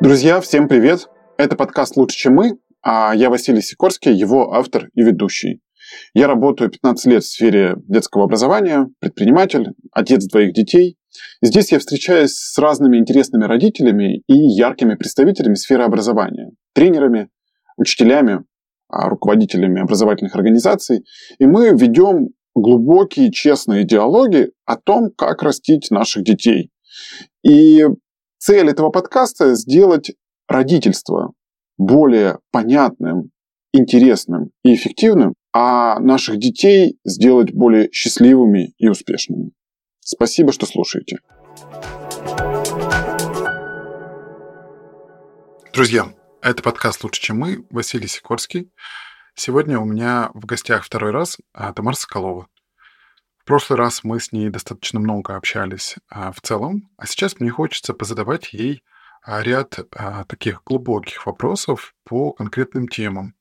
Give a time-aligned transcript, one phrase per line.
[0.00, 1.08] Друзья, всем привет!
[1.36, 5.60] Это подкаст «Лучше, чем мы», а я Василий Сикорский, его автор и ведущий.
[6.14, 10.96] Я работаю 15 лет в сфере детского образования, предприниматель, отец двоих детей.
[11.42, 17.28] Здесь я встречаюсь с разными интересными родителями и яркими представителями сферы образования, тренерами,
[17.76, 18.44] учителями,
[18.88, 21.04] руководителями образовательных организаций.
[21.38, 26.70] И мы ведем глубокие, честные диалоги о том, как растить наших детей.
[27.42, 27.84] И
[28.38, 30.12] цель этого подкаста– сделать
[30.48, 31.32] родительство
[31.76, 33.30] более понятным,
[33.72, 39.52] интересным и эффективным, а наших детей сделать более счастливыми и успешными.
[40.00, 41.18] Спасибо, что слушаете.
[45.72, 46.06] Друзья,
[46.50, 48.72] это подкаст «Лучше, чем мы», Василий Сикорский.
[49.34, 52.48] Сегодня у меня в гостях второй раз а, Тамара Соколова.
[53.36, 57.50] В прошлый раз мы с ней достаточно много общались а, в целом, а сейчас мне
[57.50, 58.82] хочется позадавать ей
[59.22, 59.78] а, ряд
[60.26, 63.34] таких глубоких вопросов по конкретным темам.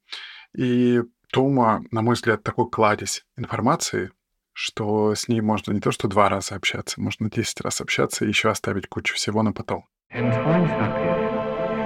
[0.54, 4.12] И Тома, на мой взгляд, такой кладезь информации,
[4.52, 8.28] что с ней можно не то что два раза общаться, можно десять раз общаться и
[8.28, 9.88] еще оставить кучу всего на потом.
[10.12, 11.27] Happy.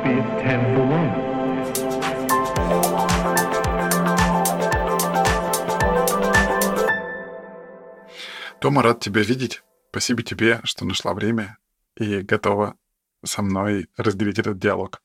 [0.04, 0.62] Be for.
[8.62, 9.64] Тома, рад тебя видеть.
[9.90, 11.58] Спасибо тебе, что нашла время
[11.98, 12.76] и готова
[13.26, 15.02] со мной разделить этот диалог.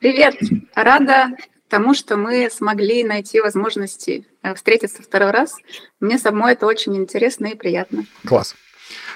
[0.00, 0.34] Привет!
[0.74, 1.28] Рада
[1.68, 5.56] тому, что мы смогли найти возможности э, встретиться второй раз.
[6.00, 8.06] Мне самой это очень интересно и приятно.
[8.24, 8.54] Класс.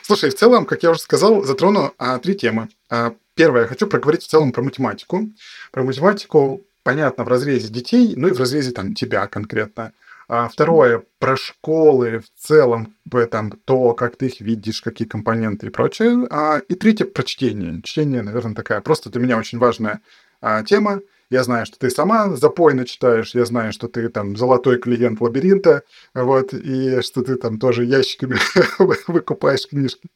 [0.02, 2.68] Слушай, в целом, как я уже сказал, затрону а, три темы.
[2.90, 5.30] А, первое, я хочу проговорить в целом про математику.
[5.70, 9.92] Про математику, понятно, в разрезе детей, ну и в разрезе там тебя конкретно.
[10.28, 15.66] А второе, про школы в целом, в этом, то, как ты их видишь, какие компоненты
[15.66, 16.26] и прочее.
[16.30, 17.80] А, и третье, про чтение.
[17.82, 20.00] Чтение, наверное, такая просто для меня очень важная
[20.40, 21.00] а, тема.
[21.30, 25.84] Я знаю, что ты сама запойно читаешь, я знаю, что ты там золотой клиент лабиринта,
[26.12, 28.36] вот, и что ты там тоже ящиками
[29.08, 30.08] выкупаешь книжки.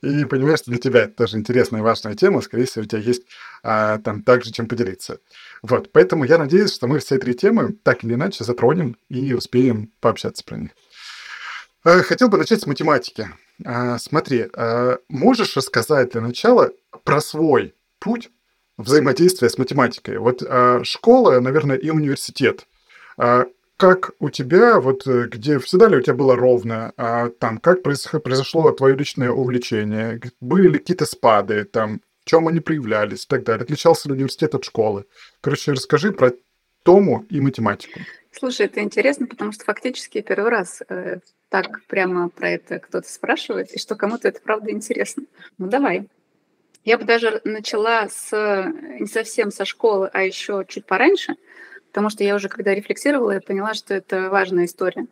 [0.00, 3.00] И понимаешь, что для тебя это тоже интересная и важная тема, скорее всего, у тебя
[3.00, 3.24] есть
[3.64, 5.18] а, там также чем поделиться.
[5.62, 9.90] Вот, поэтому я надеюсь, что мы все три темы так или иначе затронем и успеем
[10.00, 10.70] пообщаться про них.
[11.84, 13.28] Э, хотел бы начать с математики.
[13.64, 16.70] А, смотри, а, можешь рассказать для начала
[17.02, 18.30] про свой путь
[18.76, 20.18] взаимодействия с математикой.
[20.18, 22.66] Вот а, школа, наверное, и университет.
[23.16, 23.46] А,
[23.76, 27.82] как у тебя, вот э, где всегда ли у тебя было ровно, а, там, как
[27.82, 33.44] произошло твое личное увлечение, были ли какие-то спады, там, в чем они проявлялись и так
[33.44, 35.06] далее, отличался ли университет от школы.
[35.40, 36.32] Короче, расскажи про
[36.84, 37.98] Тому и математику.
[38.30, 43.72] Слушай, это интересно, потому что фактически первый раз э, так прямо про это кто-то спрашивает,
[43.72, 45.24] и что кому-то это правда интересно.
[45.56, 46.08] Ну давай.
[46.84, 48.30] Я бы даже начала с
[49.00, 51.36] не совсем со школы, а еще чуть пораньше,
[51.88, 55.06] потому что я уже когда рефлексировала, я поняла, что это важная история.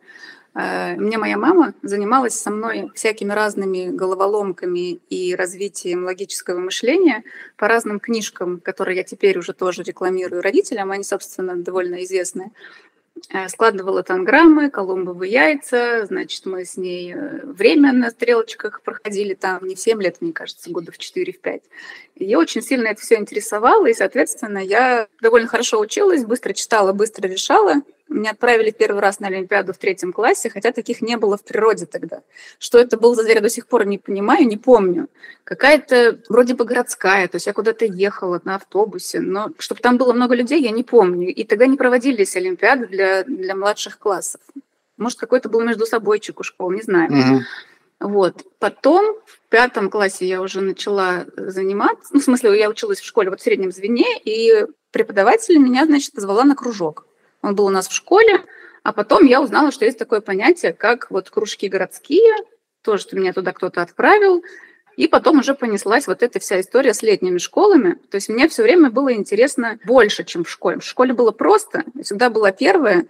[0.55, 7.23] Э, мне моя мама занималась со мной всякими разными головоломками и развитием логического мышления
[7.57, 12.51] по разным книжкам, которые я теперь уже тоже рекламирую родителям, они, собственно, довольно известные.
[13.29, 19.65] Э, складывала танграммы, колумбовые яйца, значит, мы с ней э, время на стрелочках проходили там
[19.65, 21.61] не в 7 лет, мне кажется, года в 4-5.
[22.15, 27.27] Ее очень сильно это все интересовало, и, соответственно, я довольно хорошо училась, быстро читала, быстро
[27.27, 31.43] решала, меня отправили первый раз на Олимпиаду в третьем классе, хотя таких не было в
[31.43, 32.21] природе тогда.
[32.59, 35.07] Что это был за зверь, я до сих пор не понимаю, не помню.
[35.43, 40.13] Какая-то вроде бы городская, то есть я куда-то ехала на автобусе, но чтобы там было
[40.13, 41.33] много людей, я не помню.
[41.33, 44.41] И тогда не проводились Олимпиады для, для младших классов.
[44.97, 47.11] Может, какой-то был между собойчик у школ, не знаю.
[47.11, 47.41] Угу.
[48.03, 48.45] Вот.
[48.59, 53.29] Потом в пятом классе я уже начала заниматься, ну, в смысле, я училась в школе
[53.29, 57.07] вот в среднем звене, и преподаватель меня, значит, позвала на кружок.
[57.43, 58.43] Он был у нас в школе,
[58.81, 62.33] а потом я узнала, что есть такое понятие, как вот кружки городские,
[62.81, 64.43] тоже что меня туда кто-то отправил,
[64.95, 67.99] и потом уже понеслась вот эта вся история с летними школами.
[68.09, 70.79] То есть мне все время было интересно больше, чем в школе.
[70.79, 73.05] В школе было просто, всегда была первая,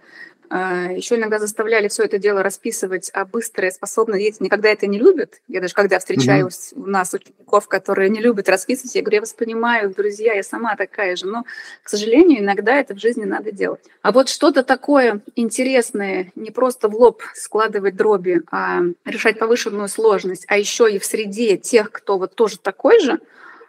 [0.50, 5.40] Еще иногда заставляли все это дело расписывать, а быстрые, способные дети никогда это не любят.
[5.48, 6.82] Я даже когда встречаюсь mm-hmm.
[6.82, 10.76] у нас учеников, которые не любят расписывать, я говорю, я вас понимаю, друзья, я сама
[10.76, 11.26] такая же.
[11.26, 11.44] Но,
[11.82, 13.80] к сожалению, иногда это в жизни надо делать.
[14.02, 20.44] А вот что-то такое интересное, не просто в лоб складывать дроби, а решать повышенную сложность,
[20.48, 23.20] а еще и в среде тех, кто вот тоже такой же,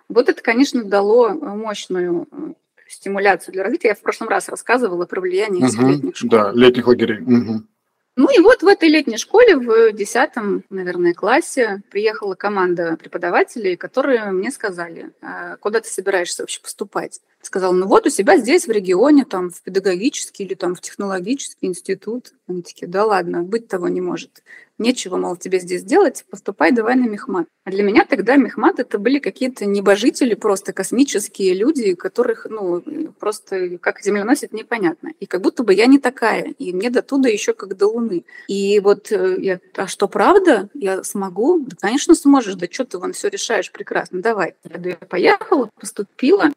[0.09, 2.27] вот это, конечно, дало мощную
[2.95, 3.89] стимуляцию для развития.
[3.89, 6.29] Я в прошлом раз рассказывала про влияние угу, летних школ.
[6.29, 7.21] Да, летних лагерей.
[7.21, 7.63] Угу.
[8.17, 10.29] Ну и вот в этой летней школе в 10,
[10.69, 17.19] наверное, классе приехала команда преподавателей, которые мне сказали, «А куда ты собираешься вообще поступать?
[17.45, 21.67] Сказала, ну вот у себя здесь, в регионе, там, в педагогический или там в технологический
[21.67, 22.33] институт.
[22.47, 24.41] Они такие, да ладно, быть того не может
[24.79, 27.45] нечего, мол, тебе здесь делать, поступай давай на мехмат.
[27.65, 32.81] А для меня тогда мехмат это были какие-то небожители, просто космические люди, которых, ну,
[33.19, 35.11] просто как земля носит, непонятно.
[35.19, 38.25] И как будто бы я не такая, и мне до туда еще как до Луны.
[38.47, 40.67] И вот э, я, а что, правда?
[40.73, 41.59] Я смогу?
[41.59, 44.55] Да, конечно, сможешь, да что ты вон все решаешь прекрасно, давай.
[44.63, 46.51] Я поехала, поступила,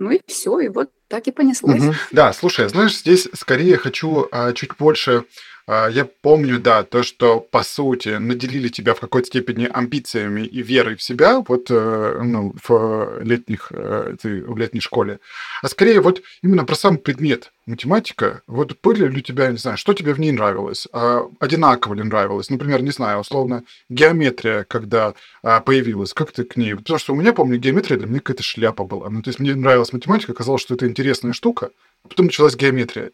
[0.00, 1.80] ну и все, и вот так и понеслось.
[1.82, 1.94] Угу.
[2.10, 5.22] Да, слушай, знаешь, здесь скорее хочу а, чуть больше а,
[5.70, 10.96] я помню, да, то, что, по сути, наделили тебя в какой-то степени амбициями и верой
[10.96, 15.20] в себя вот э, ну, в, летних, э, в летней школе.
[15.62, 18.42] А скорее вот именно про сам предмет математика.
[18.46, 20.88] Вот были ли у тебя, не знаю, что тебе в ней нравилось?
[20.92, 22.50] А одинаково ли нравилось?
[22.50, 26.74] Например, не знаю, условно, геометрия, когда а, появилась, как ты к ней?
[26.74, 29.08] Потому что у меня, помню, геометрия для меня какая-то шляпа была.
[29.08, 31.70] Ну, то есть мне нравилась математика, казалось, что это интересная штука,
[32.04, 33.12] а потом началась геометрия.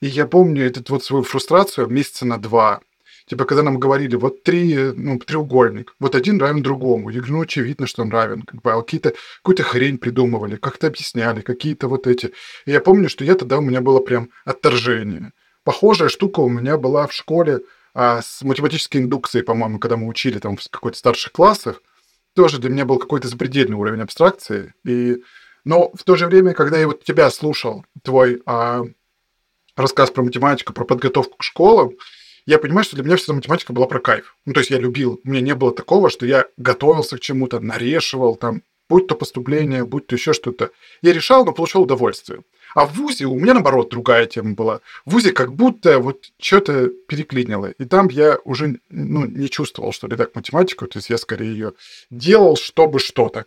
[0.00, 2.80] И я помню этот вот свою фрустрацию месяца на два.
[3.26, 7.08] Типа, когда нам говорили, вот три, ну, треугольник, вот один равен другому.
[7.08, 8.42] Я говорю, ну, очевидно, что он равен.
[8.42, 12.32] Как бы, а какие-то, какую-то хрень придумывали, как-то объясняли, какие-то вот эти.
[12.66, 15.32] И я помню, что я тогда у меня было прям отторжение.
[15.62, 17.60] Похожая штука у меня была в школе
[17.94, 21.80] а, с математической индукцией, по-моему, когда мы учили там в какой-то старших классах.
[22.34, 24.74] Тоже для меня был какой-то запредельный уровень абстракции.
[24.84, 25.22] И...
[25.64, 28.82] Но в то же время, когда я вот тебя слушал, твой а,
[29.76, 31.92] рассказ про математику, про подготовку к школам,
[32.46, 34.36] я понимаю, что для меня вся эта математика была про кайф.
[34.44, 35.20] Ну, то есть я любил.
[35.24, 39.84] У меня не было такого, что я готовился к чему-то, нарешивал там, будь то поступление,
[39.84, 40.70] будь то еще что-то.
[41.00, 42.42] Я решал, но получал удовольствие.
[42.74, 44.80] А в ВУЗе у меня, наоборот, другая тема была.
[45.06, 47.70] В ВУЗе как будто вот что-то переклинило.
[47.70, 50.86] И там я уже ну, не чувствовал, что ли, так математику.
[50.86, 51.72] То есть я скорее ее
[52.10, 53.46] делал, чтобы что-то,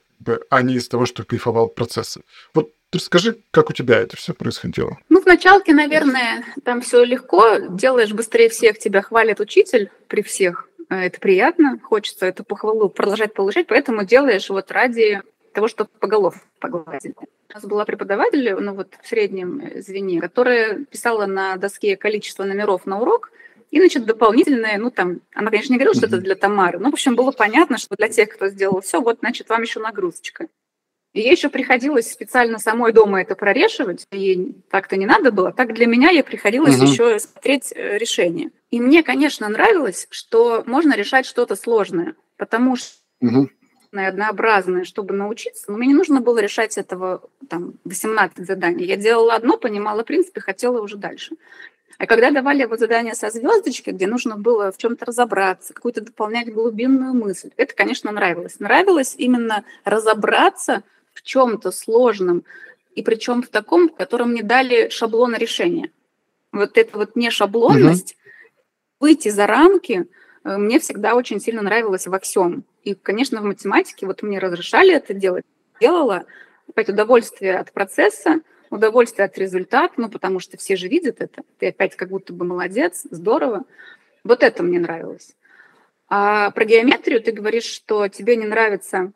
[0.49, 2.21] а не из того, что кайфовал процессы.
[2.53, 4.97] Вот расскажи, как у тебя это все происходило?
[5.09, 10.69] Ну, в началке, наверное, там все легко, делаешь быстрее всех, тебя хвалит учитель при всех.
[10.89, 15.21] Э, это приятно, хочется эту похвалу продолжать получать, поэтому делаешь вот ради
[15.53, 17.15] того, чтобы по голов погладить.
[17.17, 22.85] У нас была преподаватель, ну вот в среднем звене, которая писала на доске количество номеров
[22.85, 23.31] на урок,
[23.71, 26.93] и, значит, дополнительное, ну, там, она, конечно, не говорила, что это для Тамары, но, в
[26.93, 30.47] общем, было понятно, что для тех, кто сделал все, вот, значит, вам еще нагрузочка.
[31.13, 35.73] И ей еще приходилось специально самой дома это прорешивать, ей так-то не надо было, так
[35.73, 36.85] для меня ей приходилось угу.
[36.85, 38.51] еще смотреть э, решение.
[38.69, 43.49] И мне, конечно, нравилось, что можно решать что-то сложное, потому что угу.
[43.93, 48.85] однообразное, чтобы научиться, но мне не нужно было решать этого там 18 заданий.
[48.85, 51.35] Я делала одно, понимала принципы, хотела уже дальше.
[51.97, 56.53] А когда давали вот задание со звездочкой, где нужно было в чем-то разобраться, какую-то дополнять
[56.53, 58.59] глубинную мысль, это, конечно, нравилось.
[58.59, 60.83] Нравилось именно разобраться–
[61.17, 62.43] в чем-то сложном,
[62.95, 65.91] и причем в таком, в котором мне дали шаблон решения.
[66.51, 68.31] Вот эта вот не шаблонность, угу.
[69.01, 70.07] выйти за рамки,
[70.43, 72.63] э, мне всегда очень сильно нравилось во всем.
[72.83, 75.43] И, конечно, в математике вот мне разрешали это делать.
[75.79, 76.25] Делала
[76.69, 81.41] опять удовольствие от процесса, удовольствие от результата, ну, потому что все же видят это.
[81.59, 83.63] Ты опять как будто бы молодец, здорово.
[84.23, 85.35] Вот это мне нравилось.
[86.09, 89.11] А про геометрию ты говоришь, что тебе не нравится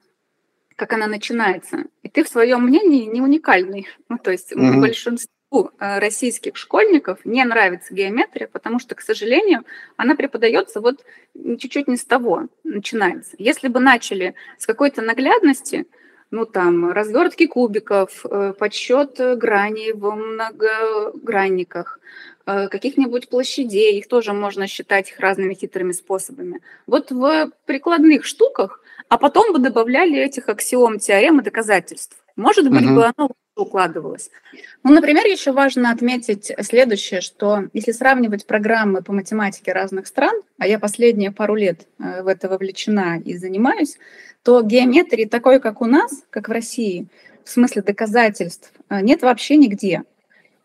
[0.81, 1.85] как она начинается.
[2.01, 3.87] И ты в своем мнении не уникальный.
[4.09, 4.79] Ну, то есть mm-hmm.
[4.79, 9.63] большинству э, российских школьников не нравится геометрия, потому что, к сожалению,
[9.95, 13.35] она преподается вот чуть-чуть не с того начинается.
[13.37, 15.85] Если бы начали с какой-то наглядности,
[16.31, 21.99] ну там развертки кубиков, э, подсчет граней в многогранниках,
[22.47, 26.59] э, каких-нибудь площадей, их тоже можно считать их разными хитрыми способами.
[26.87, 28.80] Вот в прикладных штуках
[29.11, 32.15] а потом бы добавляли этих аксиом, теорем и доказательств.
[32.37, 32.95] Может быть, угу.
[32.95, 34.31] бы оно укладывалось.
[34.83, 40.65] Ну, например, еще важно отметить следующее, что если сравнивать программы по математике разных стран, а
[40.65, 43.97] я последние пару лет э, в это вовлечена и занимаюсь,
[44.43, 47.07] то геометрии такой, как у нас, как в России,
[47.43, 50.03] в смысле доказательств, э, нет вообще нигде.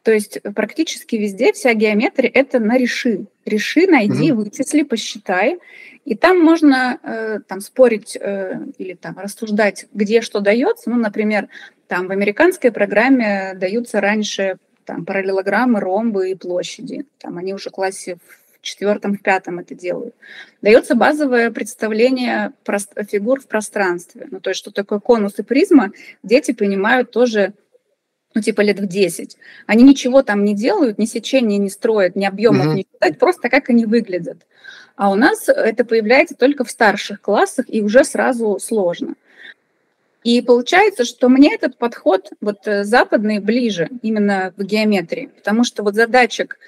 [0.07, 3.27] То есть практически везде вся геометрия– это на реши.
[3.45, 4.43] Реши, найди, угу.
[4.43, 5.59] вычисли, посчитай.
[6.05, 10.91] И там можно э, там, спорить э, или там, рассуждать, где что дается.
[10.91, 11.49] Ну, например,
[11.89, 17.05] там в американской программе даются раньше там, параллелограммы, ромбы и площади.
[17.19, 20.15] Там они уже в классе в четвертом, в пятом это делают.
[20.63, 22.53] Дается базовое представление
[23.11, 24.29] фигур в пространстве.
[24.31, 25.91] Ну, то есть, что такое конус и призма,
[26.23, 27.55] дети понимают тоже
[28.37, 32.27] ну, типа лет в 10, они ничего там не делают, ни сечения не строят, ни
[32.27, 34.47] объемов не считают, просто как они выглядят.
[34.95, 39.15] А у нас это появляется только в старших классах, и уже сразу сложно.
[40.23, 45.83] И получается, что мне этот подход вот э, западный ближе именно в геометрии, потому что
[45.83, 46.59] вот задачек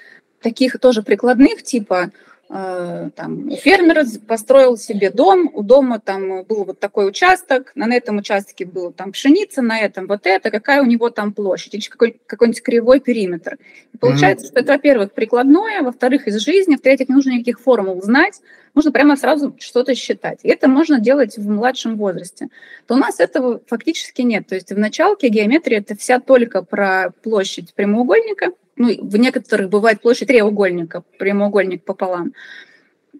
[0.41, 2.09] таких тоже прикладных, типа
[2.49, 8.65] там, фермер построил себе дом, у дома там был вот такой участок, на этом участке
[8.65, 12.63] была там пшеница, на этом вот это, какая у него там площадь, или какой, какой-нибудь
[12.63, 13.57] кривой периметр.
[13.93, 14.49] И получается, mm-hmm.
[14.49, 18.41] что это, во-первых, прикладное, во-вторых, из жизни, в-третьих, не нужно никаких формул знать,
[18.73, 20.39] нужно прямо сразу что-то считать.
[20.41, 22.47] И это можно делать в младшем возрасте.
[22.87, 24.47] То у нас этого фактически нет.
[24.47, 30.01] То есть в началке геометрия– это вся только про площадь прямоугольника– ну, в некоторых бывает
[30.01, 32.33] площадь треугольника, прямоугольник пополам.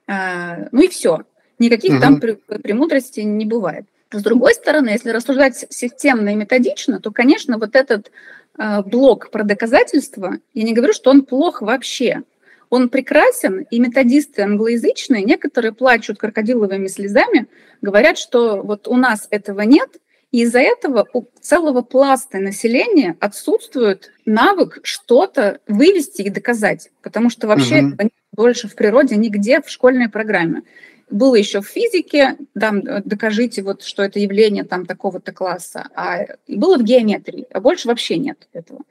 [0.08, 1.20] А, ну и все.
[1.60, 2.02] Никаких угу.
[2.02, 3.86] там премудростей не бывает.
[4.12, 8.10] С другой стороны, если рассуждать системно и методично, то, конечно, вот этот
[8.58, 12.24] э, блок про доказательства, я не говорю, что он плох вообще.
[12.70, 17.48] Он прекрасен, и методисты англоязычные, некоторые плачут крокодиловыми слезами,
[17.82, 19.90] говорят, что вот у нас этого нет–
[20.32, 27.48] и из-за этого у целого пласта населения отсутствует навык что-то вывести и доказать, потому что
[27.48, 28.10] вообще угу.
[28.32, 30.62] больше в природе нигде в школьной программе.
[31.10, 36.78] Было еще в физике, там, докажите, вот, что это явление там такого-то класса, а было
[36.78, 38.82] в геометрии, а больше вообще нет этого.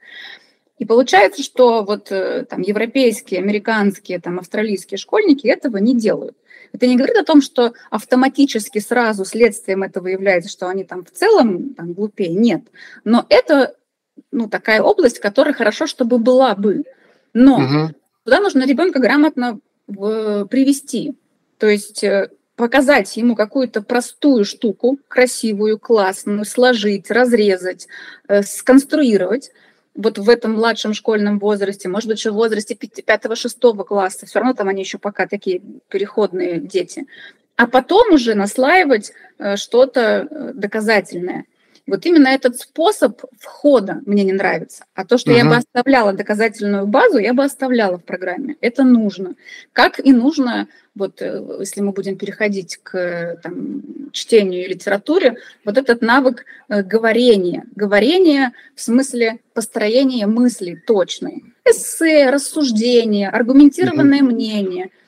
[0.79, 6.35] И получается, что вот э, там европейские, американские, там австралийские школьники этого не делают.
[6.71, 11.11] Это не говорит о том, что автоматически сразу следствием этого является, что они там в
[11.11, 12.33] целом там, глупее.
[12.33, 12.63] Нет.
[13.03, 13.75] Но это
[14.31, 16.83] ну, такая область, которая хорошо, чтобы была бы.
[17.33, 17.95] Но угу.
[18.23, 21.15] туда нужно ребенка грамотно в, привести.
[21.57, 27.87] То есть э, показать ему какую-то простую штуку, красивую, классную, сложить, разрезать,
[28.27, 29.51] э, сконструировать,
[29.99, 34.53] вот в этом младшем школьном возрасте, может быть, еще в возрасте 5-6 класса, все равно
[34.53, 37.05] там они еще пока такие переходные дети,
[37.57, 41.45] а потом уже наслаивать э, что-то э, доказательное.
[41.89, 44.85] Вот именно этот способ входа мне не нравится.
[44.93, 45.37] А то, что угу.
[45.37, 48.55] я бы оставляла доказательную базу, я бы оставляла в программе.
[48.61, 49.35] Это нужно.
[49.73, 53.81] Как и нужно, вот э, если мы будем переходить к там,
[54.11, 57.65] чтению и литературе, вот этот навык э, говорения.
[57.75, 61.43] Говорение в смысле построения мыслей точной.
[61.65, 64.31] Эссе, рассуждение, аргументированное угу.
[64.31, 64.89] мнение–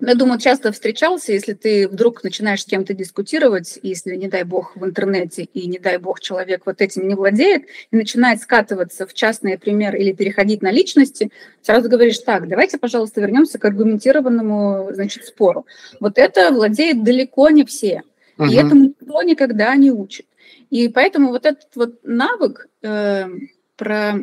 [0.00, 4.76] я думаю, часто встречался, если ты вдруг начинаешь с кем-то дискутировать, если, не дай бог,
[4.76, 9.14] в интернете, и, не дай бог, человек вот этим не владеет, и начинает скатываться в
[9.14, 11.30] частные примеры или переходить на личности,
[11.62, 15.66] сразу говоришь, так, давайте, пожалуйста, вернемся к аргументированному, значит, спору.
[16.00, 18.02] Вот это владеет далеко не все,
[18.38, 18.48] угу.
[18.48, 20.26] и этому никто никогда не учит.
[20.70, 23.28] И поэтому вот этот вот навык э,
[23.76, 24.14] про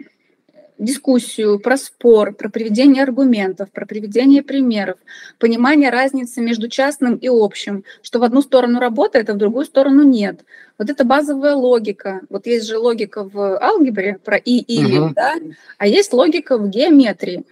[0.84, 4.98] дискуссию, про спор, про приведение аргументов, про приведение примеров,
[5.40, 10.04] понимание разницы между частным и общим, что в одну сторону работает, а в другую сторону
[10.04, 10.42] нет.
[10.78, 12.22] Вот это базовая логика.
[12.30, 15.13] Вот есть же логика в алгебре про и или, угу.
[15.16, 15.36] да,
[15.78, 17.44] а есть логика в геометрии.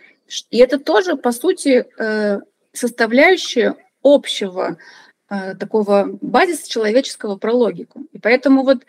[0.49, 2.39] И это тоже, по сути, э,
[2.73, 4.77] составляющая общего
[5.29, 8.05] э, такого базиса человеческого про логику.
[8.13, 8.83] И поэтому вот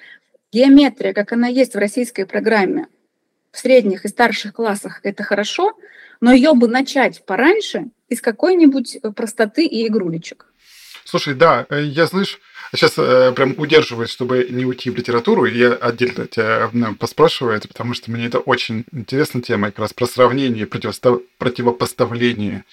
[0.52, 2.86] геометрия, как она есть в российской программе,
[3.52, 5.72] в средних и старших классах это хорошо,
[6.20, 10.46] но ее бы начать пораньше из какой-нибудь э, простоты и игрулечек.
[11.04, 12.40] Слушай, да, э, я, знаешь,
[12.74, 17.68] сейчас э, прям удерживаюсь, чтобы не уйти в литературу, я отдельно тебя ну, поспрашиваю это,
[17.68, 22.64] потому что мне это очень интересная тема, как раз про сравнение, противопоставление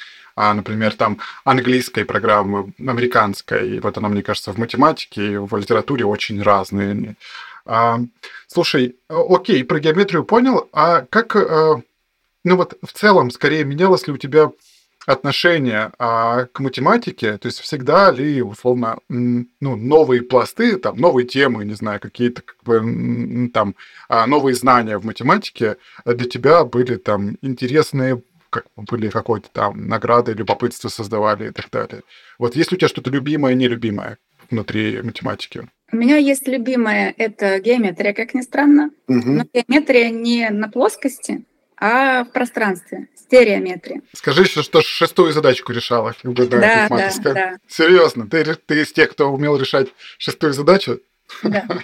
[0.41, 5.53] а, например, там английской программы, американской, и вот она, мне кажется, в математике и в
[5.57, 7.17] литературе очень разные.
[7.71, 7.99] А,
[8.47, 11.79] слушай, окей, про геометрию понял, а как, а,
[12.43, 14.51] ну вот в целом, скорее менялось ли у тебя
[15.05, 21.63] отношение а, к математике, то есть всегда ли, условно, ну, новые пласты, там, новые темы,
[21.63, 23.75] не знаю, какие-то как бы, там,
[24.07, 30.33] а, новые знания в математике для тебя были там интересные, как были какой-то там награды,
[30.33, 32.01] любопытство создавали и так далее.
[32.39, 34.17] Вот есть ли у тебя что-то любимое, нелюбимое
[34.49, 35.69] внутри математики?
[35.91, 38.91] У меня есть любимая, это геометрия, как ни странно.
[39.07, 39.29] Угу.
[39.29, 41.45] Но геометрия не на плоскости,
[41.77, 44.01] а в пространстве, стереометрия.
[44.13, 47.57] Скажи еще, что шестую задачку решала, да, да, да, да.
[47.67, 50.99] Серьезно, ты, ты из тех, кто умел решать шестую задачу?
[51.43, 51.65] Да.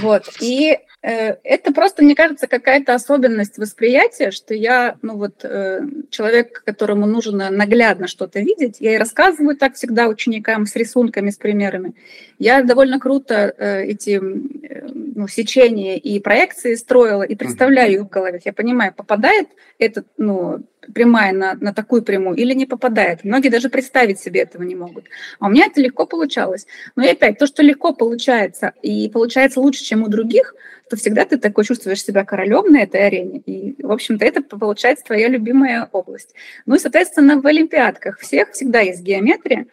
[0.00, 0.24] Вот.
[0.40, 7.06] И это просто, мне кажется, какая-то особенность восприятия, что я, ну вот, э, человек, которому
[7.06, 11.94] нужно наглядно что-то видеть, я и рассказываю так всегда ученикам с рисунками, с примерами.
[12.40, 18.40] Я довольно круто э, эти ну, сечения и проекции строила и представляю их в голове.
[18.44, 20.64] Я понимаю, попадает этот, ну,
[20.94, 23.24] прямая на, на такую прямую или не попадает.
[23.24, 25.06] Многие даже представить себе этого не могут.
[25.38, 26.66] А у меня это легко получалось.
[26.96, 30.54] Но и опять, то, что легко получается и получается лучше, чем у других,
[30.88, 33.38] то всегда ты такой чувствуешь себя королем на этой арене.
[33.46, 36.34] И, в общем-то, это получается твоя любимая область.
[36.66, 39.66] Ну и, соответственно, в олимпиадках всех всегда есть геометрия,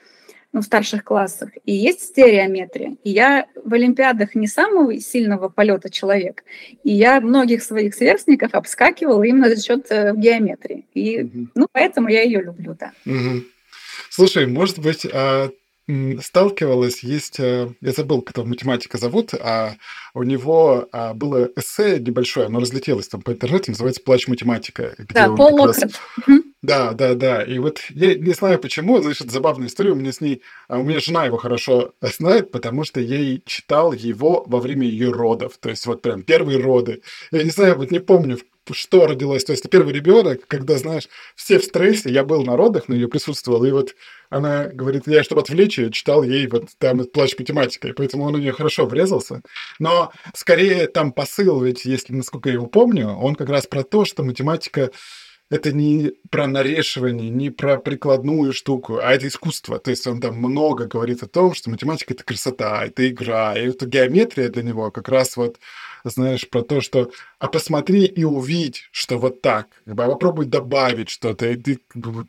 [0.55, 2.95] ну, в старших классах, и есть стереометрия.
[3.03, 6.45] И я в Олимпиадах не самого сильного полета человек,
[6.85, 10.85] и я многих своих сверстников обскакивала именно за счет э, геометрии.
[10.93, 11.47] И, угу.
[11.55, 12.93] ну, поэтому я ее люблю, да.
[13.05, 13.43] Угу.
[14.09, 15.50] Слушай, может быть, а
[16.21, 19.75] сталкивалась, есть, э, я забыл, этого математика зовут, а
[20.13, 24.95] у него а, было эссе небольшое, оно разлетелось там по интернету, называется «Плач математика».
[25.13, 26.00] Да, Пол Локрот.
[26.65, 27.43] Да, да, да.
[27.43, 29.91] И вот я не знаю почему, значит, забавная история.
[29.91, 33.43] У меня с ней, а у меня жена его хорошо знает, потому что я ей
[33.45, 35.57] читал его во время ее родов.
[35.60, 37.03] То есть вот прям первые роды.
[37.31, 38.39] Я не знаю, вот не помню,
[38.72, 39.43] что родилось.
[39.43, 43.07] То есть первый ребенок, когда, знаешь, все в стрессе, я был на родах, на ее
[43.07, 43.93] присутствовал, и вот
[44.31, 48.39] она говорит, я, чтобы отвлечь ее, читал ей вот там плач математикой, поэтому он у
[48.39, 49.43] нее хорошо врезался.
[49.77, 54.03] Но скорее там посыл, ведь если, насколько я его помню, он как раз про то,
[54.03, 54.89] что математика
[55.50, 59.80] это не про нарешивание, не про прикладную штуку, а это искусство.
[59.80, 63.68] То есть он там много говорит о том, что математика— это красота, это игра, и
[63.68, 65.60] эта геометрия для него как раз вот,
[66.04, 71.48] знаешь, про то, что а посмотри и увидь, что вот так, а попробуй добавить что-то,
[71.48, 71.80] и ты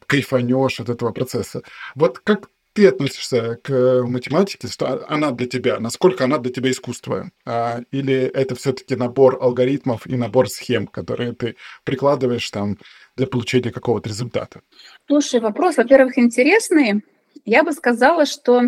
[0.06, 1.62] кайфанешь от этого процесса.
[1.94, 7.30] Вот как ты относишься к математике, что она для тебя, насколько она для тебя искусство?
[7.46, 12.76] А, или это все-таки набор алгоритмов и набор схем, которые ты прикладываешь там
[13.16, 14.60] для получения какого-то результата?
[15.06, 17.02] Слушай, вопрос, во-первых, интересный.
[17.46, 18.64] Я бы сказала, что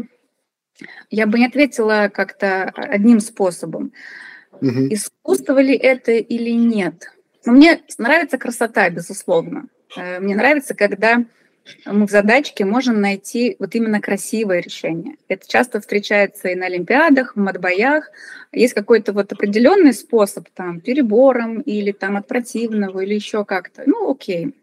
[1.10, 3.92] я бы не ответила как-то одним способом.
[4.52, 4.88] Угу.
[4.88, 7.12] Искусство ли это или нет?
[7.44, 9.68] Но мне нравится красота, безусловно.
[9.94, 11.26] Э, мне нравится, когда
[11.86, 15.16] мы в задачке можем найти вот именно красивое решение.
[15.28, 18.10] Это часто встречается и на Олимпиадах, в матбоях.
[18.52, 23.82] Есть какой-то вот определенный способ там перебором или там от противного или еще как-то.
[23.86, 24.54] Ну, окей,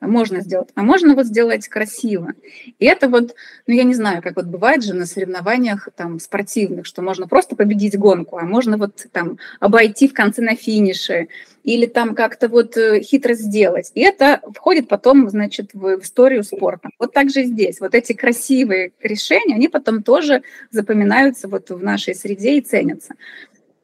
[0.00, 0.68] можно сделать.
[0.74, 2.32] А можно вот сделать красиво.
[2.78, 3.34] И это вот,
[3.66, 7.56] ну, я не знаю, как вот бывает же на соревнованиях там спортивных, что можно просто
[7.56, 11.28] победить гонку, а можно вот там обойти в конце на финише
[11.64, 13.92] или там как-то вот э, хитро сделать.
[13.94, 16.90] И это входит потом, значит, в историю спорта.
[16.98, 17.80] Вот так же здесь.
[17.80, 23.14] Вот эти красивые решения, они потом тоже запоминаются вот в нашей среде и ценятся.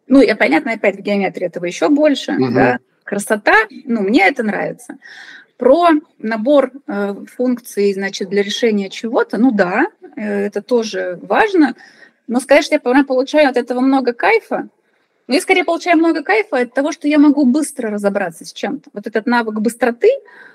[0.09, 2.53] Ну, и понятно, опять в геометрии этого еще больше, угу.
[2.53, 4.97] да, красота, ну, мне это нравится.
[5.59, 11.75] Про набор э, функций, значит, для решения чего-то, ну да, э, это тоже важно,
[12.29, 14.69] но сказать, что я получаю от этого много кайфа,
[15.27, 18.91] но я скорее получаю много кайфа от того, что я могу быстро разобраться с чем-то.
[18.93, 20.11] Вот этот навык быстроты,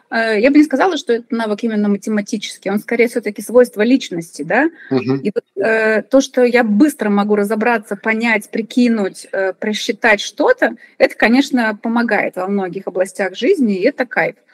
[0.09, 4.43] э, я бы не сказала, что это навык именно математический, он скорее все-таки свойство личности,
[4.43, 4.69] да.
[4.89, 5.19] Uh-huh.
[5.21, 11.13] И вот, э, то, что я быстро могу разобраться, понять, прикинуть, э, просчитать что-то, это,
[11.15, 14.35] конечно, помогает во многих областях жизни, и это кайф.
[14.37, 14.52] Э,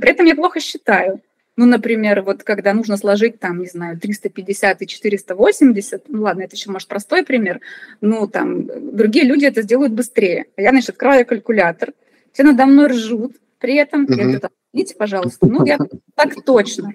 [0.00, 1.20] при этом я плохо считаю.
[1.56, 6.56] Ну, например, вот когда нужно сложить там, не знаю, 350 и 480, ну ладно, это
[6.56, 7.60] еще, может, простой пример,
[8.00, 10.46] ну, там, другие люди это сделают быстрее.
[10.56, 11.92] А я, значит, открываю калькулятор,
[12.32, 14.16] все надо мной ржут, при этом, uh-huh.
[14.16, 14.40] я говорю,
[14.72, 15.78] извините, пожалуйста, ну, я
[16.14, 16.92] так точно.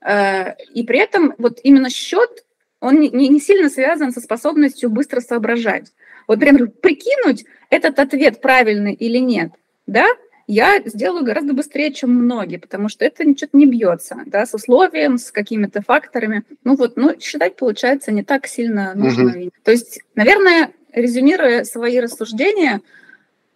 [0.00, 2.44] Э, и при этом вот именно счет,
[2.80, 5.92] он не, не сильно связан со способностью быстро соображать.
[6.26, 9.52] Вот, например, прикинуть этот ответ правильный или нет,
[9.86, 10.06] да,
[10.48, 15.18] я сделаю гораздо быстрее, чем многие, потому что это ничего не бьется, да, с условием,
[15.18, 16.42] с какими-то факторами.
[16.64, 19.38] Ну вот, ну, считать, получается, не так сильно нужно.
[19.38, 19.50] Угу.
[19.62, 22.80] То есть, наверное, резюмируя свои рассуждения,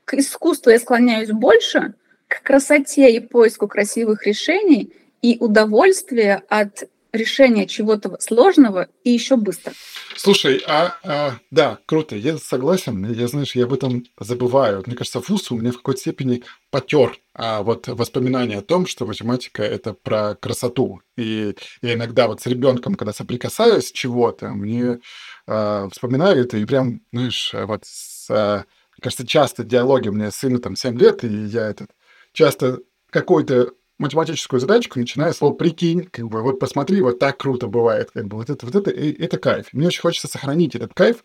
[0.04, 1.94] к искусству я склоняюсь больше,
[2.28, 9.72] к красоте и поиску красивых решений и удовольствие от решения чего-то сложного и еще быстро.
[10.16, 13.12] Слушай, а, а да, круто, я согласен.
[13.12, 14.82] Я, знаешь, я об этом забываю.
[14.86, 19.06] Мне кажется, вуз у меня в какой-то степени потер а вот воспоминания о том, что
[19.06, 21.00] математика это про красоту.
[21.16, 25.00] И я иногда вот с ребенком, когда соприкасаюсь с чего-то, мне
[25.46, 28.64] а, вспоминаю это и прям, знаешь, вот с, а,
[29.00, 31.90] кажется, часто диалоги у меня сыну там 7 лет, и я этот
[32.32, 38.10] часто какой-то математическую задачку, начиная слово «прикинь», как бы, вот посмотри, вот так круто бывает,
[38.12, 39.72] как бы, вот это, вот это, и, это кайф.
[39.72, 41.24] Мне очень хочется сохранить этот кайф,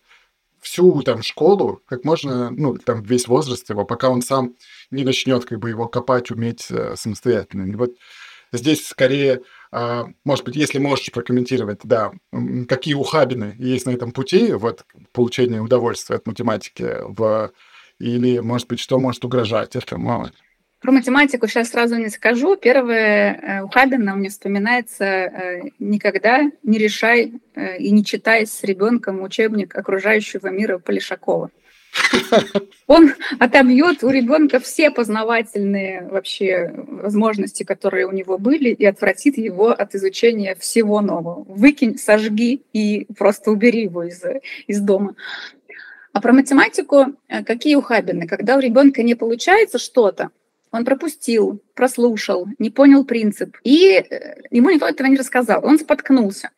[0.61, 4.55] всю там школу, как можно, ну, там весь возраст его, пока он сам
[4.91, 7.71] не начнет как бы его копать, уметь э, самостоятельно.
[7.71, 7.91] И вот
[8.51, 12.11] здесь скорее, э, может быть, если можешь прокомментировать, да,
[12.67, 17.51] какие ухабины есть на этом пути, вот получение удовольствия от математики, в,
[17.99, 20.29] или, может быть, что может угрожать этому.
[20.79, 22.55] Про математику сейчас сразу не скажу.
[22.55, 29.23] Первое э, ухабина мне вспоминается э, «Никогда не решай э, и не читай с ребенком
[29.23, 31.49] учебник окружающего мира Полишакова».
[32.85, 39.69] Он отобьет у ребенка все познавательные вообще возможности, которые у него были, и отвратит его
[39.69, 41.43] от изучения всего нового.
[41.47, 44.23] Выкинь, сожги и просто убери его из,
[44.67, 45.15] из дома.
[46.13, 47.15] А про математику
[47.47, 48.27] какие ухабины?
[48.27, 50.29] Когда у ребенка не получается что-то,
[50.71, 56.49] он пропустил, прослушал, не понял принцип, и э, ему никто этого не рассказал, он споткнулся.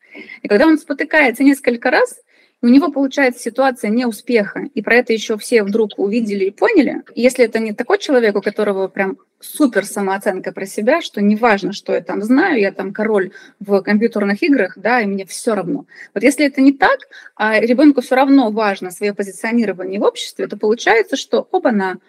[0.41, 2.19] И когда он спотыкается несколько раз,
[2.61, 7.03] у него получается ситуация неуспеха, и про это еще все вдруг увидели и поняли.
[7.15, 11.93] Если это не такой человек, у которого прям супер самооценка про себя, что неважно, что
[11.93, 15.85] я там знаю, я там король в компьютерных играх, да, и мне все равно.
[16.13, 16.99] Вот если это не так,
[17.35, 21.99] а ребенку все равно важно свое позиционирование в обществе, то получается, что оба-на,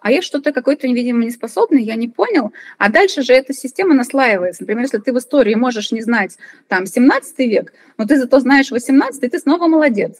[0.00, 2.52] а я что-то какой-то, видимо, неспособный, я не понял.
[2.78, 4.62] А дальше же эта система наслаивается.
[4.62, 8.70] Например, если ты в истории можешь не знать там 17 век, но ты зато знаешь
[8.70, 10.16] 18, ты снова молодец.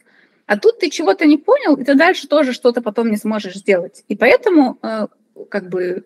[0.46, 4.02] А тут ты чего-то не понял, и ты дальше тоже что-то потом не сможешь сделать.
[4.08, 5.06] И поэтому э,
[5.48, 6.04] как бы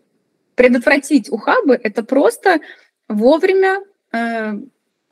[0.54, 2.61] предотвратить ухабы– это просто
[3.08, 3.80] вовремя
[4.12, 4.54] э,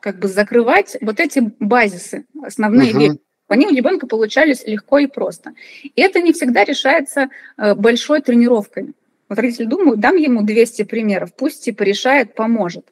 [0.00, 2.98] как бы закрывать вот эти базисы, основные uh-huh.
[2.98, 3.20] вещи
[3.56, 5.52] у ребенка получались легко и просто.
[5.82, 8.94] И это не всегда решается э, большой тренировкой.
[9.28, 12.86] Вот родители думают, дам ему 200 примеров, пусть типа решает, поможет.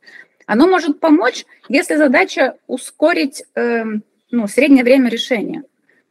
[0.46, 3.84] Оно может помочь, если задача ускорить э,
[4.30, 5.64] ну, среднее время решения.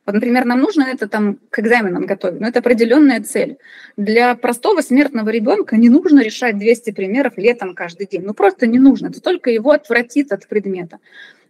[0.06, 3.58] Вот, например, нам нужно это там к экзаменам готовить, но это определенная цель.
[3.98, 8.22] Для простого смертного ребенка не нужно решать 200 примеров летом каждый день.
[8.24, 9.08] Ну просто не нужно.
[9.08, 11.00] Это только его отвратит от предмета.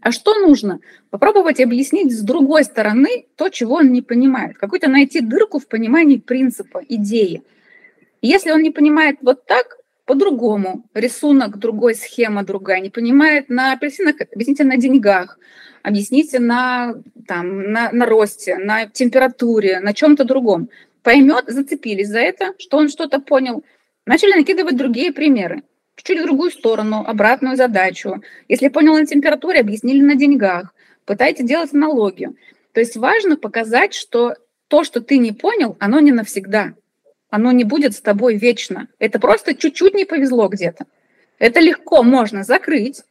[0.01, 0.79] А что нужно?
[1.09, 4.57] Попробовать объяснить с другой стороны то, чего он не понимает.
[4.57, 7.43] Какую-то найти дырку в понимании принципа, идеи.
[8.21, 14.15] Если он не понимает вот так, по-другому, рисунок другой, схема другая, не понимает на апельсинах,
[14.33, 15.37] объясните на деньгах,
[15.83, 16.95] объясните на,
[17.27, 20.69] там, на, на росте, на температуре, на чем-то другом.
[21.03, 23.65] Поймет, зацепились за это, что он что-то понял,
[24.05, 25.63] начали накидывать другие примеры
[25.97, 28.21] чуть-чуть в другую сторону, обратную задачу.
[28.47, 30.73] Если понял на температуре, объяснили на деньгах.
[31.05, 32.35] Пытайтесь делать аналогию.
[32.71, 34.35] То есть важно показать, что
[34.67, 36.73] то, что ты не понял, оно не навсегда.
[37.29, 38.87] Оно не будет с тобой вечно.
[38.99, 40.85] Это просто чуть-чуть не повезло где-то.
[41.39, 43.01] Это легко можно закрыть,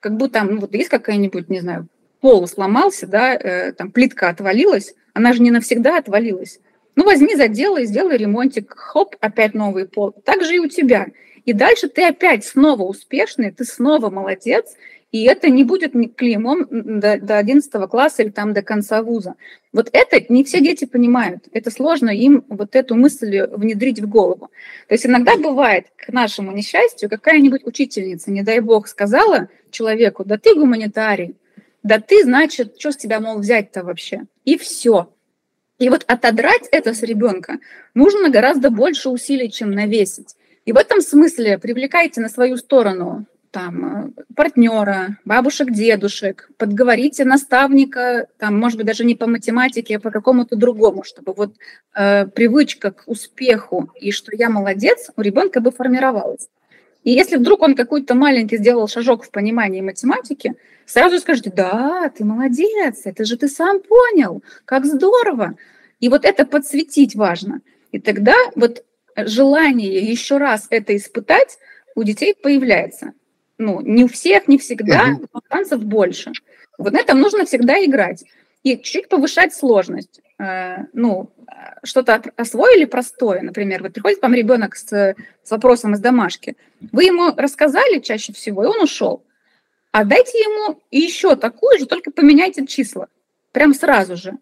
[0.00, 1.88] как будто там, ну, вот есть какая-нибудь, не знаю,
[2.20, 6.60] пол сломался, да, э, там плитка отвалилась, она же не навсегда отвалилась.
[6.96, 10.12] Ну, возьми, заделай, сделай ремонтик, хоп, опять новый пол.
[10.24, 11.08] Так же и у тебя.
[11.44, 14.74] И дальше ты опять снова успешный, ты снова молодец,
[15.12, 19.36] и это не будет клеймом до, до 11 класса или там до конца вуза.
[19.72, 21.44] Вот это не все дети понимают.
[21.52, 24.50] Это сложно им вот эту мысль внедрить в голову.
[24.88, 30.36] То есть иногда бывает, к нашему несчастью, какая-нибудь учительница, не дай бог, сказала человеку, да
[30.36, 31.36] ты гуманитарий,
[31.84, 34.22] да ты, значит, что с тебя, мол, взять-то вообще?
[34.44, 35.10] И все.
[35.78, 37.58] И вот отодрать это с ребенка
[37.94, 40.34] нужно гораздо больше усилий, чем навесить.
[40.64, 48.26] И в этом смысле привлекайте на свою сторону там, э, партнера, бабушек, дедушек, подговорите наставника,
[48.38, 51.54] там, может быть, даже не по математике, а по какому-то другому, чтобы вот
[51.94, 56.48] э, привычка к успеху и что я молодец у ребенка бы формировалась.
[57.04, 60.54] И если вдруг он какой-то маленький сделал шажок в понимании математики,
[60.86, 65.54] сразу скажите, да, ты молодец, это же ты сам понял, как здорово.
[66.00, 67.60] И вот это подсветить важно.
[67.92, 68.82] И тогда вот
[69.16, 71.58] желание еще раз это испытать
[71.94, 73.12] у детей появляется.
[73.58, 76.32] Ну, не у всех, не всегда, но шансов больше.
[76.76, 78.24] Вот на этом нужно всегда играть.
[78.62, 80.20] И чуть-чуть повышать сложность.
[80.38, 81.30] Э, ну,
[81.84, 86.56] что-то освоили простое, например, вот приходит вам ребенок с, с вопросом из домашки,
[86.92, 89.24] вы ему рассказали чаще всего, и он ушел.
[89.92, 93.08] А дайте ему еще такую же, только поменяйте числа.
[93.52, 94.32] Прям сразу же.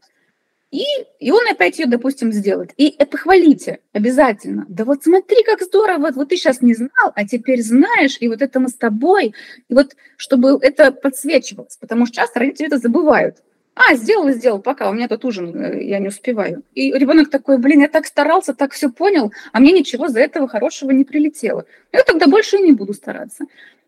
[0.72, 0.84] И,
[1.20, 2.72] и он опять ее, допустим, сделает.
[2.78, 4.64] И похвалите обязательно.
[4.70, 8.28] Да вот смотри, как здорово, вот, вот ты сейчас не знал, а теперь знаешь, и
[8.28, 9.34] вот это мы с тобой.
[9.68, 13.36] И вот чтобы это подсвечивалось, потому что часто родители это забывают.
[13.74, 16.62] А, сделал сделал, пока, у меня тут ужин, э, я не успеваю.
[16.74, 20.48] И ребенок такой, блин, я так старался, так все понял, а мне ничего за этого
[20.48, 21.66] хорошего не прилетело.
[21.92, 23.44] Я тогда больше и не буду стараться.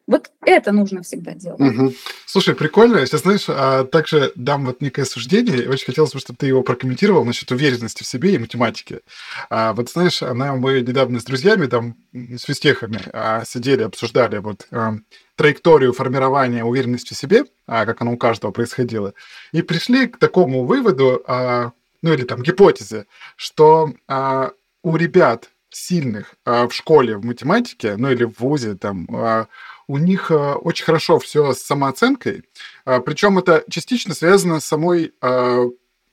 [0.07, 1.61] Вот это нужно всегда делать.
[1.61, 1.95] Угу.
[2.27, 3.05] Слушай, прикольно.
[3.07, 5.69] Сейчас, знаешь, а также дам вот некое суждение.
[5.69, 9.01] Очень хотелось бы, чтобы ты его прокомментировал насчет уверенности в себе и математики.
[9.49, 14.67] А, вот знаешь, она, мы недавно с друзьями, там, с физтехами а, сидели, обсуждали вот
[14.71, 14.99] а,
[15.37, 19.15] траекторию формирования уверенности в себе, а, как оно у каждого происходило,
[19.53, 24.51] и пришли к такому выводу, а, ну или там гипотезе, что а,
[24.83, 29.47] у ребят сильных а, в школе в математике, ну или в ВУЗе, там, а,
[29.87, 32.45] у них а, очень хорошо все с самооценкой,
[32.85, 35.67] а, причем это частично связано с самой а,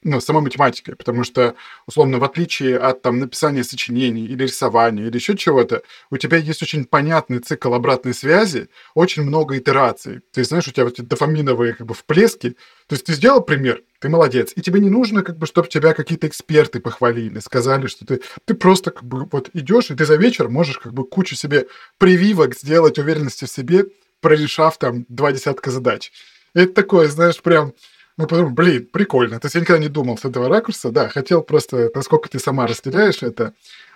[0.04, 5.16] ну, самой математикой, потому что, условно, в отличие от там, написания сочинений или рисования или
[5.16, 10.22] еще чего-то, у тебя есть очень понятный цикл обратной связи, очень много итераций.
[10.32, 12.52] Ты знаешь, у тебя вот эти дофаминовые как бы вплески.
[12.88, 15.94] То есть ты сделал пример, ты молодец, и тебе не нужно, как бы, чтобы тебя
[15.94, 20.16] какие-то эксперты похвалили, сказали, что ты, ты просто как бы вот идешь, и ты за
[20.16, 21.68] вечер можешь как бы кучу себе
[22.00, 23.86] прививок сделать уверенности в себе,
[24.20, 26.12] прорешав там два десятка задач.
[26.54, 27.74] Это такое, знаешь, прям
[28.22, 29.40] мы подумали, блин, прикольно.
[29.40, 32.68] То есть я никогда не думал с этого ракурса, да, хотел просто, насколько ты сама
[32.68, 33.54] разделяешь это.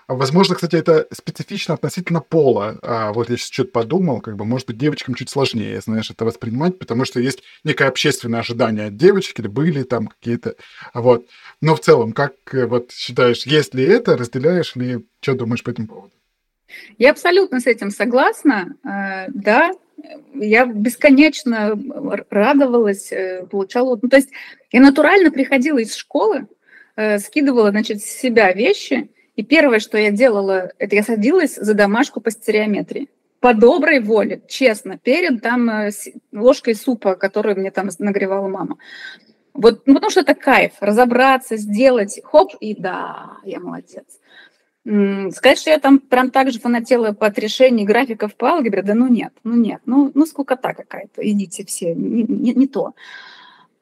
[0.07, 2.77] А, возможно, кстати, это специфично относительно пола.
[2.81, 6.25] А вот я сейчас что-то подумал, как бы, может быть, девочкам чуть сложнее, знаешь, это
[6.25, 10.55] воспринимать, потому что есть некое общественное ожидание от девочек, или были там какие-то,
[10.93, 11.27] вот.
[11.61, 15.71] Но в целом, как э, вот считаешь, есть ли это, разделяешь ли, что думаешь по
[15.71, 16.11] этому поводу?
[16.97, 18.75] Я абсолютно с этим согласна.
[18.83, 19.71] Э, да,
[20.33, 21.79] я бесконечно
[22.29, 23.97] радовалась, э, получала...
[24.01, 24.29] Ну, то есть
[24.71, 26.47] я натурально приходила из школы,
[26.95, 31.73] э, скидывала, значит, с себя вещи, и первое, что я делала, это я садилась за
[31.73, 33.09] домашку по стереометрии.
[33.39, 35.89] По доброй воле, честно, перед там
[36.31, 38.77] ложкой супа, которую мне там нагревала мама.
[39.53, 44.05] Вот, ну, потому что это кайф, разобраться, сделать, хоп, и да, я молодец.
[44.85, 49.07] Сказать, что я там прям так же фанатела под решение графиков по алгебре, да ну
[49.07, 52.93] нет, ну нет, ну, ну скукота какая-то, идите все, не, не, не то.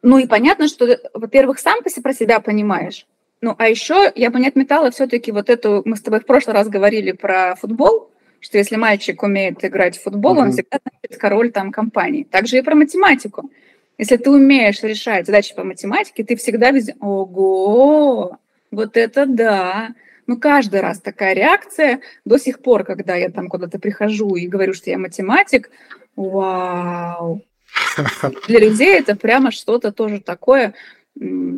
[0.02, 3.06] Ну и понятно, что, во-первых, сам про себя понимаешь,
[3.42, 6.54] ну а еще я бы не отметала все-таки вот эту, мы с тобой в прошлый
[6.54, 10.42] раз говорили про футбол, что если мальчик умеет играть в футбол, mm-hmm.
[10.42, 10.80] он всегда
[11.20, 12.24] король там компании.
[12.24, 13.50] Также и про математику.
[13.98, 18.38] Если ты умеешь решать задачи по математике, ты всегда везде, ого,
[18.72, 19.90] вот это да,
[20.28, 22.02] ну, каждый раз такая реакция.
[22.26, 25.70] До сих пор, когда я там куда-то прихожу и говорю, что я математик,
[26.16, 27.42] вау.
[28.48, 30.74] Для людей это прямо что-то тоже такое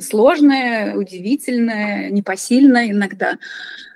[0.01, 3.37] сложное, удивительное, непосильное иногда.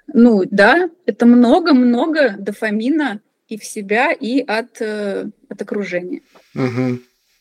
[0.07, 6.21] Ну, да, это много-много дофамина и в себя, и от, э, от окружения.
[6.55, 6.99] Угу.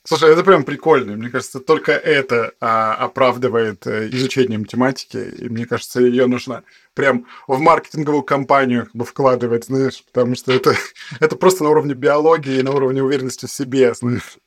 [0.08, 1.16] Слушай, это прям прикольно.
[1.16, 5.18] Мне кажется, только это а, оправдывает э, изучение математики.
[5.18, 10.50] И мне кажется, ее нужно прям в маркетинговую кампанию как бы вкладывать, знаешь, потому что
[10.50, 10.72] это,
[11.20, 14.38] это просто на уровне биологии, на уровне уверенности в себе, знаешь.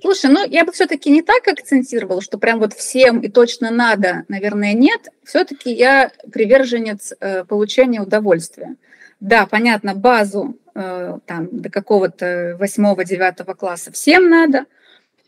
[0.00, 4.24] Слушай, ну я бы все-таки не так акцентировала, что прям вот всем и точно надо,
[4.28, 5.08] наверное, нет.
[5.22, 8.76] Все-таки я приверженец э, получения удовольствия.
[9.20, 14.64] Да, понятно, базу э, там до какого-то восьмого-девятого класса всем надо–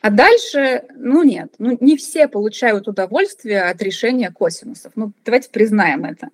[0.02, 4.92] а дальше, ну нет, ну не все получают удовольствие от решения косинусов.
[4.96, 6.30] Ну давайте признаем это.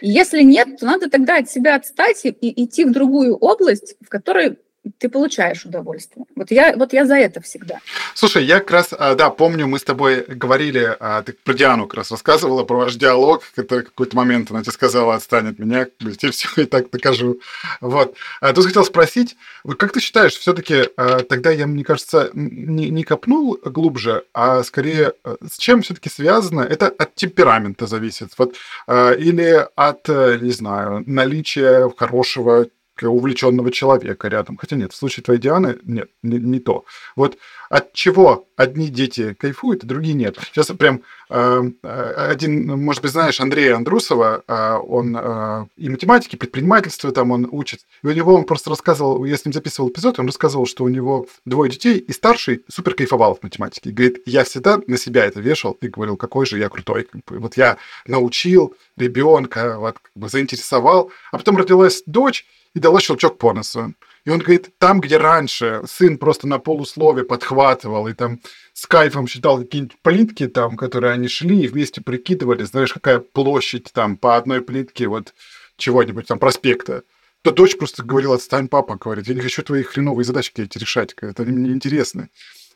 [0.00, 4.58] Если нет, то надо тогда от себя отстать и идти в другую область, в которой
[4.98, 6.26] ты получаешь удовольствие.
[6.34, 7.80] Вот я, вот я за это всегда.
[8.14, 11.86] Слушай, я как раз, а, да, помню, мы с тобой говорили, а, ты про Диану
[11.86, 15.86] как раз рассказывала, про ваш диалог, который какой-то момент она тебе сказала, отстань от меня,
[16.00, 17.40] я тебе все и так докажу.
[17.80, 18.16] Вот.
[18.40, 19.36] А тут хотел спросить,
[19.78, 20.84] как ты считаешь, все-таки
[21.28, 25.12] тогда я, мне кажется, не, не копнул глубже, а скорее
[25.46, 26.60] с чем все-таки связано?
[26.60, 28.30] Это от темперамента зависит.
[28.38, 28.54] Вот,
[28.88, 32.66] или от, не знаю, наличия хорошего
[33.06, 34.56] увлеченного человека рядом.
[34.56, 36.84] Хотя нет, в случае твоей Дианы нет, не, не то.
[37.16, 40.38] Вот от чего одни дети кайфуют, а другие нет.
[40.46, 46.38] Сейчас прям э, один, может быть, знаешь, Андрея Андрусова, э, он э, и математики, и
[46.38, 47.80] предпринимательство там он учит.
[48.02, 50.88] И у него он просто рассказывал, я с ним записывал эпизод, он рассказывал, что у
[50.88, 53.90] него двое детей, и старший супер кайфовал в математике.
[53.90, 57.08] говорит, я всегда на себя это вешал и говорил, какой же я крутой.
[57.28, 61.10] Вот я научил ребенка, вот, как бы заинтересовал.
[61.32, 63.94] А потом родилась дочь, и дала щелчок по носу.
[64.24, 68.40] И он говорит, там, где раньше сын просто на полуслове подхватывал и там
[68.74, 73.90] с кайфом считал какие-нибудь плитки там, которые они шли и вместе прикидывали, знаешь, какая площадь
[73.92, 75.34] там по одной плитке вот
[75.76, 77.02] чего-нибудь там проспекта,
[77.42, 81.14] то дочь просто говорила, отстань, папа, говорит, я не хочу твои хреновые задачки эти решать,
[81.20, 82.28] это мне интересно.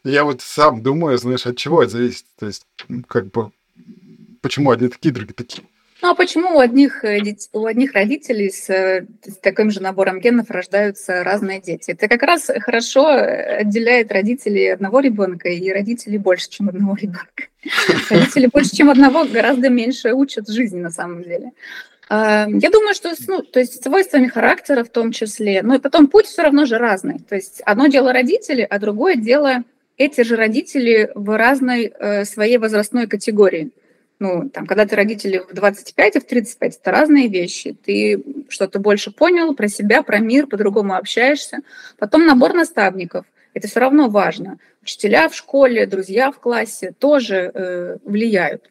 [0.04, 2.66] Я вот сам думаю, знаешь, от чего это зависит, то есть,
[3.08, 3.52] как бы,
[4.40, 5.64] почему одни такие, другие такие.
[6.02, 7.20] Ну а почему у одних, э,
[7.52, 11.92] у одних родителей с, э, с таким же набором генов рождаются разные дети?
[11.92, 17.44] Это как раз хорошо э, отделяет родителей одного ребенка и родителей больше, чем одного ребенка.
[18.10, 21.52] Родители больше, чем одного, гораздо меньше учат жизни на самом деле.
[22.08, 26.08] А, я думаю, что ну, то есть свойствами характера в том числе, но и потом
[26.08, 27.20] путь все равно же разный.
[27.20, 29.62] То есть одно дело родители, а другое дело
[29.98, 31.92] эти же родители в разной
[32.24, 33.70] своей возрастной категории
[34.22, 37.76] ну, там, когда ты родители в 25 и в 35, это разные вещи.
[37.84, 41.58] Ты что-то больше понял про себя, про мир, по-другому общаешься.
[41.98, 43.26] Потом набор наставников.
[43.52, 44.58] Это все равно важно.
[44.80, 48.62] Учителя в школе, друзья в классе тоже э, влияют.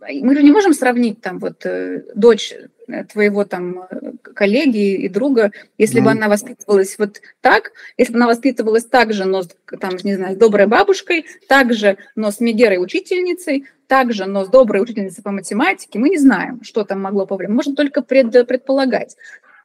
[0.00, 2.54] Мы же не можем сравнить там вот э, дочь
[2.86, 3.86] Э, твоего там
[4.34, 6.04] коллеги и друга, если mm.
[6.04, 9.42] бы она воспитывалась вот так, если бы она воспитывалась так же, но
[9.80, 14.44] там, не знаю, с доброй бабушкой, так же, но с Мегерой учительницей, так же, но
[14.44, 17.54] с доброй учительницей по математике, мы не знаем, что там могло повлиять.
[17.54, 19.16] Можно только пред, предполагать.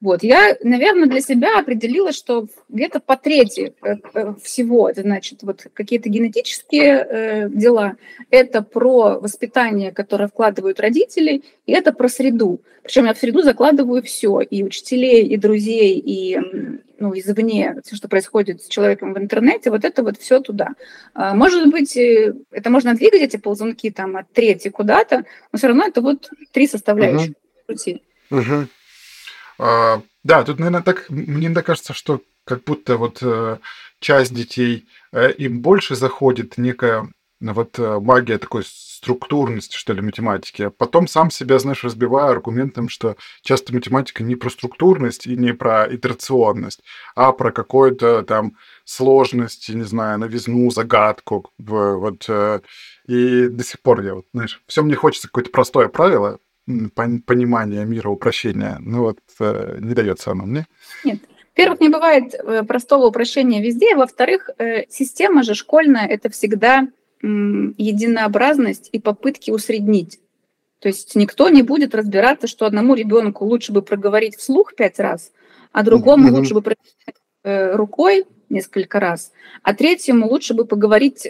[0.02, 5.44] Вот, я, наверное, для себя определила, что где-то по трети э, э, всего, это значит,
[5.44, 7.98] вот какие-то генетические э, дела,
[8.30, 12.62] это про воспитание, которое вкладывают родители, и это про среду.
[12.84, 16.40] Причем я в среду закладываю все, и учителей, и друзей, и
[17.00, 20.70] ну, извне, все, что происходит с человеком в интернете, вот это вот все туда.
[21.14, 25.86] А, может быть, это можно двигать, эти ползунки там от трети куда-то, но все равно
[25.86, 27.34] это вот три составляющих.
[27.70, 28.00] Uh-huh.
[28.32, 28.68] Uh-huh.
[29.60, 33.58] А, да, тут, наверное, так, мне кажется, что как будто вот э,
[34.00, 37.08] часть детей, э, им больше заходит некая
[37.40, 38.64] ну, вот э, магия такой
[39.00, 40.64] структурности, что ли, математики.
[40.64, 45.54] А потом сам себя, знаешь, разбиваю аргументом, что часто математика не про структурность и не
[45.54, 46.84] про итерационность,
[47.16, 51.50] а про какую-то там сложность, не знаю, новизну, загадку.
[51.58, 52.30] Вот,
[53.08, 56.40] и до сих пор я вот, знаешь, все мне хочется какое-то простое правило,
[57.26, 58.78] понимания мира, упрощения.
[58.80, 60.68] Ну вот э, не дается оно мне.
[61.04, 61.20] Нет.
[61.56, 63.96] Во-первых, не бывает э, простого упрощения везде.
[63.96, 66.88] Во-вторых, э, система же школьная– это всегда
[67.22, 70.20] единообразность и попытки усреднить.
[70.80, 75.32] То есть никто не будет разбираться, что одному ребенку лучше бы проговорить вслух пять раз,
[75.72, 76.32] а другому mm-hmm.
[76.32, 79.32] лучше бы проговорить рукой несколько раз,
[79.64, 81.28] а третьему лучше бы поговорить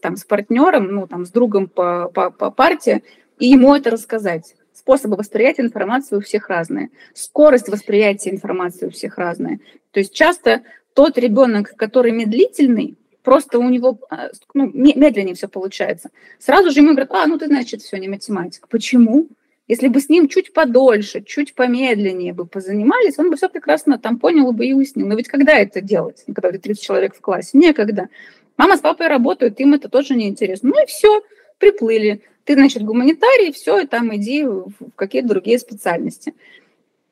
[0.00, 3.02] там, с партнером, ну, там, с другом по, по, по партии,
[3.38, 9.18] и ему это рассказать способы восприятия информации у всех разные, скорость восприятия информации у всех
[9.18, 9.60] разная.
[9.92, 10.62] То есть часто
[10.94, 16.10] тот ребенок, который медлительный, просто у него а, ну, медленнее все получается.
[16.38, 18.66] Сразу же ему говорят, а, ну ты, значит, все, не математика.
[18.68, 19.28] Почему?
[19.68, 24.18] Если бы с ним чуть подольше, чуть помедленнее бы позанимались, он бы все прекрасно там
[24.18, 25.06] понял бы и уяснил.
[25.06, 26.24] Но ведь когда это делать?
[26.26, 27.50] Когда 30 человек в классе?
[27.56, 28.08] Некогда.
[28.56, 30.70] Мама с папой работают, им это тоже не интересно.
[30.70, 31.22] Ну и все,
[31.58, 36.34] приплыли ты, значит, гуманитарий, все, и там иди в какие-то другие специальности.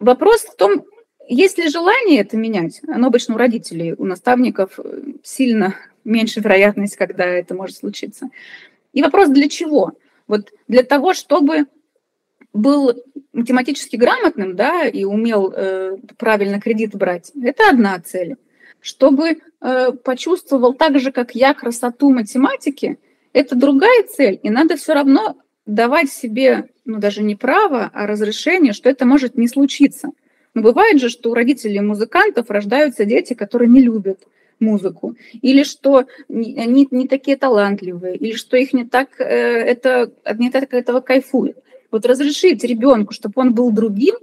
[0.00, 0.84] Вопрос в том,
[1.28, 2.80] есть ли желание это менять?
[2.88, 5.76] Оно обычно у родителей, у наставников э, сильно
[6.08, 8.30] меньше вероятность, когда это может случиться.
[8.92, 9.92] И вопрос для чего?
[10.26, 11.66] Вот для того, чтобы
[12.52, 12.92] был
[13.32, 18.36] математически грамотным, да, и умел э, правильно кредит брать, это одна цель.
[18.80, 22.98] Чтобы э, почувствовал так же, как я, красоту математики,
[23.32, 28.72] это другая цель, и надо все равно давать себе, ну даже не право, а разрешение,
[28.72, 30.10] что это может не случиться.
[30.54, 34.20] Но бывает же, что у родителей музыкантов рождаются дети, которые не любят
[34.60, 40.50] музыку, или что они не такие талантливые, или что их не так, э, это, не
[40.50, 41.58] так этого кайфует.
[41.90, 44.16] Вот разрешить ребенку, чтобы он был другим,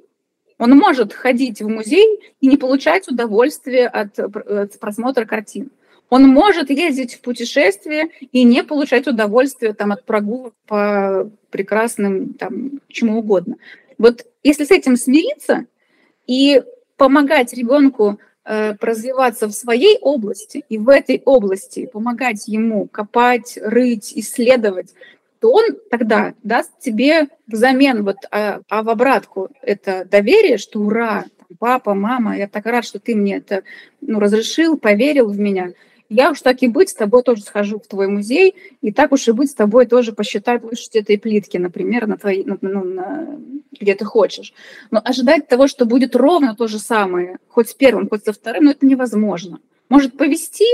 [0.57, 5.71] он может ходить в музей и не получать удовольствие от, от просмотра картин.
[6.09, 12.79] Он может ездить в путешествие и не получать удовольствие там, от прогулок по прекрасным там,
[12.87, 13.55] чему угодно.
[13.97, 15.65] Вот если с этим смириться
[16.27, 16.61] и
[16.97, 24.93] помогать ребенку развиваться в своей области и в этой области помогать ему копать, рыть, исследовать,
[25.39, 31.25] то он тогда даст тебе взамен вот а, а в обратку это доверие, что ура,
[31.59, 33.63] папа, мама, я так рад, что ты мне это
[34.01, 35.71] ну, разрешил, поверил в меня–
[36.09, 39.27] я уж так и быть, с тобой тоже схожу в твой музей, и так уж
[39.27, 43.39] и быть, с тобой тоже посчитаю площадь этой плитки, например, на твои, ну, ну, на,
[43.79, 44.53] где ты хочешь.
[44.91, 48.65] Но ожидать того, что будет ровно то же самое, хоть с первым, хоть со вторым,
[48.65, 49.59] ну, это невозможно.
[49.89, 50.65] Может повести,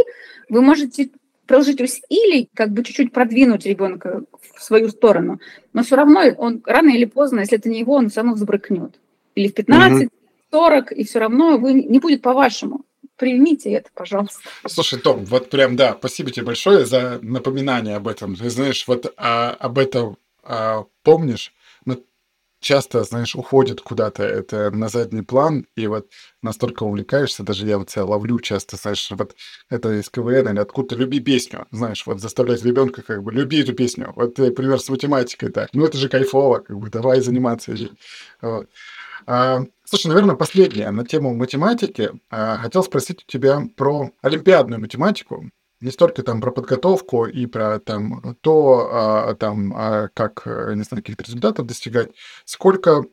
[0.49, 1.09] вы можете
[1.45, 4.23] приложить усилий, как бы чуть-чуть продвинуть ребенка
[4.55, 5.39] в свою сторону,
[5.73, 8.99] но все равно он рано или поздно, если это не его, он все равно взбрыкнет.
[9.35, 10.09] Или в 15,
[10.51, 12.85] 40, и все равно вы, не будет по-вашему
[13.21, 14.41] примите это, пожалуйста.
[14.67, 18.35] Слушай, Том, вот прям, да, спасибо тебе большое за напоминание об этом.
[18.35, 21.53] Ты знаешь, вот а, об этом а, помнишь,
[21.85, 21.97] но
[22.61, 26.07] часто, знаешь, уходит куда-то это на задний план, и вот
[26.41, 29.35] настолько увлекаешься, даже я вот себя ловлю часто, знаешь, вот
[29.69, 33.73] это из КВН или откуда-то «люби песню», знаешь, вот заставлять ребенка как бы «люби эту
[33.73, 34.13] песню».
[34.15, 35.69] Вот, например, с математикой так.
[35.73, 37.75] Ну, это же кайфово, как бы, давай заниматься.
[38.41, 38.67] Вот.
[39.27, 42.11] А, слушай, наверное, последнее на тему математики.
[42.29, 47.79] А, хотел спросить у тебя про олимпиадную математику не столько там про подготовку и про
[47.79, 52.11] там то, а, там, а, как, э, не знаю, каких-то результатов достигать,
[52.45, 53.03] сколько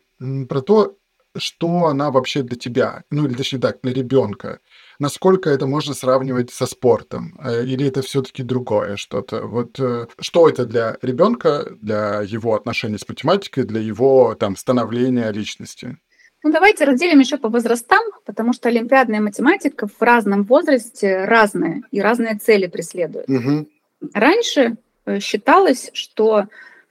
[0.48, 0.94] про то,
[1.36, 4.60] что она вообще для тебя, ну или точнее так, для ребенка.
[4.98, 7.38] Насколько это можно сравнивать со спортом?
[7.42, 9.46] Э, или это все-таки другое что-то?
[9.46, 15.30] Вот э, что это для ребенка, для его отношений с математикой, для его там становления
[15.32, 15.98] личности?
[16.44, 22.00] Ну, давайте разделим еще по возрастам, потому что олимпиадная математика в разном возрасте разная и
[22.00, 23.28] разные цели преследует.
[23.28, 23.66] Угу.
[24.14, 26.44] Раньше э, считалось, что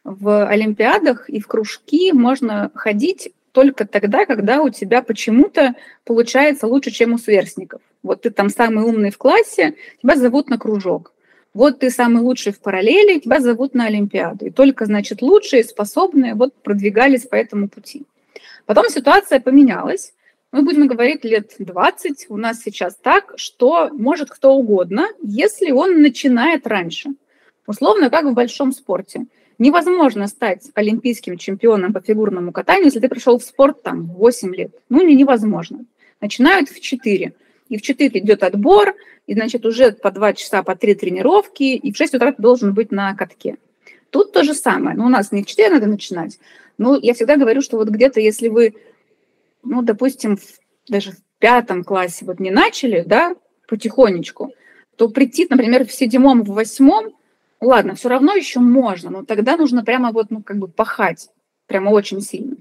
[0.03, 5.75] в олимпиадах и в кружки можно ходить только тогда, когда у тебя почему-то
[6.05, 7.81] получается лучше, чем у сверстников.
[8.03, 11.13] Вот ты там самый умный в классе, тебя зовут на кружок.
[11.53, 14.45] Вот ты самый лучший в параллели, тебя зовут на Олимпиаду.
[14.45, 18.05] И только, значит, лучшие, способные вот продвигались по этому пути.
[18.67, 20.13] Потом ситуация поменялась.
[20.51, 22.25] Мы будем говорить лет 20.
[22.29, 27.11] У нас сейчас так, что может кто угодно, если он начинает раньше.
[27.65, 29.25] Условно, как в большом спорте.
[29.57, 34.53] Невозможно стать олимпийским чемпионом по фигурному катанию, если ты пришел в спорт там в 8
[34.53, 34.71] лет.
[34.89, 35.85] Ну, не невозможно.
[36.19, 37.33] Начинают в 4.
[37.69, 38.95] И в 4 идет отбор,
[39.27, 42.73] и, значит, уже по 2 часа, по 3 тренировки, и в 6 утра ты должен
[42.73, 43.55] быть на катке.
[44.09, 44.95] Тут то же самое.
[44.95, 46.37] Но у нас не в 4 надо начинать,
[46.77, 48.75] ну, я всегда говорю, что вот где-то, если вы,
[49.63, 50.43] ну, допустим, в,
[50.87, 53.35] даже в пятом классе вот не начали, да,
[53.67, 54.53] потихонечку,
[54.95, 57.15] то прийти, например, в седьмом, в восьмом,
[57.61, 61.29] ладно, все равно еще можно, но тогда нужно прямо вот, ну, как бы пахать,
[61.67, 62.57] прямо очень сильно.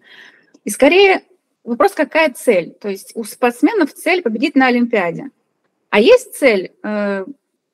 [0.65, 1.23] И скорее
[1.65, 2.73] вопрос, какая цель?
[2.81, 5.31] То есть у спортсменов цель победить на Олимпиаде.
[5.91, 7.25] А есть цель э,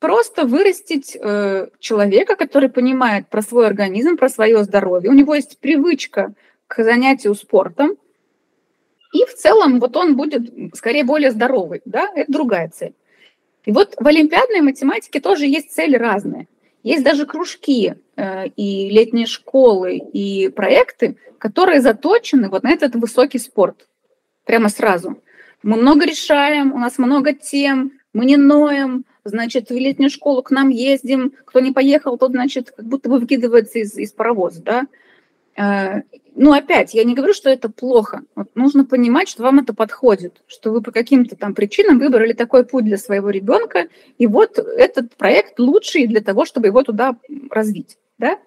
[0.03, 5.11] просто вырастить э, человека, который понимает про свой организм, про свое здоровье.
[5.11, 6.35] У него есть привычка
[6.67, 7.97] к занятию спортом,
[9.15, 10.43] и в целом вот он будет
[10.75, 12.95] скорее более здоровый, да, это другая цель.
[13.65, 16.49] И вот в олимпиадной математике тоже есть цели разные.
[16.83, 23.39] Есть даже кружки э, и летние школы и проекты, которые заточены вот на этот высокий
[23.39, 23.87] спорт.
[24.47, 25.23] Прямо сразу.
[25.63, 30.51] Мы много решаем, у нас много тем, мы не ноем, значит, в летнюю школу к
[30.51, 34.87] нам ездим, кто не поехал, тот, значит, как будто бы выкидывается из, из паровоза, да.
[35.57, 36.03] Э,
[36.35, 38.23] ну, опять, я не говорю, что это плохо.
[38.35, 42.65] Вот нужно понимать, что вам это подходит, что вы по каким-то там причинам выбрали такой
[42.65, 47.17] путь для своего ребенка, и вот этот проект лучший для того, чтобы его туда
[47.51, 48.39] развить, да.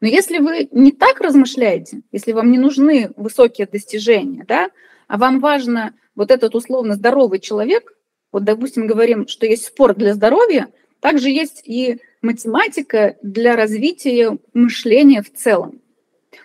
[0.00, 4.70] Но если вы не так размышляете, если вам не нужны высокие достижения, да,
[5.08, 7.94] а вам важно вот этот условно здоровый человек,
[8.32, 10.68] вот, допустим, говорим, что есть спорт для здоровья,
[11.00, 15.80] также есть и математика для развития мышления в целом.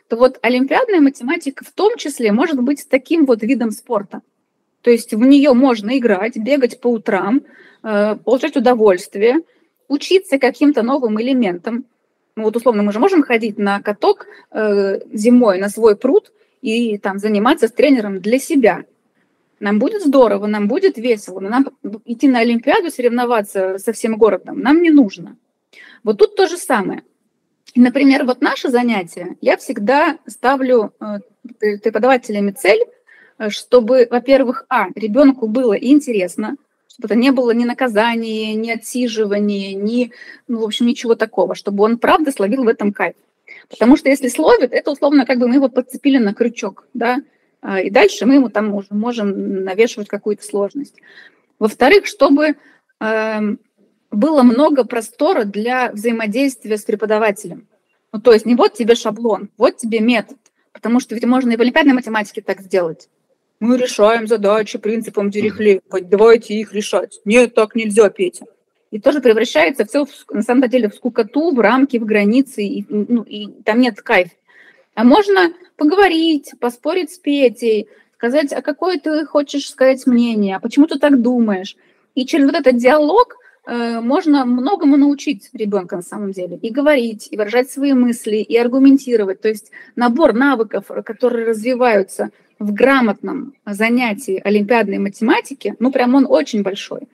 [0.07, 4.21] То вот олимпиадная математика в том числе может быть таким вот видом спорта.
[4.81, 7.41] То есть в нее можно играть, бегать по утрам,
[7.83, 9.41] э, получать удовольствие,
[9.87, 11.85] учиться каким-то новым элементам.
[12.35, 16.31] Ну вот условно мы же можем ходить на каток э, зимой на свой пруд
[16.61, 18.85] и там заниматься с тренером для себя.
[19.59, 21.67] Нам будет здорово, нам будет весело, но нам
[22.05, 25.37] идти на Олимпиаду, соревноваться со всем городом нам не нужно.
[26.03, 27.03] Вот тут то же самое.
[27.75, 31.19] Например, вот наше занятие, я всегда ставлю э,
[31.79, 32.83] преподавателями цель,
[33.39, 36.55] э, чтобы, во-первых, а, ребенку было интересно,
[36.87, 40.11] чтобы это не было ни наказание, ни отсиживание, ни,
[40.47, 43.15] ну, в общем, ничего такого, чтобы он правда словил в этом кайф.
[43.69, 47.21] Потому что если словит, это условно как бы мы его подцепили на крючок, да,
[47.63, 50.95] и дальше мы ему там можем, можем навешивать какую-то сложность.
[51.59, 52.55] Во-вторых, чтобы
[52.99, 53.39] э,
[54.11, 57.67] было много простора для взаимодействия с преподавателем.
[58.11, 60.37] Ну, то есть не вот тебе шаблон, вот тебе метод.
[60.71, 63.09] Потому что ведь можно и в олимпиадной математике так сделать.
[63.59, 67.21] Мы решаем задачи принципом Дирихли, давайте их решать.
[67.23, 68.45] Нет, так нельзя, Петя.
[68.91, 73.23] И тоже превращается все, на самом деле, в скукоту, в рамки, в границы, и, ну,
[73.23, 74.35] и там нет кайфа.
[74.95, 80.87] А можно поговорить, поспорить с Петей, сказать, а какое ты хочешь сказать мнение, а почему
[80.87, 81.75] ты так думаешь.
[82.15, 83.35] И через вот этот диалог
[83.65, 86.57] э, можно многому научить ребенка на самом деле.
[86.57, 89.41] И говорить, и выражать свои мысли, и аргументировать.
[89.41, 92.29] То есть набор навыков, которые развиваются
[92.59, 97.09] в грамотном занятии олимпиадной математики, ну прям он очень большой.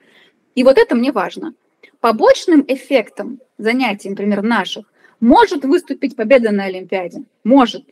[0.54, 1.54] И вот это мне важно.
[2.00, 4.84] Побочным эффектом занятий, например, наших,
[5.20, 7.24] может выступить победа на Олимпиаде?
[7.44, 7.84] Может.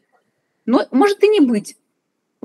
[0.67, 1.77] Но может и не быть.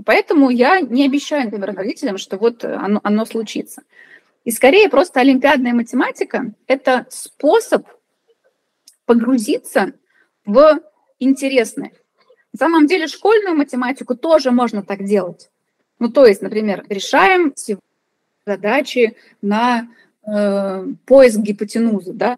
[0.05, 3.83] Поэтому я не обещаю, например, родителям, что вот оно, оно случится.
[4.43, 7.87] И скорее просто олимпиадная математика– это способ
[9.05, 9.93] погрузиться
[10.45, 10.79] в
[11.19, 11.91] интересное.
[12.51, 15.49] На самом деле школьную математику тоже можно так делать.
[15.99, 17.53] Ну, то есть, например, решаем
[18.45, 19.87] задачи на
[20.27, 22.35] э, поиск гипотенузы, да,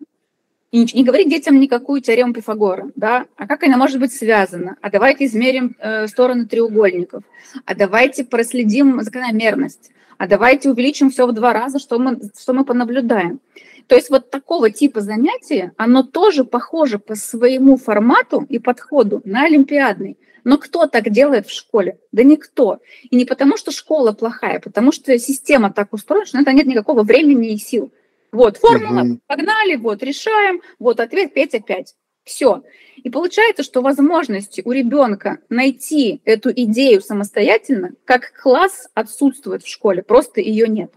[0.76, 4.90] и не, говорить детям никакую теорему Пифагора, да, а как она может быть связана, а
[4.90, 7.24] давайте измерим э, стороны треугольников,
[7.66, 12.66] а давайте проследим закономерность, а давайте увеличим все в два раза, что мы, что мы
[12.66, 13.40] понаблюдаем.
[13.88, 19.46] То есть вот такого типа занятия, оно тоже похоже по своему формату и подходу на
[19.46, 20.18] олимпиадный.
[20.44, 22.00] Но кто так делает в школе?
[22.12, 22.80] Да никто.
[23.10, 26.52] И не потому, что школа плохая, а потому что система так устроена, что на это
[26.52, 27.94] нет никакого времени и сил.
[28.36, 29.20] Вот формула, угу.
[29.28, 31.96] погнали, вот решаем, вот ответ 5 опять.
[32.26, 32.64] Все.
[32.98, 40.04] И получается, что возможности у ребенка найти эту идею самостоятельно, как класс отсутствует в школе,
[40.04, 40.92] просто ее нет.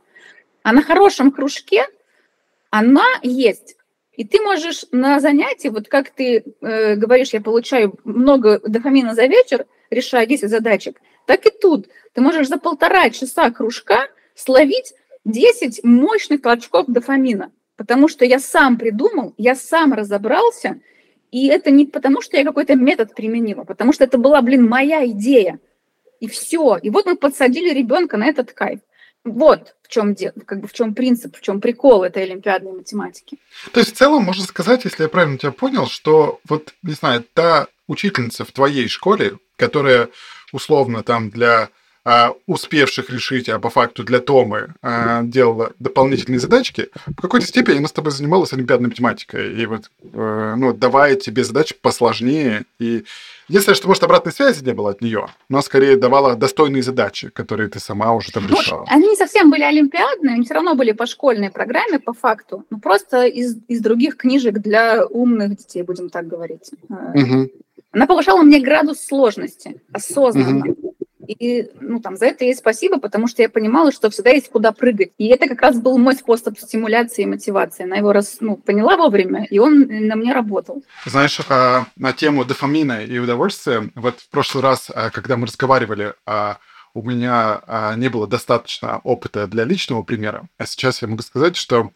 [0.65, 1.87] А на хорошем кружке
[2.71, 3.77] она есть.
[4.15, 9.27] И ты можешь на занятии, вот как ты э, говоришь, я получаю много дофамина за
[9.27, 11.87] вечер, решая 10 задачек, так и тут.
[12.15, 14.95] Ты можешь за полтора часа кружка словить
[15.25, 20.81] 10 мощных толчков дофамина, потому что я сам придумал, я сам разобрался,
[21.31, 25.07] и это не потому, что я какой-то метод применила, потому что это была, блин, моя
[25.09, 25.61] идея.
[26.21, 26.79] И все.
[26.83, 28.81] И вот мы подсадили ребенка на этот кайф.
[29.25, 30.15] Вот в чем,
[30.47, 33.39] как бы в чем принцип, в чем прикол этой олимпиадной математики.
[33.73, 37.25] То есть в целом можно сказать, если я правильно тебя понял, что вот, не знаю,
[37.35, 40.09] та учительница в твоей школе, которая
[40.53, 41.71] условно там для
[42.11, 47.77] а, успевших решить, а по факту для Томы а, делала дополнительные задачки, в какой-то степени
[47.77, 49.61] она с тобой занималась олимпиадной математикой.
[49.61, 52.65] И вот, э, ну, давая тебе задачи посложнее.
[52.79, 53.05] И
[53.49, 57.71] Единственное, что, может, обратной связи не было от нее, но скорее давала достойные задачи, которые
[57.71, 58.81] ты сама уже там решала.
[58.81, 62.65] Ну, они не совсем были олимпиадные, они все равно были по школьной программе, по факту,
[62.69, 66.71] но просто из, из других книжек для умных детей, будем так говорить.
[66.89, 67.51] Угу.
[67.93, 70.73] Она повышала мне градус сложности осознанно.
[70.73, 70.88] Угу.
[71.33, 74.73] И ну, там, за это ей спасибо, потому что я понимала, что всегда есть куда
[74.73, 75.11] прыгать.
[75.19, 77.85] И это как раз был мой способ стимуляции и мотивации.
[77.85, 80.83] Она его раз, ну, поняла вовремя, и он на мне работал.
[81.05, 86.15] Знаешь, а, на тему дофамина и удовольствия, вот в прошлый раз, а, когда мы разговаривали
[86.27, 86.59] а,
[86.95, 90.49] у меня не было достаточно опыта для личного примера.
[90.57, 91.93] А сейчас я могу сказать, что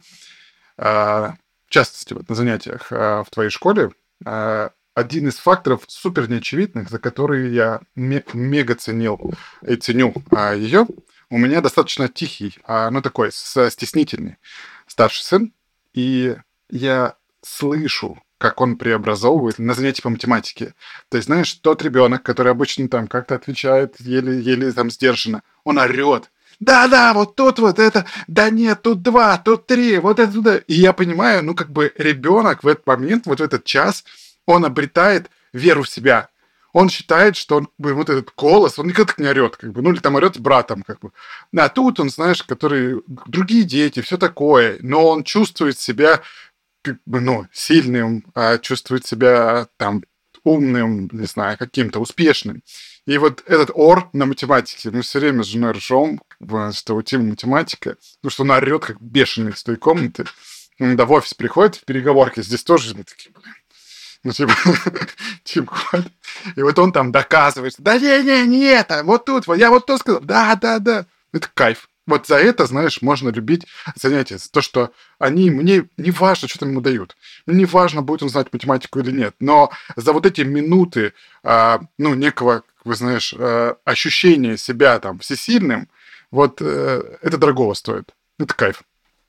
[0.76, 1.36] в
[1.68, 3.90] частности вот на занятиях в твоей школе
[4.94, 9.34] один из факторов супер неочевидных, за которые я мега ценил
[9.66, 10.86] и ценю а, ее.
[11.30, 14.36] У меня достаточно тихий, а, ну такой, стеснительный
[14.86, 15.52] старший сын,
[15.94, 16.36] и
[16.68, 20.74] я слышу, как он преобразовывает на занятии по математике.
[21.08, 26.30] То есть, знаешь, тот ребенок, который обычно там как-то отвечает еле-еле там сдержанно, он орет.
[26.60, 30.56] Да-да, вот тут вот это, да нет, тут два, тут три, вот это туда.
[30.58, 34.04] И я понимаю, ну как бы ребенок в этот момент, вот в этот час,
[34.46, 36.28] он обретает веру в себя.
[36.72, 39.92] Он считает, что он, вот этот голос, он никогда так не орет, как бы, ну
[39.92, 41.12] или там орет с братом, как бы.
[41.54, 46.22] А тут он, знаешь, который другие дети, все такое, но он чувствует себя
[47.04, 50.02] ну, сильным, а чувствует себя там
[50.44, 52.62] умным, не знаю, каким-то успешным.
[53.06, 56.20] И вот этот ор на математике, мы все время с женой ржем,
[56.72, 60.24] что у Тима математика, потому что он орет как бешеный из той комнаты.
[60.78, 63.54] Когда в офис приходит в переговорке, здесь тоже мы такие, блин,
[64.24, 64.54] ну, типа,
[65.44, 65.74] типа,
[66.56, 69.98] и вот он там доказывает, да не-не, не это, вот тут, вот я вот то
[69.98, 71.06] сказал, да-да-да.
[71.32, 71.88] Это кайф.
[72.06, 74.36] Вот за это, знаешь, можно любить занятия.
[74.36, 77.16] За то, что они, мне не важно, что там ему дают.
[77.46, 79.36] Мне не важно, будет он знать математику или нет.
[79.38, 81.14] Но за вот эти минуты,
[81.44, 85.88] а, ну, некого, вы знаешь, а, ощущения себя там всесильным,
[86.32, 88.14] вот э, это дорогого стоит.
[88.38, 88.82] Это кайф.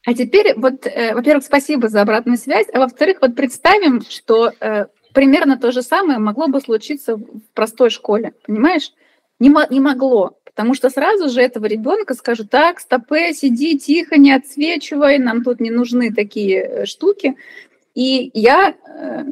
[0.06, 4.88] А теперь вот, э, во-первых, спасибо за обратную связь, а во-вторых, вот представим, что э,
[5.14, 8.91] примерно то же самое могло бы случиться в простой школе, понимаешь?
[9.39, 14.34] Не, не могло, потому что сразу же этого ребенка скажут, так, стопе, сиди тихо, не
[14.34, 17.36] отсвечивай, нам тут не нужны такие э, штуки.
[17.95, 19.24] И я э,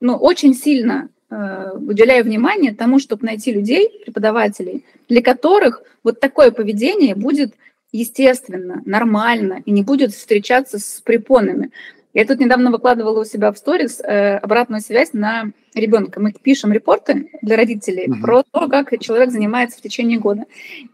[0.00, 6.50] ну, очень сильно э, уделяю внимание тому, чтобы найти людей, преподавателей, для которых вот такое
[6.52, 7.54] поведение будет
[7.98, 11.70] естественно, нормально и не будет встречаться с препонами.
[12.14, 16.20] Я тут недавно выкладывала у себя в сторис э, обратную связь на ребенка.
[16.20, 18.20] Мы пишем репорты для родителей Мгм.
[18.22, 20.44] про то, как человек занимается в течение года.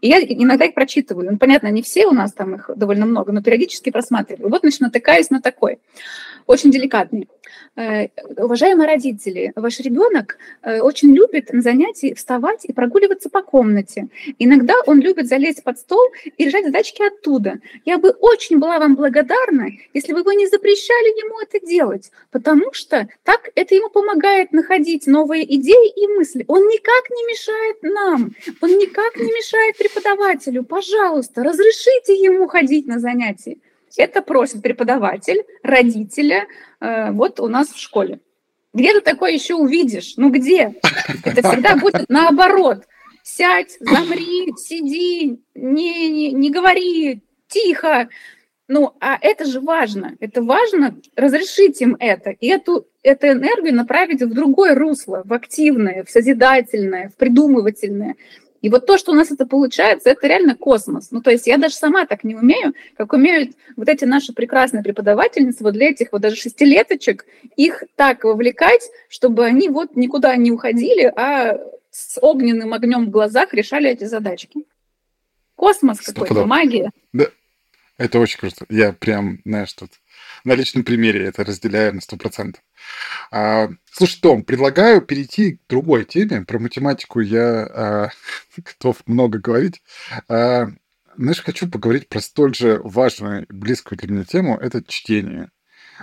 [0.01, 1.31] И я иногда их прочитываю.
[1.31, 4.49] Ну, понятно, не все у нас там их довольно много, но периодически просматриваю.
[4.49, 5.79] Вот, значит, натыкаюсь на такой,
[6.47, 7.27] очень деликатный.
[7.75, 8.07] Э,
[8.37, 14.09] Уважаемые родители, ваш ребенок э, очень любит на занятии вставать и прогуливаться по комнате.
[14.37, 16.01] Иногда он любит залезть под стол
[16.37, 17.59] и решать задачки оттуда.
[17.85, 22.73] Я бы очень была вам благодарна, если бы вы не запрещали ему это делать, потому
[22.73, 24.72] что так это ему помогает находить
[25.07, 26.45] новые идеи и мысли.
[26.47, 30.63] Он никак не мешает нам, он никак не мешает преподавателю.
[30.63, 33.57] Пожалуйста, разрешите ему ходить на занятия.
[33.95, 36.47] Это просит преподаватель, родителя,
[36.79, 38.19] э, вот у нас в школе.
[38.73, 40.15] Где ты такое еще увидишь?
[40.17, 40.75] Ну где?
[41.23, 42.85] Это всегда будет наоборот.
[43.23, 48.09] Сядь, замри, сиди, не, не, не говори, тихо.
[48.73, 50.15] Ну, а это же важно.
[50.19, 52.31] Это важно разрешить им это.
[52.31, 58.15] И эту, эту энергию направить в другое русло, в активное, в созидательное, в придумывательное.
[58.63, 61.11] И вот то, что у нас это получается, это реально космос.
[61.11, 64.81] Ну, то есть я даже сама так не умею, как умеют вот эти наши прекрасные
[64.81, 70.51] преподавательницы, вот для этих вот даже шестилеточек, их так вовлекать, чтобы они вот никуда не
[70.51, 71.59] уходили, а
[71.91, 74.65] с огненным огнем в глазах решали эти задачки.
[75.55, 76.89] Космос какой-то, магия.
[77.97, 78.65] Это очень круто.
[78.69, 79.91] Я прям, знаешь, тут
[80.43, 82.55] на личном примере это разделяю на 100%.
[83.31, 86.43] А, слушай, Том, предлагаю перейти к другой теме.
[86.43, 88.09] Про математику я а,
[88.57, 89.81] готов много говорить.
[90.27, 90.67] А,
[91.15, 94.57] знаешь, хочу поговорить про столь же важную и близкую для меня тему.
[94.57, 95.51] Это чтение.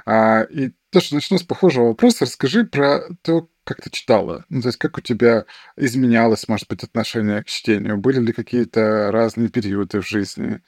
[0.06, 2.24] А, и тоже начну с похожего вопроса.
[2.24, 4.44] Расскажи про то, как ты читала.
[4.48, 5.44] Ну, то есть, как у тебя
[5.76, 7.98] изменялось, может быть, отношение к чтению?
[7.98, 10.60] Были ли какие-то разные периоды в жизни?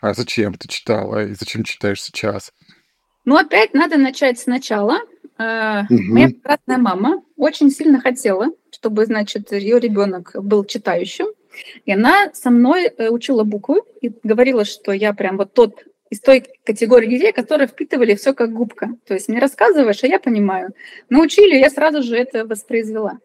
[0.00, 2.52] А зачем ты читала и зачем читаешь сейчас?
[3.24, 5.00] Ну, опять надо начать сначала.
[5.38, 5.88] Мгм.
[6.12, 11.26] Моя прекрасная мама очень сильно хотела, чтобы, значит, ее ребенок был читающим.
[11.84, 16.20] И она со мной э, учила буквы и говорила, что я прям вот тот из
[16.20, 18.90] той категории детей, которые впитывали все как губка.
[19.06, 20.70] То есть мне рассказываешь, а я понимаю.
[21.08, 23.18] Научили, я сразу же это воспроизвела.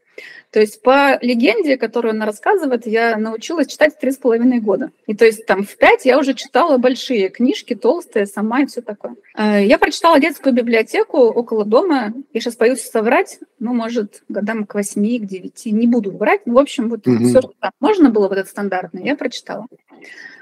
[0.51, 4.91] То есть по легенде, которую она рассказывает, я научилась читать три с половиной года.
[5.07, 8.81] И то есть там в пять я уже читала большие книжки, толстые, сама и все
[8.81, 9.15] такое.
[9.35, 12.13] Э, Я прочитала детскую библиотеку около дома.
[12.33, 15.71] Я сейчас боюсь соврать, ну, может, годам к восьми, к девяти.
[15.71, 16.41] Не буду врать.
[16.45, 17.25] Ну, в общем, вот Мгм.
[17.29, 19.65] все, что там можно было, вот это стандартное, я прочитала.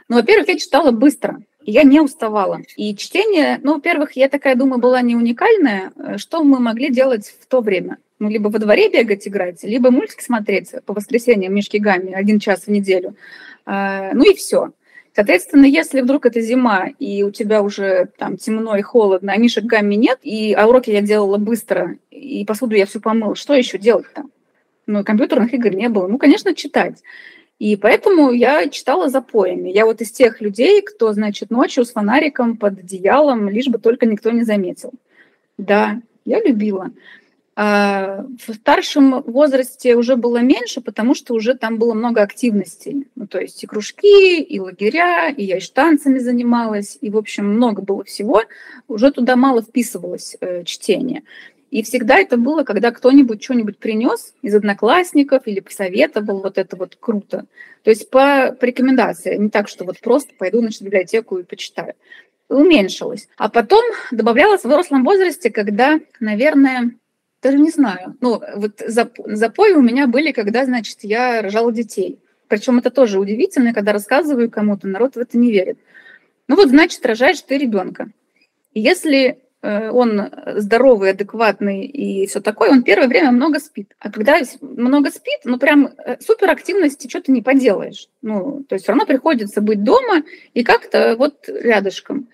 [0.09, 1.39] Ну, во-первых, я читала быстро.
[1.63, 2.61] Я не уставала.
[2.75, 5.91] И чтение, ну, во-первых, я такая, думаю, была не уникальная.
[5.95, 7.97] Э, Что мы могли делать в то время?
[8.19, 12.63] Ну, либо во дворе бегать играть, либо мультики смотреть по воскресеньям Мишки Гамми один час
[12.63, 13.15] в неделю.
[13.65, 14.71] А, Ну и все.
[15.13, 19.65] Соответственно, если вдруг это зима, и у тебя уже там темно и холодно, а Мишек
[19.65, 23.77] Гамми нет, и, а уроки я делала быстро, и посуду я всю помыла, что еще
[23.77, 24.31] делать там?
[24.87, 26.07] Ну, компьютерных игр не было.
[26.07, 27.01] Ну, конечно, читать.
[27.61, 29.69] И поэтому я читала запоями.
[29.69, 34.07] Я вот из тех людей, кто, значит, ночью с фонариком под одеялом, лишь бы только
[34.07, 34.93] никто не заметил.
[35.59, 36.89] Да, я любила.
[37.55, 43.07] А в старшем возрасте уже было меньше, потому что уже там было много активностей.
[43.13, 47.45] Ну, то есть и кружки, и лагеря, и я и танцами занималась, и, в общем,
[47.45, 48.41] много было всего.
[48.87, 51.21] Уже туда мало вписывалось э, чтение.
[51.71, 56.97] И всегда это было, когда кто-нибудь что-нибудь принес из одноклассников или посоветовал, вот это вот
[56.99, 57.45] круто.
[57.83, 61.43] То есть по, по рекомендации, не так, что вот просто пойду значит, в библиотеку и
[61.43, 61.93] почитаю.
[62.49, 63.29] Уменьшилось.
[63.37, 66.91] А потом добавлялось в взрослом возрасте, когда, наверное,
[67.41, 68.17] даже не знаю.
[68.19, 72.19] Ну, вот зап- запои у меня были, когда, значит, я рожала детей.
[72.49, 75.79] Причем это тоже удивительно, когда рассказываю кому-то, народ в это не верит.
[76.49, 78.09] Ну вот, значит, рожаешь ты ребенка.
[78.73, 83.93] Если он здоровый, адекватный и все такое, он первое время много спит.
[83.99, 88.07] А когда много спит, ну прям э, суперактивности что-то не поделаешь.
[88.21, 92.27] Ну, то есть все равно приходится быть дома и как-то вот рядышком.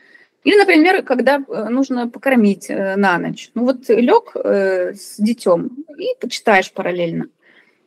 [0.43, 3.51] Или, например, когда э, нужно покормить э, на ночь.
[3.53, 7.25] Ну вот лег э, с детем и почитаешь параллельно.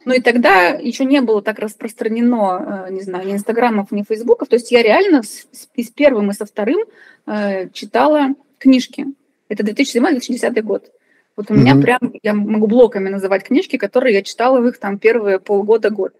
[0.04, 4.48] Ну и тогда еще не было так распространено, э, не знаю, ни инстаграмов, ни фейсбуков.
[4.48, 6.80] То есть я реально с, с- первым, и со вторым
[7.26, 9.06] э, читала книжки.
[9.50, 10.90] Это 2007-2010 год.
[11.36, 11.82] Вот у меня Мгм.
[11.82, 16.14] прям, я могу блоками называть книжки, которые я читала в их там первые полгода-год.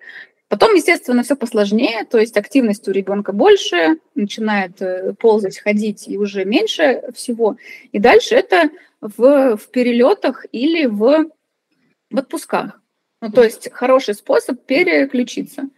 [0.48, 6.18] Потом, естественно, все посложнее, то есть активность у ребенка больше, начинает э, ползать, ходить и
[6.18, 7.56] уже меньше всего.
[7.92, 8.70] И дальше это
[9.00, 11.30] в, в перелетах или в,
[12.10, 12.80] в отпусках.
[13.20, 15.68] Ну, то есть хороший способ переключиться.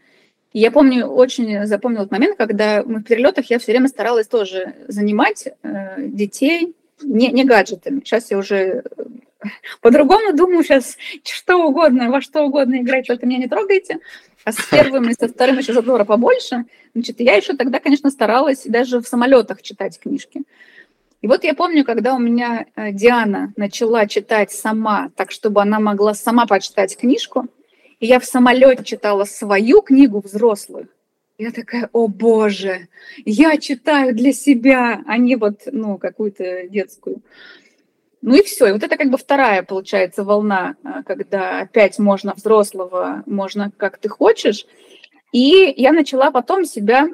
[0.54, 4.26] И я помню, очень запомнил этот момент, когда мы в перелетах, я все время старалась
[4.26, 8.00] тоже занимать э, детей не, не гаджетами.
[8.00, 8.84] Сейчас я уже
[9.80, 13.98] по-другому думаю сейчас что угодно, во что угодно играть, только меня не трогайте.
[14.44, 16.64] А с первым и со вторым еще задора побольше.
[16.94, 20.42] Значит, я еще тогда, конечно, старалась даже в самолетах читать книжки.
[21.20, 25.78] И вот я помню, когда у меня э, Диана начала читать сама, так чтобы она
[25.78, 27.46] могла сама почитать книжку,
[28.00, 30.88] и я в самолете читала свою книгу взрослую,
[31.42, 32.88] я такая, о боже,
[33.24, 37.20] я читаю для себя, а не вот, ну, какую-то детскую.
[38.20, 38.68] Ну и все.
[38.68, 43.98] И вот это как бы вторая, получается, волна, э, когда опять можно взрослого, можно как
[43.98, 44.66] ты хочешь.
[45.32, 47.08] И я начала потом себя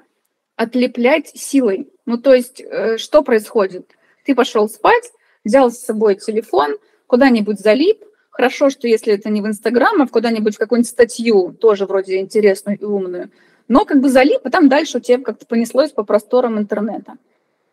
[0.57, 1.89] отлеплять силой.
[2.05, 3.91] Ну, то есть, э, что происходит?
[4.27, 5.11] Ты пошел спать,
[5.43, 6.77] взял с собой телефон,
[7.07, 8.05] куда-нибудь залип.
[8.29, 12.19] Хорошо, что если это не в Инстаграм, а в куда-нибудь в какую-нибудь статью, тоже вроде
[12.19, 13.31] интересную и умную,
[13.69, 17.15] но как бы залип, а там дальше у тебя как-то понеслось по просторам интернета.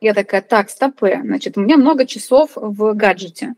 [0.01, 3.55] Я такая, так, стопы, значит, у меня много часов в гаджете.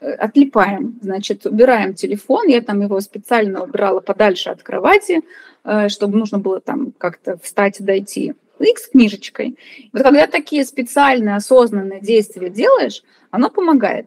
[0.00, 5.20] Э, отлипаем, значит, убираем телефон, я там его специально убирала подальше от кровати,
[5.64, 9.58] э, чтобы нужно было там как-то встать и дойти и с книжечкой.
[9.92, 14.06] Вот когда такие специальные, осознанные действия делаешь, оно помогает.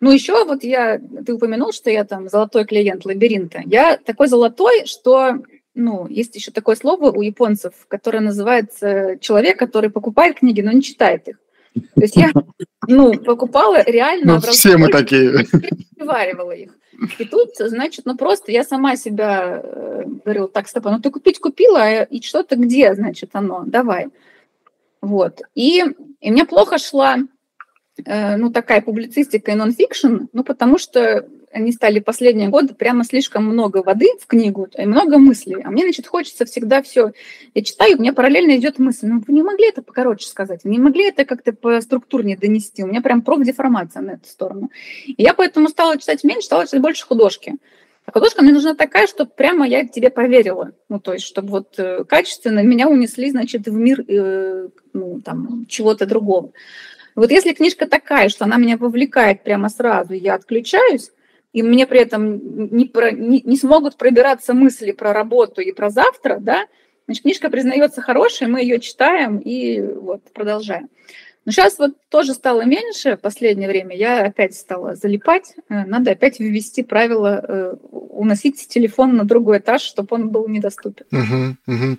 [0.00, 3.62] Ну, еще вот я, ты упомянул, что я там золотой клиент лабиринта.
[3.64, 5.38] Я такой золотой, что,
[5.74, 10.82] ну, есть еще такое слово у японцев, которое называется человек, который покупает книги, но не
[10.82, 11.38] читает их.
[11.74, 12.30] То есть я,
[12.86, 14.34] ну, покупала реально...
[14.34, 15.46] Ну, все мы такие.
[15.96, 16.72] Переваривала их.
[17.18, 21.40] И тут, значит, ну просто я сама себя э, говорила, так, Степан, ну ты купить
[21.40, 24.08] купила, а и что-то где, значит, оно, давай.
[25.00, 25.40] Вот.
[25.54, 25.82] И,
[26.20, 27.18] и мне плохо шла,
[28.04, 33.44] э, ну, такая публицистика и нон-фикшн, ну, потому что они стали последние годы прямо слишком
[33.44, 35.62] много воды в книгу и много мыслей.
[35.62, 37.12] А мне, значит, хочется всегда все.
[37.54, 39.06] Я читаю, у меня параллельно идет мысль.
[39.06, 42.82] Ну, вы не могли это покороче сказать, вы не могли это как-то по структурнее донести.
[42.82, 44.70] У меня прям профдеформация на эту сторону.
[45.06, 47.56] И я поэтому стала читать меньше, стала читать больше художки.
[48.04, 50.72] А художка мне нужна такая, чтобы прямо я тебе поверила.
[50.88, 55.66] Ну, то есть, чтобы вот э, качественно меня унесли, значит, в мир э, ну, там,
[55.68, 56.52] чего-то другого.
[57.14, 61.10] Вот если книжка такая, что она меня вовлекает прямо сразу, я отключаюсь,
[61.52, 65.90] и мне при этом не, про, не, не смогут пробираться мысли про работу и про
[65.90, 66.66] завтра, да,
[67.06, 70.88] значит, книжка признается хорошей, мы ее читаем и вот продолжаем.
[71.44, 76.12] Но сейчас вот тоже стало меньше в последнее время, я опять стала залипать, э, надо
[76.12, 81.06] опять ввести правило э, уносить телефон на другой этаж, чтобы он был недоступен.
[81.66, 81.98] Угу.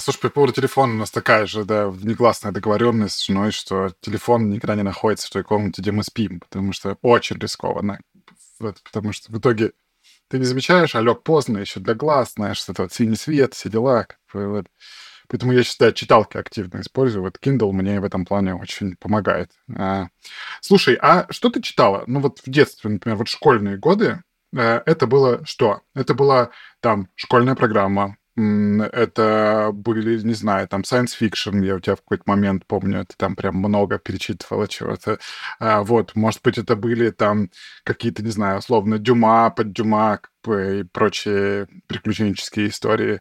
[0.00, 4.50] Слушай, по поводу телефона у нас такая же, да, негласная договоренность с женой, что телефон
[4.50, 8.00] никогда не находится в той комнате, где мы спим, потому что очень рискованно
[8.60, 9.72] вот, потому что в итоге
[10.28, 13.68] ты не замечаешь, а лег поздно еще для глаз, знаешь, что вот синий свет, все
[13.68, 14.04] дела.
[14.04, 14.66] Как бы, вот.
[15.28, 17.22] Поэтому я считаю, читалки активно использую.
[17.22, 19.52] Вот Kindle мне в этом плане очень помогает.
[19.74, 20.08] А,
[20.60, 22.04] слушай, а что ты читала?
[22.06, 24.22] Ну вот в детстве, например, вот школьные годы,
[24.54, 25.80] э, это было что?
[25.94, 26.50] Это была
[26.80, 32.24] там школьная программа, это были, не знаю, там science fiction, я у тебя в какой-то
[32.26, 35.18] момент помню, это там прям много перечитывала чего-то.
[35.60, 37.50] А, вот, может быть, это были там
[37.84, 43.20] какие-то, не знаю, условно, Дюма, под Дюма как бы, и прочие приключенческие истории.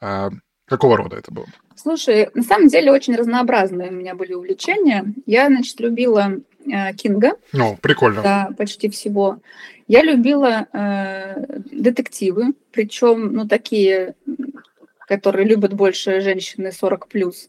[0.00, 0.30] А,
[0.66, 1.46] какого рода это было?
[1.74, 5.14] Слушай, на самом деле очень разнообразные у меня были увлечения.
[5.24, 6.32] Я, значит, любила
[6.66, 7.32] э, Кинга.
[7.54, 8.22] Ну, прикольно.
[8.22, 9.38] Да, почти всего.
[9.90, 14.14] Я любила э, детективы, причем, ну, такие,
[15.08, 17.48] которые любят больше женщины 40 плюс.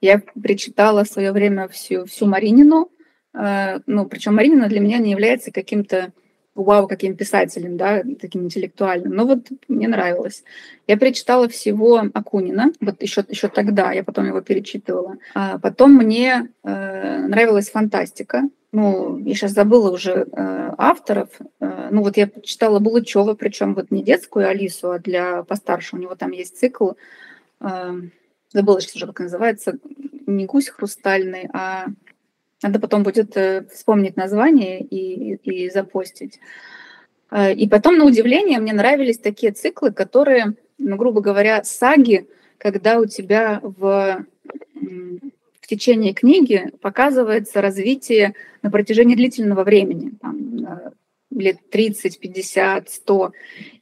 [0.00, 2.92] Я причитала в свое время всю, всю Маринину.
[3.34, 6.12] Э, ну, причем Маринина для меня не является каким-то
[6.54, 9.12] вау, каким писателем, да, таким интеллектуальным.
[9.12, 10.44] Но вот мне нравилось.
[10.86, 15.16] Я перечитала всего Акунина, вот еще, еще тогда, я потом его перечитывала.
[15.34, 21.28] А потом мне э, нравилась фантастика ну, я сейчас забыла уже э, авторов.
[21.60, 25.96] Э, ну, вот я читала Булычева, причем вот не детскую Алису, а для постарше.
[25.96, 26.92] У него там есть цикл.
[27.60, 27.94] Э,
[28.52, 29.78] забыла сейчас уже, как называется.
[30.26, 31.86] Не гусь хрустальный, а
[32.62, 36.38] надо потом будет э, вспомнить название и, и, и запостить.
[37.32, 43.00] Э, и потом, на удивление, мне нравились такие циклы, которые, ну, грубо говоря, саги, когда
[43.00, 44.24] у тебя в
[45.70, 50.90] течение книги показывается развитие на протяжении длительного времени, там, э,
[51.30, 53.32] лет 30, 50, 100.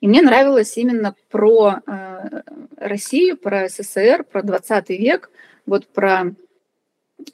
[0.03, 2.43] И мне нравилось именно про э,
[2.77, 5.31] Россию, про СССР, про 20 век,
[5.65, 6.35] вот про,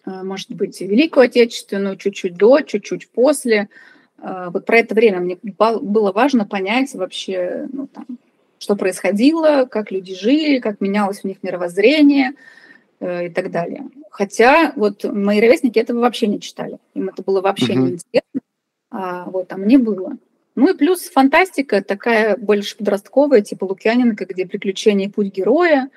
[0.07, 3.69] э, может быть, Великую Отечественную, чуть-чуть до, чуть-чуть после.
[4.19, 8.07] Э, вот про это время мне было важно понять вообще, ну, там,
[8.61, 12.35] что происходило, как люди жили, как менялось у них мировоззрение–
[13.05, 13.85] Э, и так далее.
[14.15, 16.79] Хотя вот мои ровесники этого вообще не читали.
[16.95, 17.79] Им это было вообще mm-hmm.
[17.79, 18.41] неинтересно.
[18.89, 20.13] А, вот, а мне было.
[20.55, 25.91] Ну и плюс фантастика такая больше подростковая, типа Лукьяненко, где приключения и путь героя,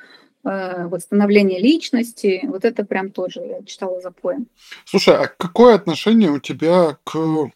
[0.44, 4.48] э, вот становление личности, вот это прям тоже я читала за поем.
[4.86, 7.52] Слушай, а какое отношение у тебя к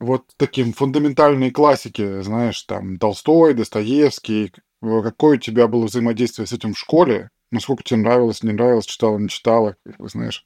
[0.00, 4.50] вот таким фундаментальной классике, знаешь, там Толстой, Достоевский,
[4.82, 7.30] какое у тебя было взаимодействие с этим в школе?
[7.50, 10.44] Насколько тебе нравилось, не нравилось, читала, не читала, знаешь?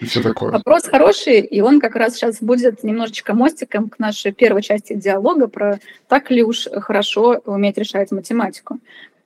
[0.00, 0.52] и все такое.
[0.52, 5.48] Вопрос хороший, и он как раз сейчас будет немножечко мостиком к нашей первой части диалога
[5.48, 8.78] про так ли уж хорошо уметь решать математику.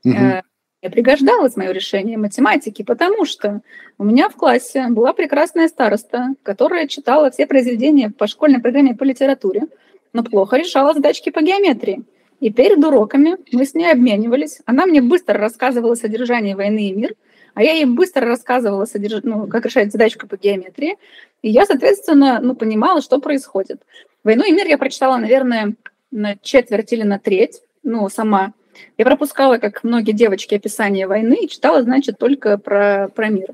[0.04, 0.42] Угу.
[0.84, 3.60] Я пригождалось мое решение математики, потому что
[3.98, 9.04] у меня в классе была прекрасная староста, которая читала все произведения по школьной программе по
[9.04, 9.68] литературе,
[10.12, 12.02] но плохо решала задачки по геометрии.
[12.42, 14.62] И перед уроками мы с ней обменивались.
[14.66, 17.14] Она мне быстро рассказывала содержание «Войны и мир»,
[17.54, 19.20] а я ей быстро рассказывала, содерж...
[19.22, 20.96] ну, как решать задачку по геометрии,
[21.42, 23.82] и я, соответственно, ну, понимала, что происходит.
[24.24, 25.76] «Войну и мир» я прочитала, наверное,
[26.10, 28.54] на четверть или на треть, ну, сама.
[28.98, 33.50] Я пропускала, как многие девочки, описание войны и читала, значит, только про, про мир.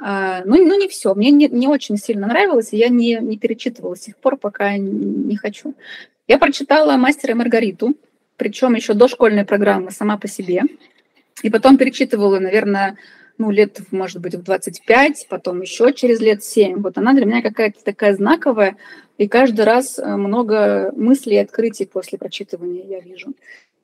[0.00, 1.12] А, ну, ну, не все.
[1.14, 4.76] Мне не, не очень сильно нравилось, и я не, не перечитывала с тех пор, пока
[4.76, 5.74] не, хочу.
[6.28, 7.96] Я прочитала «Мастера и Маргариту»,
[8.42, 10.62] причем еще до школьной программы сама по себе.
[11.44, 12.96] И потом перечитывала, наверное,
[13.38, 16.82] ну, лет, может быть, в 25, потом еще через лет 7.
[16.82, 18.76] Вот она для меня какая-то такая знаковая,
[19.16, 23.32] и каждый раз э, много мыслей и открытий после прочитывания я вижу.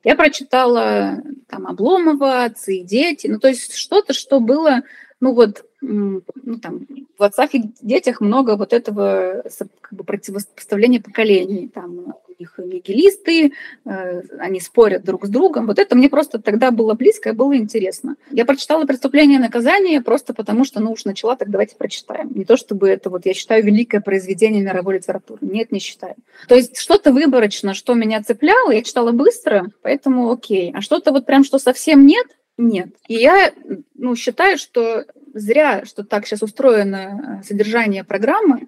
[0.03, 4.81] Я прочитала там Обломова, «Отцы и дети», ну, то есть что-то, что было,
[5.21, 6.21] ну, вот, ну,
[6.61, 6.85] там,
[7.17, 9.41] в «Отцах и детях» много вот этого
[9.79, 13.53] как бы, противопоставления поколений, там, них нигилисты,
[13.85, 15.67] э, они спорят друг с другом.
[15.67, 18.15] Вот это мне просто тогда было близко и было интересно.
[18.31, 22.31] Я прочитала «Преступление и наказание» просто потому, что, ну уж начала, так давайте прочитаем.
[22.33, 25.39] Не то чтобы это вот, я считаю, великое произведение мировой литературы.
[25.41, 26.15] Нет, не считаю.
[26.47, 30.71] То есть что-то выборочно, что меня цепляло, я читала быстро, поэтому окей.
[30.73, 32.27] А что-то вот прям, что совсем нет,
[32.57, 32.89] нет.
[33.07, 33.51] И я
[33.95, 38.67] ну, считаю, что зря, что так сейчас устроено э, содержание программы,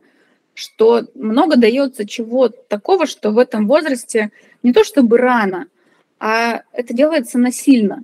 [0.61, 4.29] что много дается чего такого, что в этом возрасте
[4.61, 5.65] не то чтобы рано,
[6.19, 8.03] а это делается насильно.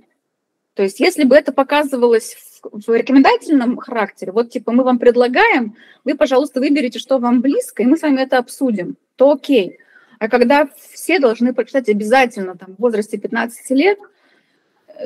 [0.74, 6.16] То есть если бы это показывалось в, рекомендательном характере, вот типа мы вам предлагаем, вы,
[6.16, 9.78] пожалуйста, выберите, что вам близко, и мы с вами это обсудим, то окей.
[10.18, 13.98] А когда все должны прочитать обязательно там, в возрасте 15 лет–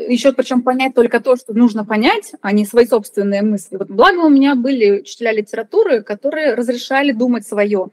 [0.08, 3.76] еще причем понять только то, что нужно понять, а не свои собственные мысли.
[3.76, 7.88] Вот благо у меня были учителя литературы, которые разрешали думать свое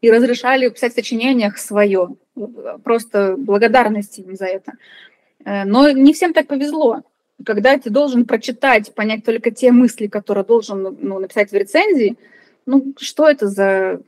[0.00, 2.16] и разрешали писать в сочинениях свое.
[2.82, 4.72] Просто благодарность им за это.
[5.44, 7.02] Э, но не всем так повезло.
[7.44, 12.16] Когда ты должен прочитать, понять только те мысли, которые должен ну, написать в рецензии,
[12.66, 14.00] ну, что это за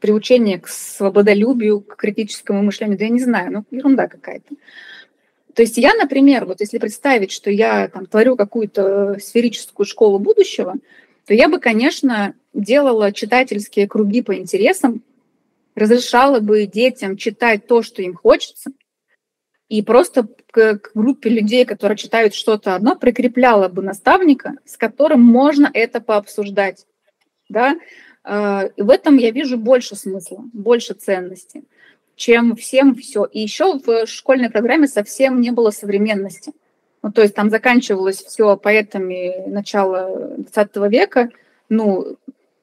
[0.00, 2.98] приучение к свободолюбию, к критическому мышлению?
[2.98, 4.54] Да я не знаю, ну, ерунда какая-то.
[5.54, 10.74] То есть я, например, вот если представить, что я там творю какую-то сферическую школу будущего,
[11.26, 15.02] то я бы, конечно, делала читательские круги по интересам,
[15.74, 18.72] разрешала бы детям читать то, что им хочется,
[19.68, 25.22] и просто к, к группе людей, которые читают что-то одно, прикрепляла бы наставника, с которым
[25.22, 26.86] можно это пообсуждать.
[27.48, 27.78] Да?
[28.24, 31.64] А, и в этом я вижу больше смысла, больше ценности
[32.16, 33.24] чем всем все.
[33.24, 36.52] И еще в школьной программе совсем не было современности.
[37.02, 41.30] Ну, то есть там заканчивалось все поэтами начала 20 века,
[41.68, 42.16] ну,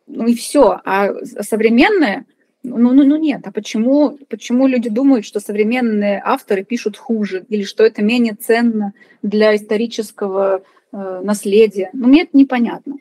[0.08, 0.80] ну и все.
[0.86, 2.26] А современное,
[2.64, 3.42] ну, ну, ну нет.
[3.46, 8.94] А почему, почему люди думают, что современные авторы пишут хуже или что это менее ценно
[9.22, 11.90] для исторического э, наследия?
[11.94, 12.96] Ну, мне это непонятно.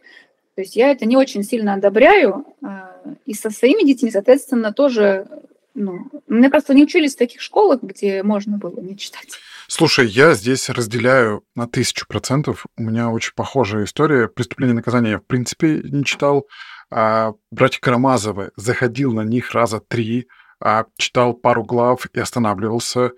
[0.57, 2.67] То есть я это не очень сильно одобряю, э,
[3.27, 5.29] и со своими детьми, соответственно, тоже
[5.79, 9.39] ну, мне просто не учились в таких школах, где можно было не читать.
[9.69, 12.67] Слушай, я здесь разделяю на тысячу процентов.
[12.77, 14.29] У меня очень похожая история.
[14.29, 16.47] «Преступление и наказание» я, в принципе, не читал.
[16.91, 20.27] А братья Карамазовы заходил на них раза три,
[20.61, 23.13] а читал пару глав и останавливался.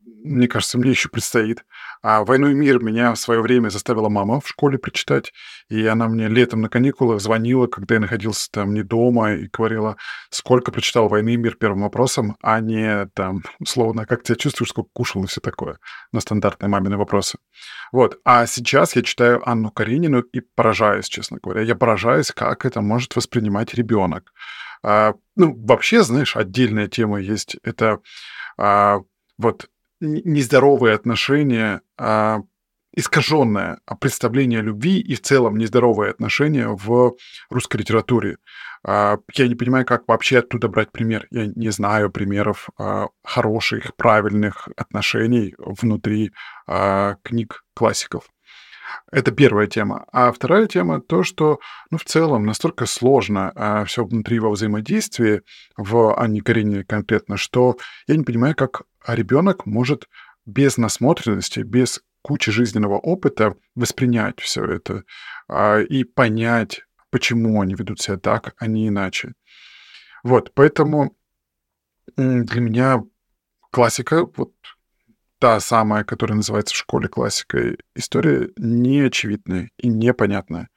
[0.00, 1.64] Мне кажется, мне еще предстоит.
[2.02, 5.32] А «Войну и мир» меня в свое время заставила мама в школе прочитать,
[5.68, 9.96] и она мне летом на каникулах звонила, когда я находился там не дома, и говорила,
[10.28, 14.90] сколько прочитал «Войны и мир» первым вопросом, а не там, условно, как тебя чувствуешь, сколько
[14.92, 15.78] кушал и все такое,
[16.10, 17.38] на стандартные мамины вопросы.
[17.92, 18.18] Вот.
[18.24, 21.62] А сейчас я читаю Анну Каренину и поражаюсь, честно говоря.
[21.62, 24.32] Я поражаюсь, как это может воспринимать ребенок.
[24.82, 27.56] А, ну, вообще, знаешь, отдельная тема есть.
[27.62, 28.00] Это
[28.58, 29.00] а,
[29.38, 29.68] вот
[30.02, 32.40] нездоровые отношения а,
[32.94, 37.14] искаженное представление о любви и в целом нездоровые отношения в
[37.48, 38.36] русской литературе.
[38.84, 41.26] А, я не понимаю, как вообще оттуда брать пример.
[41.30, 46.32] Я не знаю примеров а, хороших, правильных отношений внутри
[46.66, 48.28] а, книг классиков.
[49.10, 50.06] Это первая тема.
[50.12, 51.60] А вторая тема то, что,
[51.90, 55.42] ну, в целом настолько сложно а, все внутри во взаимодействии
[55.76, 57.76] в Анне Карине конкретно, что
[58.06, 60.08] я не понимаю, как ребенок может
[60.46, 65.04] без насмотренности, без кучи жизненного опыта воспринять все это
[65.48, 69.34] а, и понять, почему они ведут себя так, а не иначе.
[70.22, 71.16] Вот, поэтому
[72.16, 73.02] для меня
[73.70, 74.52] классика, вот
[75.42, 80.68] та самая, которая называется в школе классикой, история неочевидная и непонятная.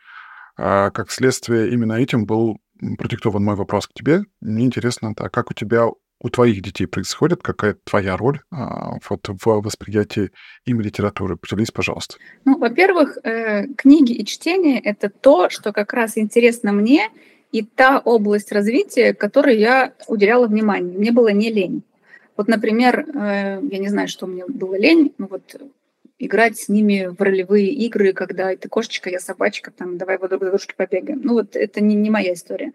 [0.57, 2.57] А как следствие, именно этим был
[2.97, 4.21] продиктован мой вопрос к тебе.
[4.41, 5.85] Мне интересно, а как у тебя
[6.19, 10.31] у твоих детей происходит, какая твоя роль а, вот, в восприятии
[10.65, 11.37] им литературы?
[11.37, 12.15] Поделись, пожалуйста.
[12.43, 17.11] Ну, во-первых, э, книги и чтение— это то, что как раз интересно мне,
[17.51, 20.97] и та область развития, которой я уделяла внимание.
[20.97, 21.83] Мне было не лень.
[22.37, 25.55] Вот, например, э, я не знаю, что мне было лень, ну вот
[26.17, 30.45] играть с ними в ролевые игры, когда ты кошечка, я собачка, там, давай вот друг
[30.45, 31.21] дружке побегаем.
[31.23, 32.73] Ну вот это не, не моя история.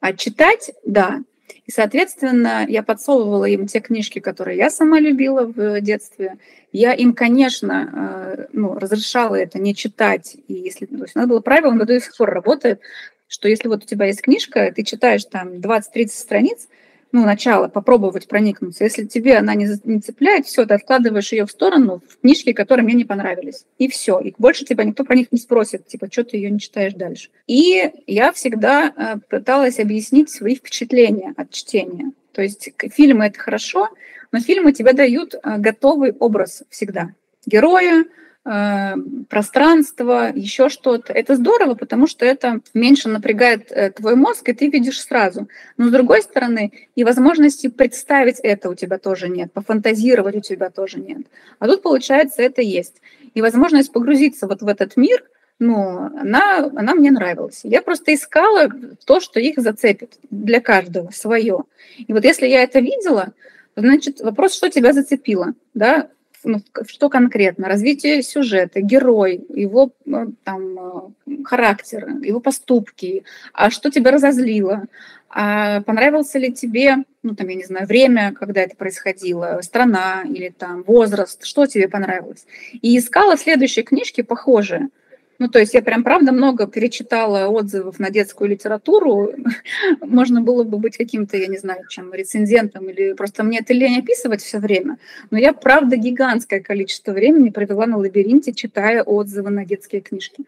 [0.00, 1.22] А читать, да,
[1.66, 6.36] и, соответственно, я подсовывала им те книжки, которые я сама любила в детстве.
[6.72, 10.36] Я им, конечно, э, ну, разрешала это не читать.
[10.48, 12.80] И если, то есть, надо было правило, но до сих пор работает,
[13.28, 16.68] что если вот у тебя есть книжка, ты читаешь там 20-30 страниц,
[17.14, 18.82] ну, начало, попробовать проникнуться.
[18.82, 22.84] Если тебе она не, не цепляет, все, ты откладываешь ее в сторону в книжки, которые
[22.84, 23.66] мне не понравились.
[23.78, 24.18] И все.
[24.18, 27.30] И больше тебя никто про них не спросит, типа, что ты ее не читаешь дальше.
[27.46, 32.10] И я всегда э, пыталась объяснить свои впечатления от чтения.
[32.32, 33.90] То есть фильмы— это хорошо,
[34.32, 37.10] но фильмы тебе дают э, готовый образ всегда.
[37.46, 38.06] Героя,
[38.44, 41.14] пространство, еще что-то.
[41.14, 45.48] Это здорово, потому что это меньше напрягает э, твой мозг, и ты видишь сразу.
[45.78, 50.68] Но с другой стороны, и возможности представить это у тебя тоже нет, пофантазировать у тебя
[50.68, 51.26] тоже нет.
[51.58, 53.00] А тут, получается, это есть.
[53.32, 55.24] И возможность погрузиться вот в этот мир,
[55.58, 57.60] ну, она, она мне нравилась.
[57.62, 58.68] Я просто искала
[59.06, 61.64] то, что их зацепит для каждого свое.
[61.96, 63.32] И вот если я это видела,
[63.74, 66.08] значит, вопрос, что тебя зацепило, да,
[66.44, 67.68] ну, что конкретно?
[67.68, 74.84] Развитие сюжета, герой, его э, там, э, характер, его поступки, а что тебя разозлило,
[75.28, 80.50] а понравился ли тебе, ну, там, я не знаю, время, когда это происходило, страна или
[80.50, 82.46] там возраст, что тебе понравилось.
[82.72, 84.88] И искала следующие книжки похожие–
[85.38, 89.32] ну, то есть я прям, правда, много перечитала отзывов на детскую литературу.
[90.00, 93.98] Можно было бы быть каким-то, я не знаю, чем, рецензентом, или просто мне это лень
[93.98, 94.98] описывать все время.
[95.30, 100.44] Но я, правда, гигантское количество времени провела на лабиринте, читая отзывы на детские книжки.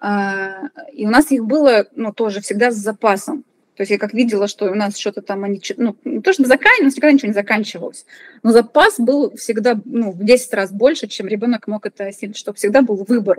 [0.00, 3.44] А, и у нас их было, ну, тоже всегда с запасом.
[3.76, 5.60] То есть я как видела, что у нас что-то там они...
[5.76, 8.04] Ну, не то, чтобы заканчивалось, никогда ничего не заканчивалось.
[8.42, 12.58] Но запас был всегда ну, в 10 раз больше, чем ребенок мог это осилить, чтобы
[12.58, 13.38] всегда был выбор.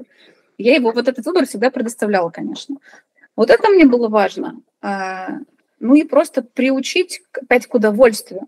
[0.58, 2.78] Я его вот этот выбор всегда предоставляла, конечно.
[3.36, 4.62] Вот это мне было важно.
[4.82, 5.40] А,
[5.80, 8.48] ну и просто приучить опять к удовольствию.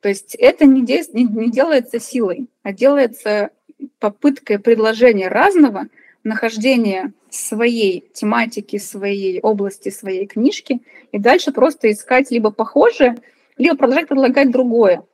[0.00, 3.50] То есть это не, де, не, не делается силой, а делается
[3.98, 5.88] попыткой предложения разного,
[6.24, 10.80] нахождения своей тематики, своей области, своей книжки,
[11.10, 13.16] и дальше просто искать либо похожее,
[13.58, 15.04] либо продолжать предлагать другое.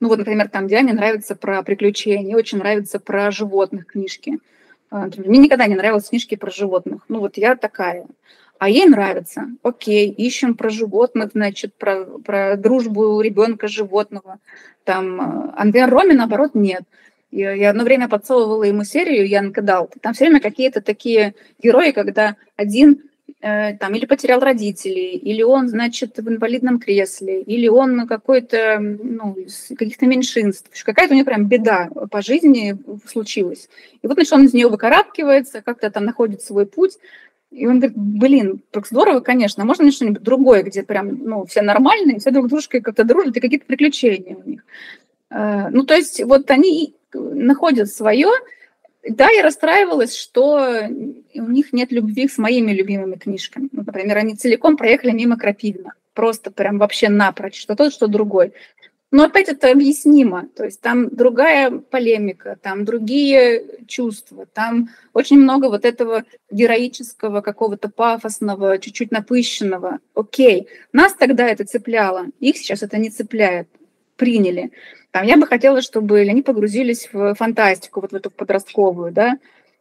[0.00, 4.38] Ну вот, например, там Диане нравится про приключения, очень нравится про животных книжки.
[4.90, 7.02] А, мне никогда не нравились книжки про животных.
[7.08, 8.06] Ну вот я такая.
[8.58, 9.48] А ей нравится.
[9.62, 14.38] Окей, ищем про животных, значит, про, про дружбу ребенка животного.
[14.84, 16.82] Там а, Андер Роми, наоборот, нет.
[17.30, 19.90] Я, я одно время подсовывала ему серию Ян Кадал.
[20.00, 23.07] Там все время какие-то такие герои, когда один Э,
[23.40, 29.36] там или потерял родителей, или он, значит, в инвалидном кресле, или он какой-то, ну,
[29.76, 30.68] каких-то меньшинств.
[30.84, 32.76] Какая-то у него прям беда по жизни
[33.06, 33.68] случилась.
[34.02, 36.98] И вот, значит, он из нее выкарабкивается, как-то там находит свой путь.
[37.50, 42.18] И он говорит, блин, как здорово, конечно, можно что-нибудь другое, где прям, ну, все нормальные,
[42.18, 44.64] все друг дружкой как-то дружат, и какие-то приключения у них.
[45.30, 48.28] Э, ну, то есть вот они находят свое,
[49.10, 50.86] да, я расстраивалась, что
[51.34, 53.68] у них нет любви с моими любимыми книжками.
[53.72, 55.94] Ну, например, они целиком проехали мимо Крапивина.
[56.14, 58.52] Просто прям вообще напрочь, что тот, что другой.
[59.10, 60.48] Но опять это объяснимо.
[60.54, 67.88] То есть там другая полемика, там другие чувства, там очень много вот этого героического, какого-то
[67.88, 70.00] пафосного, чуть-чуть напыщенного.
[70.14, 73.68] Окей, нас тогда это цепляло, их сейчас это не цепляет.
[74.18, 74.72] Приняли.
[75.10, 79.38] Там я бы хотела, чтобы они погрузились в фантастику, вот в эту подростковую, да,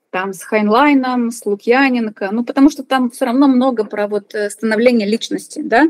[0.10, 4.50] там с Хайнлайном, с Лукьяненко, ну, потому что там все равно много про вот э,
[4.50, 5.84] становление личности, да.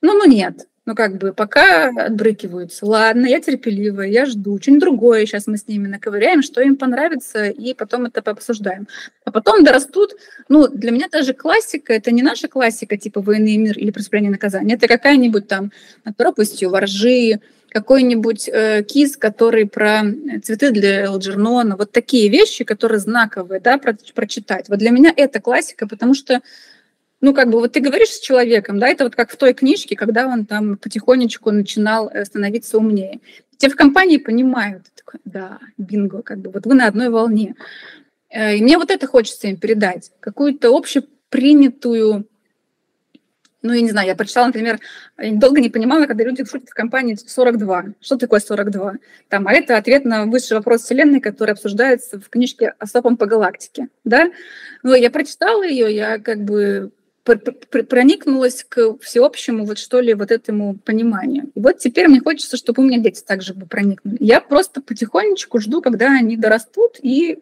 [0.00, 2.84] Ну, ну нет, ну, как бы пока отбрыкиваются.
[2.84, 4.58] Ладно, я терпеливая, я жду.
[4.60, 8.86] Что-нибудь другое сейчас мы с ними наковыряем, что им понравится, и потом это пообсуждаем.
[9.24, 10.14] А потом дорастут,
[10.48, 14.32] ну, для меня даже классика, это не наша классика, типа «Военный мир» или «Преступление и
[14.32, 14.76] наказание».
[14.76, 15.72] Это какая-нибудь там
[16.04, 20.02] «Над пропастью воржи», какой-нибудь э, кис, который про
[20.44, 24.68] цветы для Элджернона, вот такие вещи, которые знаковые, да, про, прочитать.
[24.68, 26.40] Вот для меня это классика, потому что
[27.24, 29.96] ну, как бы, вот ты говоришь с человеком, да, это вот как в той книжке,
[29.96, 33.20] когда он там потихонечку начинал э, становиться умнее.
[33.56, 37.54] Те в компании понимают, такой, да, бинго, как бы, вот вы на одной волне.
[38.28, 42.26] Э, и мне вот это хочется им передать, какую-то общепринятую
[43.62, 44.78] ну, я не знаю, я прочитала, например,
[45.16, 47.94] долго не понимала, когда люди шутят в компании 42.
[48.02, 48.96] Что такое 42?
[49.30, 53.88] Там, а это ответ на высший вопрос Вселенной, который обсуждается в книжке «Особом по галактике».
[54.04, 54.30] Да?
[54.82, 56.92] Ну, я прочитала ее, я как бы
[57.24, 61.50] проникнулась к всеобщему вот что ли вот этому пониманию.
[61.54, 64.18] И вот теперь мне хочется, чтобы у меня дети также бы проникнули.
[64.20, 67.38] Я просто потихонечку жду, когда они дорастут и,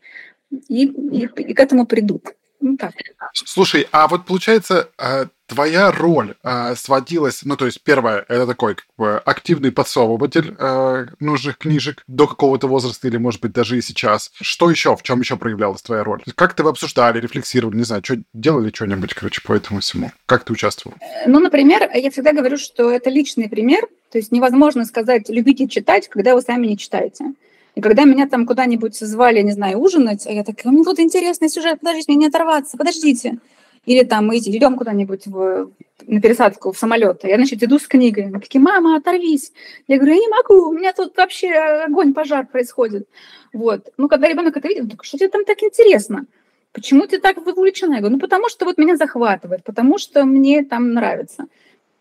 [0.69, 2.27] и, и, и к этому придут.
[2.61, 2.93] Ну, так.
[3.35, 8.77] Слушай, а вот получается, а, твоя роль э, сводилась, ну, то есть, первое, это такой
[8.77, 13.83] как бы активный подсовыватель э, нужных книжек до какого-то возраста или, может быть, даже и
[13.83, 14.31] сейчас.
[14.41, 16.23] Что еще, в чем еще проявлялась твоя роль?
[16.35, 20.11] Как ты обсуждали, рефлексировали, не знаю, что делали что-нибудь, короче, по этому всему?
[20.27, 20.97] Как ты участвовал?
[21.27, 26.09] Ну, например, я всегда говорю, что это личный пример, то есть невозможно сказать «любите читать»,
[26.09, 27.33] когда вы сами не читаете.
[27.75, 31.49] И когда меня там куда-нибудь звали, не знаю, ужинать, а я такая, у меня интересный
[31.49, 33.39] сюжет, подождите, мне не оторваться, подождите.
[33.85, 35.73] Или там мы идем куда-нибудь в,
[36.07, 37.25] на пересадку в самолет.
[37.25, 38.25] Я, значит, иду с книгой.
[38.25, 39.53] Они такие, мама, оторвись.
[39.89, 41.53] Я говорю, я не могу, у меня тут вообще
[41.87, 43.09] огонь, пожар происходит.
[43.53, 43.89] Вот.
[43.97, 46.27] Ну, когда ребенок это видит, он такой, что тебе там так интересно?
[46.73, 47.95] Почему ты так вовлечена?
[47.95, 51.47] Я говорю, ну, потому что вот меня захватывает, потому что мне там нравится.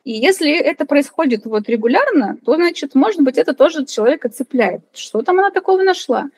[0.03, 4.81] И если это происходит вот регулярно, то, значит, может быть, это тоже человека цепляет.
[4.93, 6.29] Что там она такого нашла?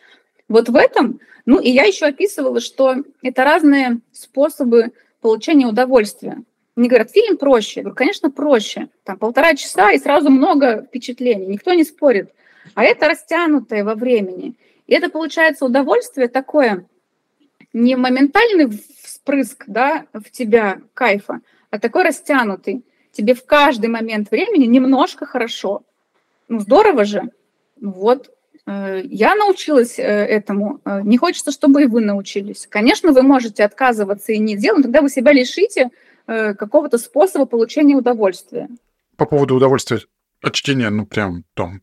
[0.50, 4.91] Вот в этом, ну, и я еще описывала, что это разные способы
[5.24, 6.44] получения удовольствия.
[6.76, 7.80] Мне говорят, фильм проще.
[7.80, 8.90] Я говорю, конечно, проще.
[9.04, 11.48] Там полтора часа и сразу много впечатлений.
[11.48, 12.30] Никто не спорит.
[12.76, 14.56] А это растянутое во времени.
[14.86, 16.86] И это получается удовольствие такое,
[17.72, 18.70] не моментальный
[19.02, 21.40] вспрыск да, в тебя кайфа,
[21.72, 22.84] а такой растянутый.
[23.12, 25.84] Тебе в каждый момент времени немножко хорошо.
[26.50, 27.30] Ну, здорово же.
[27.80, 28.30] Вот.
[28.66, 30.80] Э, я научилась э, этому.
[30.86, 32.68] Э, не хочется, чтобы и вы научились.
[32.68, 35.89] Конечно, вы можете отказываться и не делать, но тогда вы себя лишите
[36.26, 38.70] какого-то способа получения удовольствия.
[39.18, 39.99] По поводу удовольствия
[40.41, 41.82] от чтения, ну прям там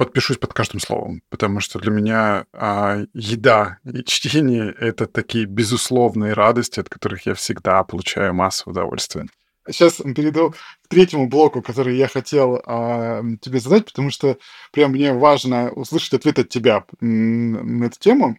[0.00, 6.32] подпишусь под каждым словом, потому что для меня а, еда и чтение— это такие безусловные
[6.32, 9.26] радости, от которых я всегда получаю массу удовольствия.
[9.68, 10.54] Сейчас перейду
[10.90, 14.36] третьему блоку, который я хотел а, тебе задать, потому что
[14.72, 18.36] прям мне важно услышать ответ от тебя на эту тему.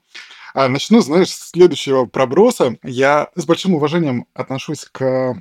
[0.53, 2.75] А, начну, знаешь, с следующего проброса.
[2.83, 5.33] Я с большим уважением отношусь к э,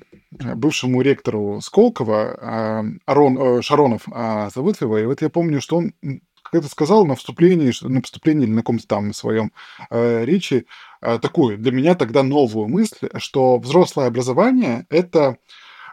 [0.55, 5.79] бывшему ректору Сколково, а, Арон, э, Шаронов а, зовут его, и вот я помню, что
[5.79, 5.93] он
[6.43, 9.53] как это сказал на вступлении, на поступлении или на каком-то там своем
[9.91, 10.67] э, речи,
[11.03, 15.39] э, такую для меня тогда новую мысль, что взрослое образование— это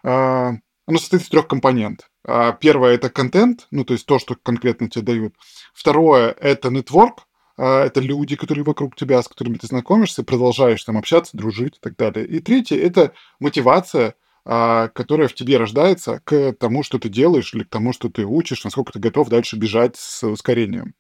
[0.04, 0.54] а,
[0.88, 2.10] оно состоит из трех компонентов.
[2.26, 5.36] А, первое– это контент, ну, то есть то, что конкретно тебе дают.
[5.74, 7.28] Второе– это нетворк,
[7.58, 11.80] а, это люди, которые вокруг тебя, с которыми ты знакомишься, продолжаешь там общаться, дружить и
[11.80, 12.26] так далее.
[12.26, 14.16] И третье– это мотивация,
[14.46, 18.64] которая в тебе рождается к тому, что ты делаешь, или к тому, что ты учишь,
[18.64, 20.96] насколько ты готов дальше бежать с ускорением.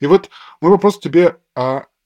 [0.00, 0.30] И вот
[0.62, 1.36] мой вопрос тебе,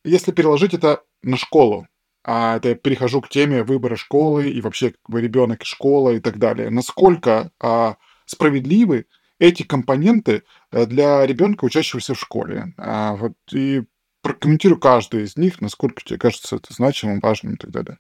[0.03, 1.87] если переложить это на школу,
[2.25, 6.21] а это я перехожу к теме выбора школы и вообще как бы, ребенок школа и
[6.21, 6.71] так далее.
[6.71, 7.97] Насколько а,
[8.27, 9.07] справедливы
[9.39, 12.75] эти компоненты э, для ребенка, учащегося в школе?
[12.79, 13.83] А, вот, и
[14.23, 17.99] прокомментирую каждый из них, насколько тебе кажется это значимым, важным и так далее.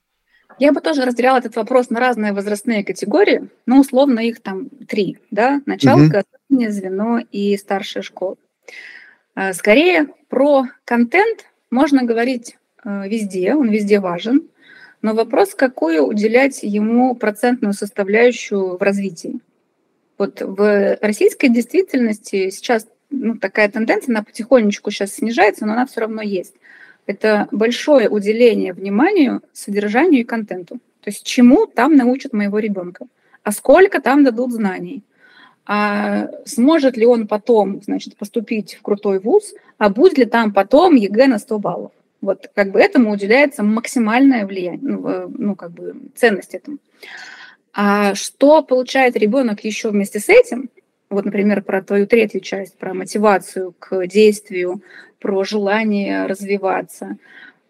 [0.59, 5.19] Я бы тоже разделяла этот вопрос на разные возрастные категории, но условно их там три,
[5.31, 6.71] да, началка, угу.
[6.71, 8.37] звено и старшая школа.
[9.35, 14.49] А, скорее про контент можно говорить везде, он везде важен.
[15.03, 19.41] Но вопрос, какую уделять ему процентную составляющую в развитии.
[20.17, 26.01] Вот в российской действительности сейчас ну, такая тенденция, она потихонечку сейчас снижается, но она все
[26.01, 26.55] равно есть.
[27.07, 30.77] Это большое уделение вниманию содержанию и контенту.
[31.03, 33.07] То есть чему там научат моего ребенка,
[33.43, 35.03] а сколько там дадут знаний,
[35.67, 40.95] а сможет ли он потом, значит, поступить в крутой вуз, а будет ли там потом
[40.95, 41.93] ЕГЭ на 100 баллов.
[42.23, 46.79] Вот как бы этому уделяется максимальное внимание, ну, э, ну как бы ценность этому.
[47.75, 50.71] А что получает ребенок еще вместе с этим?
[51.11, 54.83] Вот, например, про твою третью часть, про мотивацию к действию,
[55.19, 57.19] про желание развиваться.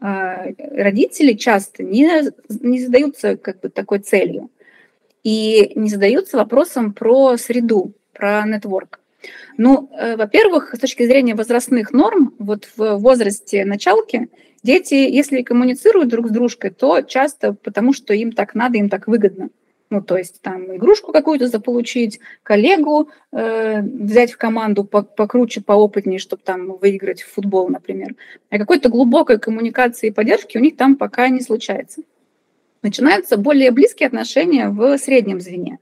[0.01, 4.51] А, родители часто не, не задаются как бы такой целью
[5.25, 9.01] и не задаются вопросом про среду, про нетворк.
[9.57, 14.29] Ну, э, во-первых, с точки зрения возрастных норм, вот в возрасте началки
[14.63, 19.07] дети, если коммуницируют друг с дружкой, то часто потому, что им так надо, им так
[19.07, 19.51] выгодно.
[19.93, 26.43] Ну, то есть там игрушку какую-то заполучить, коллегу э, взять в команду покруче, поопытнее, чтобы
[26.43, 28.15] там выиграть в футбол, например.
[28.49, 32.01] А какой-то глубокой коммуникации и поддержки у них там пока не случается.
[32.81, 35.79] Начинаются более близкие отношения в среднем звене.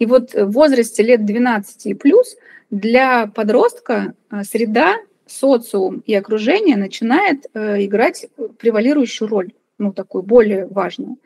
[0.00, 2.36] И вот в возрасте лет 12 и плюс
[2.74, 4.96] для подростка э, среда,
[5.26, 8.26] социум и окружение начинает э, играть
[8.58, 11.18] превалирующую роль, ну, такую более важную.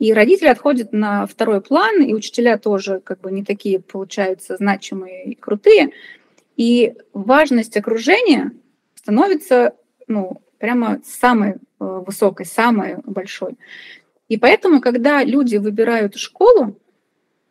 [0.00, 5.24] И родители отходят на второй план, и учителя тоже как бы не такие, получаются, значимые
[5.24, 5.92] и крутые.
[6.56, 8.50] И важность окружения
[8.96, 9.74] становится
[10.08, 13.56] ну, прямо самой э, высокой, самой большой.
[14.28, 16.76] И поэтому, когда люди выбирают школу,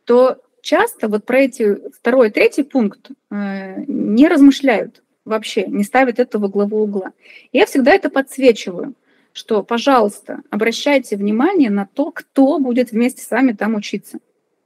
[0.04, 6.20] то часто вот про эти второй и третий пункт э, не размышляют вообще, не ставят
[6.20, 7.12] это во главу угла.
[7.52, 8.94] Я всегда это подсвечиваю–
[9.38, 14.18] что, пожалуйста, обращайте внимание на то, кто будет вместе с вами там учиться.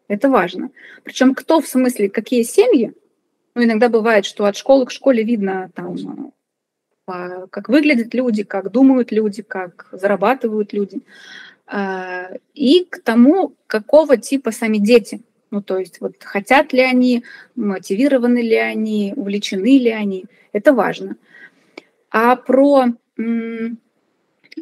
[0.07, 0.72] Это важно.
[1.03, 2.94] Причем кто в смысле, какие семьи.
[3.53, 6.32] Ну, иногда бывает, что от школы к школе видно там,
[7.06, 11.02] как выглядят люди, как думают люди, как зарабатывают люди.
[11.68, 15.22] А, и к тому, какого типа сами дети.
[15.52, 17.23] Ну, то есть вот хотят ли они,
[17.56, 20.26] мотивированы ли они, увлечены ли они.
[20.53, 21.18] Это важно.
[22.10, 22.86] А про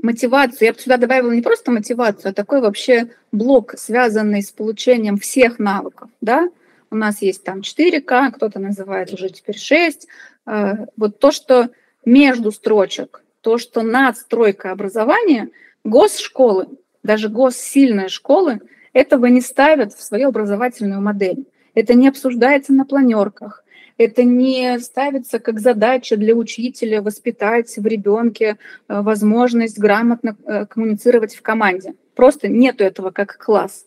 [0.01, 0.67] мотивацию.
[0.67, 5.59] Я бы сюда добавила не просто мотивацию, а такой вообще блок, связанный с получением всех
[5.59, 6.09] навыков.
[6.21, 6.49] Да?
[6.91, 10.07] У нас есть там 4К, кто-то называет уже теперь 6.
[10.45, 11.69] А, вот то, что
[12.05, 15.49] между строчек, то, что надстройка образования,
[15.83, 16.67] госшколы,
[17.03, 18.59] даже госсильные школы,
[18.93, 21.45] этого не ставят в свою образовательную модель.
[21.75, 23.63] Это не обсуждается на планерках,
[23.99, 28.55] это не ставится как задача для учителя воспитать в ребенке
[28.87, 31.95] э, возможность грамотно э, коммуницировать в команде.
[32.15, 33.85] Просто нету этого как класс.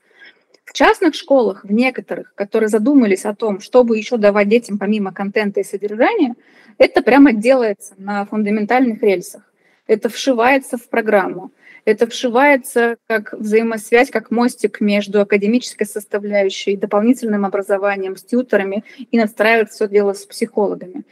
[0.66, 5.60] В частных школах, в некоторых, которые задумались о том, чтобы еще давать детям помимо контента
[5.60, 6.34] и содержания,
[6.76, 9.50] это прямо делается на фундаментальных рельсах.
[9.86, 11.52] Это вшивается в программу.
[11.84, 19.70] Это вшивается как взаимосвязь, как мостик между академической составляющей, дополнительным образованием, с тьютерами и надстраивает
[19.70, 21.02] все дело с психологами.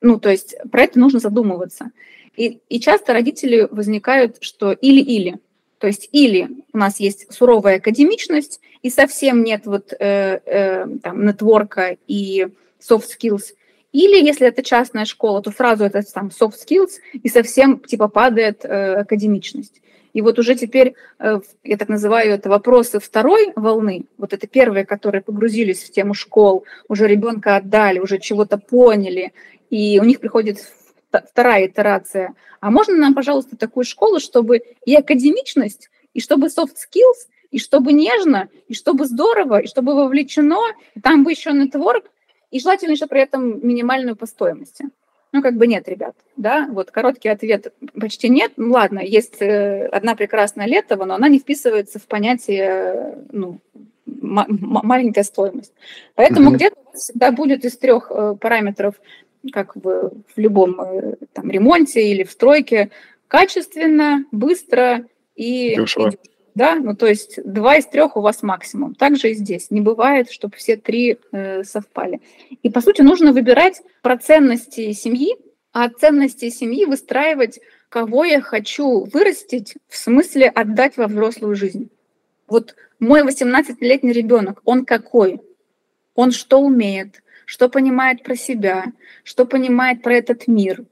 [0.00, 1.90] Ну, то есть про это нужно задумываться.
[2.36, 5.38] И, и часто родители возникают, что или-или.
[5.78, 11.26] То есть или у нас есть суровая академичность, и совсем нет вот э, э, там
[11.26, 12.48] нетворка и
[12.80, 13.54] soft skills,
[13.92, 18.64] или если это частная школа, то сразу это там soft skills и совсем типа падает
[18.64, 19.80] э, академичность.
[20.18, 24.84] И вот уже теперь, э, я так называю это вопросы второй волны, вот это первые,
[24.84, 29.32] которые погрузились в тему школ, уже ребенка отдали, уже чего-то поняли,
[29.70, 30.58] и у них приходит
[31.12, 32.34] вторая итерация.
[32.58, 37.92] А можно нам, пожалуйста, такую школу, чтобы и академичность, и чтобы soft skills, и чтобы
[37.92, 40.64] нежно, и чтобы здорово, и чтобы вовлечено,
[40.96, 42.06] и там бы еще нетворк,
[42.50, 44.86] и желательно еще при этом минимальную по стоимости.
[45.32, 48.52] Ну, как бы нет, ребят, да, вот короткий ответ почти нет.
[48.56, 53.58] Ну, ладно, есть э, одна прекрасная Летова, но она не вписывается в понятие, ну,
[54.06, 55.72] маленькая стоимость.
[56.14, 56.54] Поэтому mm-hmm.
[56.54, 58.94] где-то всегда будет из трех э, параметров,
[59.52, 62.90] как в, в любом э, там ремонте или в стройке,
[63.28, 65.06] качественно, быстро
[65.36, 66.08] и, Дешево.
[66.08, 66.16] и
[66.58, 68.96] да, ну то есть два из трех у вас максимум.
[68.96, 69.70] Также и здесь.
[69.70, 72.20] Не бывает, чтобы все три э, совпали.
[72.62, 75.36] И по сути нужно выбирать про ценности семьи,
[75.72, 81.90] а ценности семьи выстраивать, кого я хочу вырастить, в смысле отдать во взрослую жизнь.
[82.48, 85.40] Вот мой 18-летний ребенок, он какой?
[86.16, 88.86] Он что умеет, что понимает про себя,
[89.22, 90.84] что понимает про этот мир,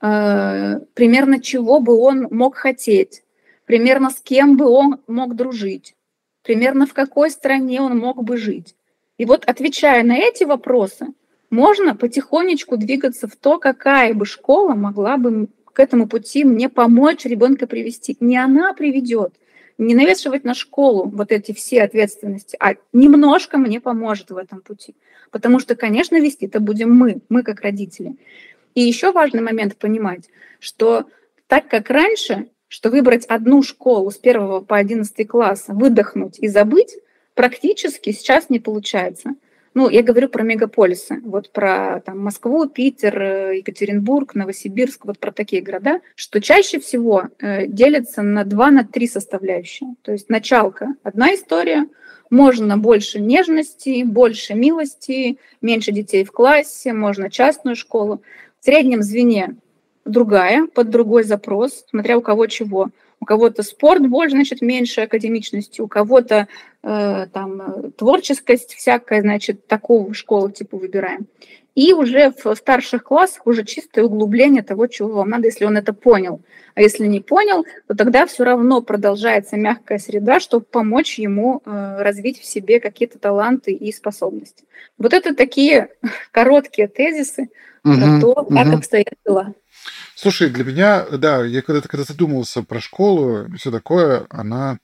[0.00, 3.22] э, примерно чего бы он мог хотеть
[3.70, 5.94] примерно с кем бы он мог дружить,
[6.42, 8.74] примерно в какой стране он мог бы жить.
[9.16, 11.06] И вот отвечая на эти вопросы,
[11.50, 17.24] можно потихонечку двигаться в то, какая бы школа могла бы к этому пути мне помочь
[17.24, 18.16] ребенка привести.
[18.18, 19.34] Не она приведет,
[19.78, 24.96] не навешивать на школу вот эти все ответственности, а немножко мне поможет в этом пути.
[25.30, 28.16] Потому что, конечно, вести это будем мы, мы как родители.
[28.74, 30.28] И еще важный момент понимать,
[30.58, 31.04] что
[31.46, 36.96] так как раньше, что выбрать одну школу с первого по одиннадцатый класс, выдохнуть и забыть,
[37.34, 39.34] практически сейчас не получается.
[39.74, 45.32] Ну, я говорю про мегаполисы, вот про там, Москву, Питер, э, Екатеринбург, Новосибирск, вот про
[45.32, 49.94] такие города, что чаще всего э, делятся на два, на три составляющие.
[50.02, 51.86] То есть началка– одна история,
[52.30, 58.22] можно больше нежности, больше милости, меньше детей в классе, можно частную школу.
[58.60, 59.56] В среднем звене
[60.10, 62.90] другая, под другой запрос, смотря у кого чего.
[63.20, 66.48] У кого-то спорт больше, значит, меньше академичности, у кого-то
[66.82, 71.26] э, там творческость всякая, значит, такую школу типа выбираем.
[71.74, 75.92] И уже в старших классах уже чистое углубление того, чего вам надо, если он это
[75.92, 76.40] понял.
[76.74, 82.02] А если не понял, то тогда все равно продолжается мягкая среда, чтобы помочь ему э,
[82.02, 84.64] развить в себе какие-то таланты и способности.
[84.98, 85.90] Вот это такие
[86.32, 87.50] короткие тезисы
[87.84, 88.76] угу, про то, как угу.
[88.76, 89.54] обстоят дела.
[90.20, 94.78] Слушай, для меня, да, я когда-то когда задумывался про школу и все такое, она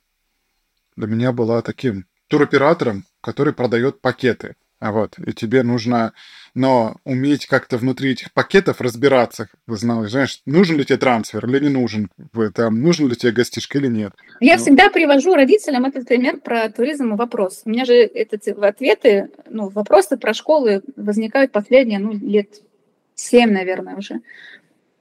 [0.96, 4.54] для меня была таким туроператором, который продает пакеты.
[4.78, 6.14] А вот, и тебе нужно,
[6.54, 11.64] но уметь как-то внутри этих пакетов разбираться, вы знали, знаешь, нужен ли тебе трансфер или
[11.64, 12.08] не нужен,
[12.54, 14.14] там, нужен ли тебе гостишка или нет.
[14.40, 14.62] Я ну.
[14.62, 17.60] всегда привожу родителям этот пример про туризм и вопрос.
[17.66, 22.62] У меня же эти ответы, ну, вопросы про школы возникают последние, ну, лет
[23.14, 24.22] семь, наверное, уже.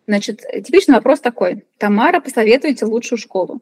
[0.07, 1.65] Значит, типичный вопрос такой.
[1.77, 3.61] Тамара, посоветуйте лучшую школу.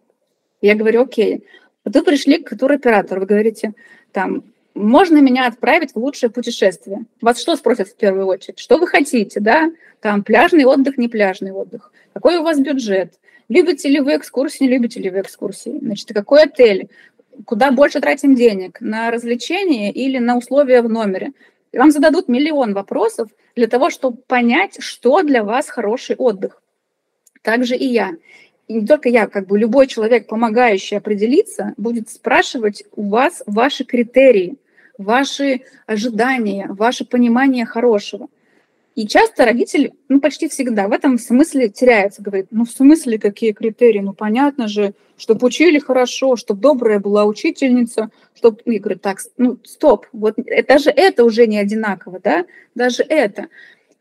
[0.61, 1.45] Я говорю, окей.
[1.85, 3.73] Вот вы пришли к туроператору, вы говорите,
[4.11, 4.43] там,
[4.73, 7.05] можно меня отправить в лучшее путешествие.
[7.21, 8.59] Вас что спросят в первую очередь?
[8.59, 9.71] Что вы хотите, да?
[10.01, 11.91] Там пляжный отдых, не пляжный отдых.
[12.13, 13.13] Какой у вас бюджет?
[13.49, 15.77] Любите ли вы экскурсии, не любите ли вы экскурсии?
[15.81, 16.89] Значит, какой отель?
[17.45, 18.79] Куда больше тратим денег?
[18.81, 21.33] На развлечения или на условия в номере?
[21.73, 26.61] Вам зададут миллион вопросов для того, чтобы понять, что для вас хороший отдых.
[27.41, 28.13] Также и я
[28.67, 33.83] и не только я, как бы любой человек, помогающий определиться, будет спрашивать у вас ваши
[33.83, 34.57] критерии,
[34.97, 38.29] ваши ожидания, ваше понимание хорошего.
[38.95, 43.51] И часто родители, ну почти всегда в этом смысле теряются, говорит, ну в смысле какие
[43.51, 49.19] критерии, ну понятно же, чтобы учили хорошо, чтобы добрая была учительница, чтобы, ну, я так,
[49.37, 50.35] ну стоп, вот
[50.67, 52.45] даже это уже не одинаково, да,
[52.75, 53.47] даже это.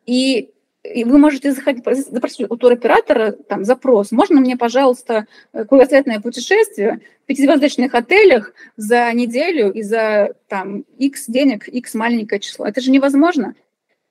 [0.05, 0.51] И
[0.83, 7.27] и вы можете заходить, запросить у туроператора там, запрос, можно мне, пожалуйста, кругосветное путешествие в
[7.27, 12.67] пятизвездочных отелях за неделю и за там, X денег, X маленькое число.
[12.67, 13.55] Это же невозможно.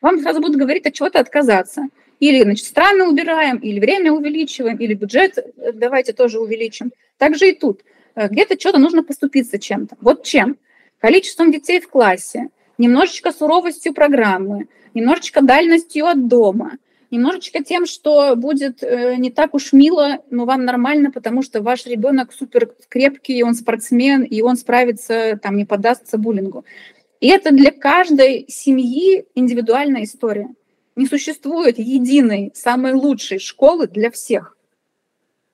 [0.02, 1.88] Вам сразу будут говорить от чего-то отказаться.
[2.19, 6.91] Или, значит, страны убираем, или время увеличиваем, или бюджет э, давайте тоже увеличим.
[7.18, 7.82] Так же и тут.
[8.15, 9.95] Э, где-то что-то нужно поступиться чем-то.
[10.02, 10.57] Вот чем?
[10.99, 16.78] Количеством детей в классе, немножечко суровостью программы, немножечко дальностью от дома,
[17.10, 21.86] немножечко тем, что будет э, не так уж мило, но вам нормально, потому что ваш
[21.88, 26.65] ребенок супер крепкий, он спортсмен, и он справится, там, не поддастся буллингу.
[27.22, 30.49] И это для каждой семьи индивидуальная история.
[30.95, 34.57] Не существует единой, самой лучшей школы для всех.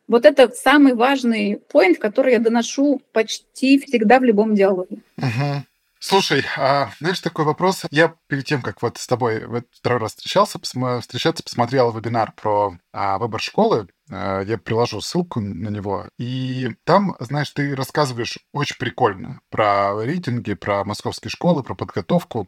[0.07, 4.99] Вот это самый важный поинт, который я доношу почти всегда в любом диалоге.
[5.19, 5.61] Uh-huh.
[5.99, 7.83] Слушай, а, знаешь, такой вопрос.
[7.89, 12.33] Я перед тем, как вот с тобой в второй раз встречался, посма- встречаться, посмотрел вебинар
[12.33, 13.87] про а, выбор школы.
[14.11, 16.07] А, я приложу ссылку на него.
[16.19, 22.47] И там, знаешь, ты рассказываешь очень прикольно про рейтинги, про московские школы, про подготовку.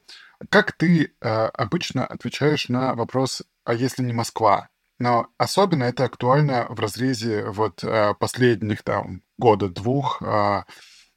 [0.49, 4.69] Как ты а, обычно отвечаешь на вопрос, а если не Москва?
[4.99, 10.21] Но особенно это актуально в разрезе вот а, последних там года-двух,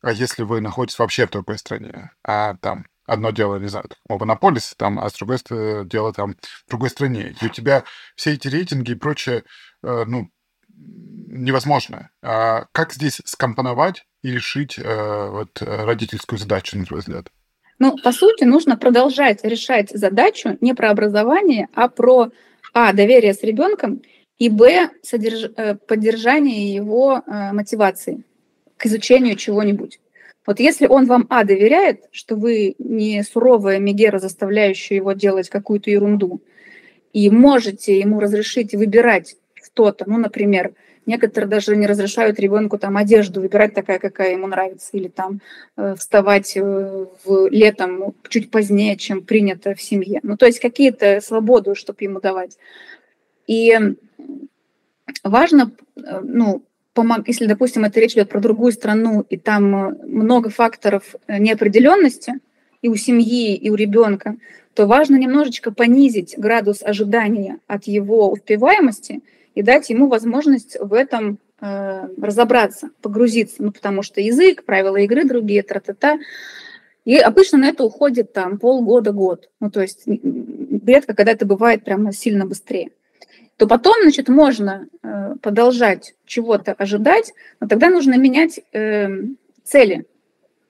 [0.03, 4.75] а, если вы находитесь вообще в другой стране, а там одно дело, не знаю, Монополис,
[4.77, 5.39] там, а с другой
[5.87, 7.35] дело там в другой стране.
[7.41, 7.85] И у тебя
[8.17, 9.45] все эти рейтинги и прочее,
[9.83, 10.29] э, ну,
[10.69, 12.11] невозможно.
[12.23, 17.29] А как здесь скомпоновать и решить э, вот родительскую задачу, на твой взгляд?
[17.79, 22.31] Ну, по сути, нужно продолжать решать задачу не про образование, а про
[22.75, 24.03] а доверие с ребенком
[24.39, 25.51] и б содерж...
[25.57, 28.25] Э, поддержание его э, мотивации
[28.83, 30.01] к изучению чего-нибудь.
[30.45, 35.89] Вот если он вам, а, доверяет, что вы не суровая мегера, заставляющая его делать какую-то
[35.89, 36.43] ерунду,
[37.13, 40.75] и можете ему разрешить выбирать что-то, ну, например,
[41.07, 45.41] некоторые даже не разрешают ребенку там одежду выбирать такая, какая ему нравится, или там
[45.77, 50.19] э, вставать э, в, летом чуть позднее, чем принято в семье.
[50.25, 52.59] Ну, то есть какие-то свободу, чтобы ему давать.
[53.47, 53.79] И
[55.23, 56.21] важно, э,
[56.95, 61.39] ну, если, допустим, это речь идет про другую страну, и там э, много факторов э,
[61.39, 62.35] неопределенности
[62.83, 64.37] и у семьи, и у ребенка,
[64.75, 69.21] то важно немножечко понизить градус ожидания от его успеваемости
[69.55, 75.25] и дать ему возможность в этом э, разобраться, погрузиться, ну, потому что язык, правила игры
[75.25, 76.19] другие, тра-та-та.
[77.05, 79.49] И обычно на это уходит там полгода-год.
[79.61, 82.91] Ну, то есть редко, когда это бывает прямо сильно быстрее
[83.57, 89.09] то потом, значит, можно э, продолжать чего-то ожидать, но тогда нужно менять э,
[89.65, 90.07] цели.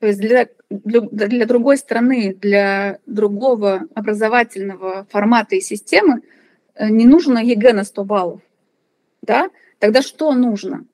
[0.01, 6.23] То есть для, для, для другой страны, для другого образовательного формата и системы
[6.75, 8.41] э, не нужно ЕГЭ на 100 баллов.
[9.23, 9.51] Да?
[9.79, 10.85] Тогда что нужно?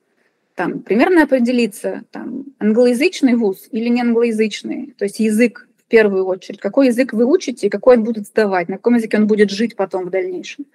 [0.54, 6.60] Там, примерно определиться, там, англоязычный вуз или не англоязычный, то есть язык в первую очередь.
[6.60, 9.76] Какой язык вы учите и какой он будет сдавать, на каком языке он будет жить
[9.76, 10.66] потом в дальнейшем.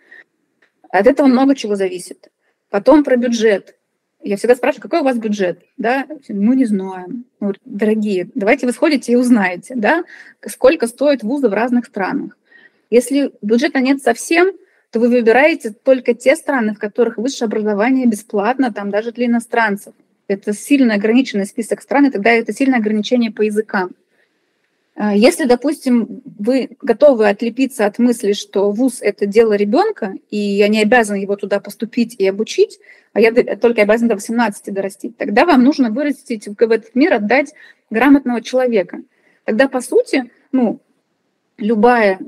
[0.94, 2.30] От этого много чего зависит.
[2.70, 3.76] Потом про бюджет.
[4.22, 5.64] Я всегда спрашиваю, какой у вас бюджет?
[5.76, 6.06] Да?
[6.30, 7.26] Мы не знаем.
[7.40, 10.04] Ну, дорогие, давайте вы сходите и узнаете, да,
[10.48, 12.38] сколько стоят вузы в разных странах.
[12.92, 14.52] Если бюджета нет совсем,
[14.92, 19.96] то вы выбираете только те страны, в которых высшее образование бесплатно, там даже для иностранцев.
[20.28, 23.96] Это сильно ограниченный список стран, и тогда это сильное ограничение по языкам.
[24.96, 30.68] А, если, допустим, вы готовы отлепиться от мысли, что вуз– это дело ребенка, и я
[30.68, 32.80] не обязан его туда поступить и обучить,
[33.14, 37.54] а я только обязан до 18 дорастить, тогда вам нужно вырастить в этот мир, отдать
[37.90, 39.02] грамотного человека.
[39.46, 40.80] Тогда, по сути, ну,
[41.58, 42.20] любая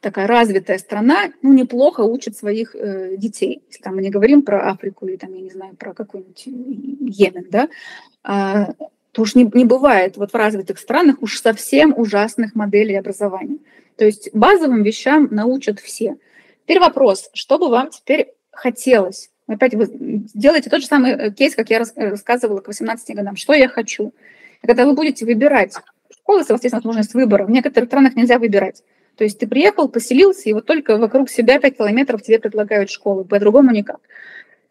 [0.00, 3.62] такая развитая страна, ну, неплохо учит своих э, детей.
[3.68, 7.46] Если там мы не говорим про Африку или там, я не знаю, про какой-нибудь Йемен,
[7.50, 7.68] да,
[8.24, 8.74] а,
[9.12, 13.58] то уж не, не бывает вот в развитых странах уж совсем ужасных моделей образования.
[13.96, 16.16] То есть базовым вещам научат все.
[16.64, 19.30] Теперь вопрос, что бы вам теперь хотелось?
[19.46, 19.88] Опять вы
[20.34, 23.36] делаете тот же самый э, кейс, как я рассказывала к 18 годам.
[23.36, 24.14] Что я хочу?
[24.62, 25.74] И когда вы будете выбирать
[26.10, 28.82] школы, естественно, возможность выбора, в некоторых странах нельзя выбирать.
[29.16, 33.24] То есть ты приехал, поселился, и вот только вокруг себя 5 километров тебе предлагают школу,
[33.24, 34.00] по-другому никак.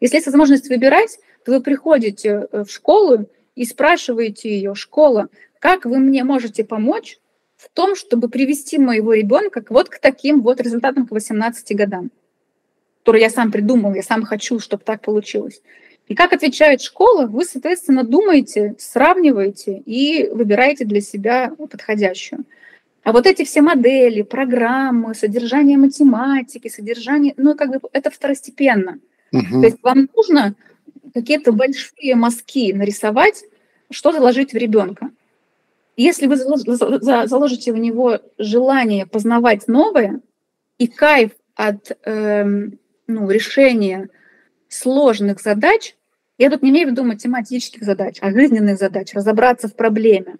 [0.00, 5.84] Если есть возможность выбирать, то вы приходите э, в школу, и спрашиваете ее, школа, как
[5.84, 7.18] вы мне можете помочь
[7.56, 12.10] в том, чтобы привести моего ребенка вот к таким вот результатам к 18 годам,
[13.00, 15.62] которые я сам придумал, я сам хочу, чтобы так получилось.
[16.08, 22.44] И как отвечает школа, вы, соответственно, думаете, сравниваете и выбираете для себя подходящую.
[23.04, 28.98] А вот эти все модели, программы, содержание математики, содержание, ну, как бы это второстепенно.
[29.32, 29.60] Угу.
[29.60, 30.54] То есть вам нужно
[31.14, 33.44] какие-то большие мазки нарисовать,
[33.90, 35.10] что заложить в ребенка.
[35.96, 40.20] Если вы заложите в него желание познавать новое
[40.78, 42.44] и кайф от э,
[43.06, 44.08] ну, решения
[44.68, 45.94] сложных задач,
[46.38, 50.36] я тут не имею в виду математических задач, а жизненных задач, разобраться в проблеме,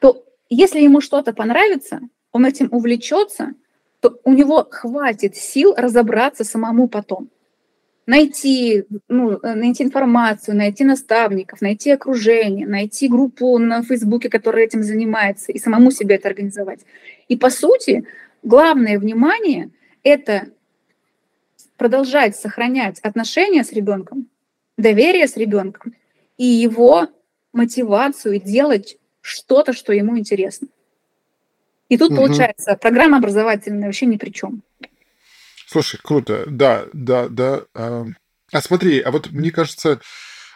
[0.00, 2.00] то если ему что-то понравится,
[2.32, 3.52] он этим увлечется,
[4.00, 7.28] то у него хватит сил разобраться самому потом
[8.06, 14.82] найти, ну, э, найти информацию, найти наставников, найти окружение, найти группу на Фейсбуке, которая этим
[14.82, 16.80] занимается, и самому себе это организовать.
[17.28, 18.04] И по сути,
[18.42, 19.70] главное внимание–
[20.02, 20.48] это
[21.76, 24.28] продолжать сохранять отношения с ребенком,
[24.76, 25.94] доверие с ребенком
[26.36, 27.08] и его
[27.52, 30.68] мотивацию делать что-то, что ему интересно.
[31.88, 32.18] И тут, угу.
[32.18, 34.62] получается, программа образовательная вообще ни при чем.
[35.70, 36.46] Слушай, круто.
[36.48, 37.62] Да, да, да.
[37.74, 38.04] А,
[38.50, 40.00] а смотри, а вот мне кажется,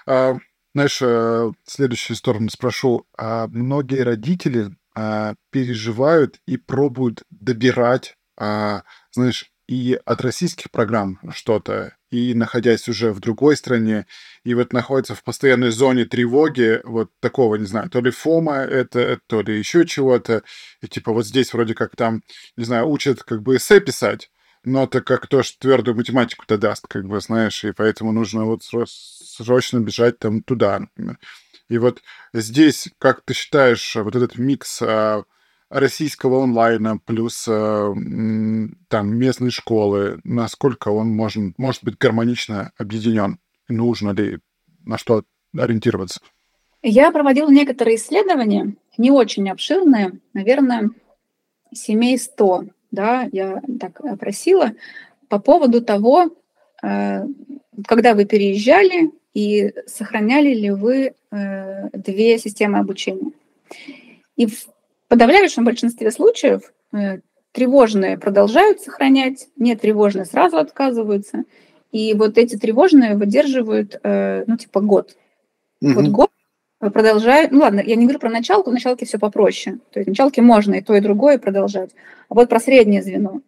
[0.06, 0.36] а,
[0.74, 3.06] знаешь, а, следующую сторону спрошу.
[3.16, 12.34] А многие родители а, переживают и пробуют добирать, знаешь, и от российских программ что-то, и
[12.34, 14.06] находясь уже в другой стране,
[14.44, 19.20] и вот находится в постоянной зоне тревоги, вот такого, не знаю, то ли фома это,
[19.28, 20.42] то ли еще чего-то,
[20.82, 22.22] и типа вот здесь вроде как там,
[22.56, 24.30] не знаю, учат как бы эссе писать,
[24.64, 29.78] но это как тоже твердую математику-то даст, как бы, знаешь, и поэтому нужно вот срочно
[29.78, 31.18] бежать там туда, например.
[31.68, 35.24] И вот здесь, как ты считаешь, вот этот микс а,
[35.70, 37.92] российского онлайна плюс а,
[38.88, 43.38] там местной школы, насколько он может, может быть гармонично объединен?
[43.68, 44.40] Нужно ли
[44.84, 45.24] на что
[45.56, 46.20] ориентироваться?
[46.82, 50.90] Я проводила некоторые исследования, не очень обширные, наверное,
[51.72, 52.64] семей 100
[52.94, 54.72] да, я так опросила
[55.28, 56.30] по поводу того,
[56.82, 57.24] э,
[57.86, 63.32] когда вы переезжали и сохраняли ли вы э, две системы обучения.
[64.36, 64.66] И в
[65.08, 67.18] подавляющем большинстве случаев э,
[67.52, 71.44] тревожные продолжают сохранять, не тревожные сразу отказываются.
[71.92, 75.16] И вот эти тревожные выдерживают, ну, типа год.
[75.80, 76.12] Вот Мгм.
[76.12, 76.30] год
[76.90, 79.78] продолжают, ну ладно, я не говорю про началку, в началке все попроще.
[79.92, 81.90] То есть в можно и то, и другое продолжать.
[82.28, 83.40] А вот про среднее звено.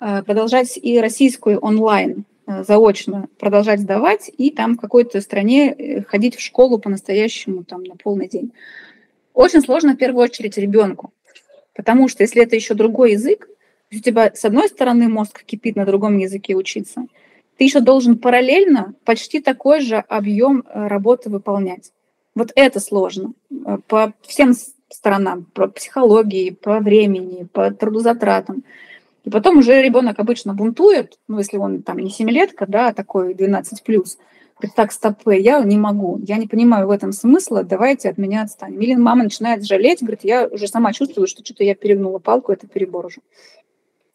[0.00, 6.02] Э, Продолжать и российскую онлайн э, заочно продолжать сдавать, и там в какой-то стране э,
[6.02, 8.52] ходить в школу по-настоящему там на полный день.
[9.34, 11.12] Очень сложно в первую очередь ребенку,
[11.74, 13.48] потому что если это еще другой язык,
[13.90, 17.06] у тебя с одной стороны мозг кипит на другом языке учиться,
[17.56, 21.92] ты еще должен параллельно почти такой же объем э, работы выполнять.
[22.34, 24.54] Вот это сложно э, по всем
[24.88, 28.64] сторонам, по психологии, по времени, по трудозатратам.
[29.24, 33.34] И потом уже ребенок обычно бунтует, ну, если он там не семилетка, да, а такой
[33.34, 34.18] 12 плюс.
[34.58, 38.42] Говорит, так, стоп, я не могу, я не понимаю в этом смысла, давайте от меня
[38.42, 38.80] отстанем.
[38.80, 42.66] Или мама начинает жалеть, говорит, я уже сама чувствую, что что-то я перегнула палку, это
[42.66, 43.20] перебор уже.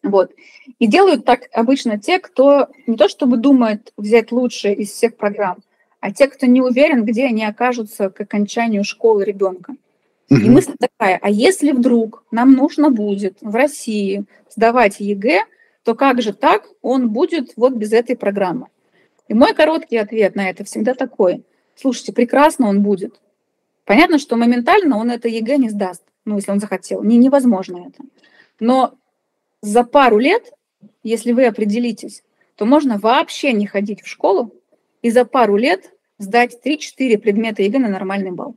[0.02, 0.32] Вот.
[0.78, 5.58] И делают так обычно те, кто не то чтобы думает взять лучшее из всех программ,
[6.00, 9.74] а те, кто не уверен, где они окажутся к окончанию школы ребенка.
[10.30, 10.52] И Мгм.
[10.52, 15.44] мысль такая, а если вдруг нам нужно будет в России сдавать ЕГЭ,
[15.84, 18.66] то как же так он будет вот без этой программы?
[19.26, 21.44] И мой короткий ответ на это всегда такой.
[21.76, 23.20] Слушайте, прекрасно он будет.
[23.84, 27.02] Понятно, что моментально он это ЕГЭ не сдаст, ну, если он захотел.
[27.02, 28.04] Не, невозможно это.
[28.60, 28.94] Но
[29.62, 30.52] за пару лет,
[31.02, 32.22] если вы определитесь,
[32.56, 34.52] то можно вообще не ходить в школу
[35.02, 38.56] и за пару лет сдать 3-4 предмета ЕГЭ на нормальный балл.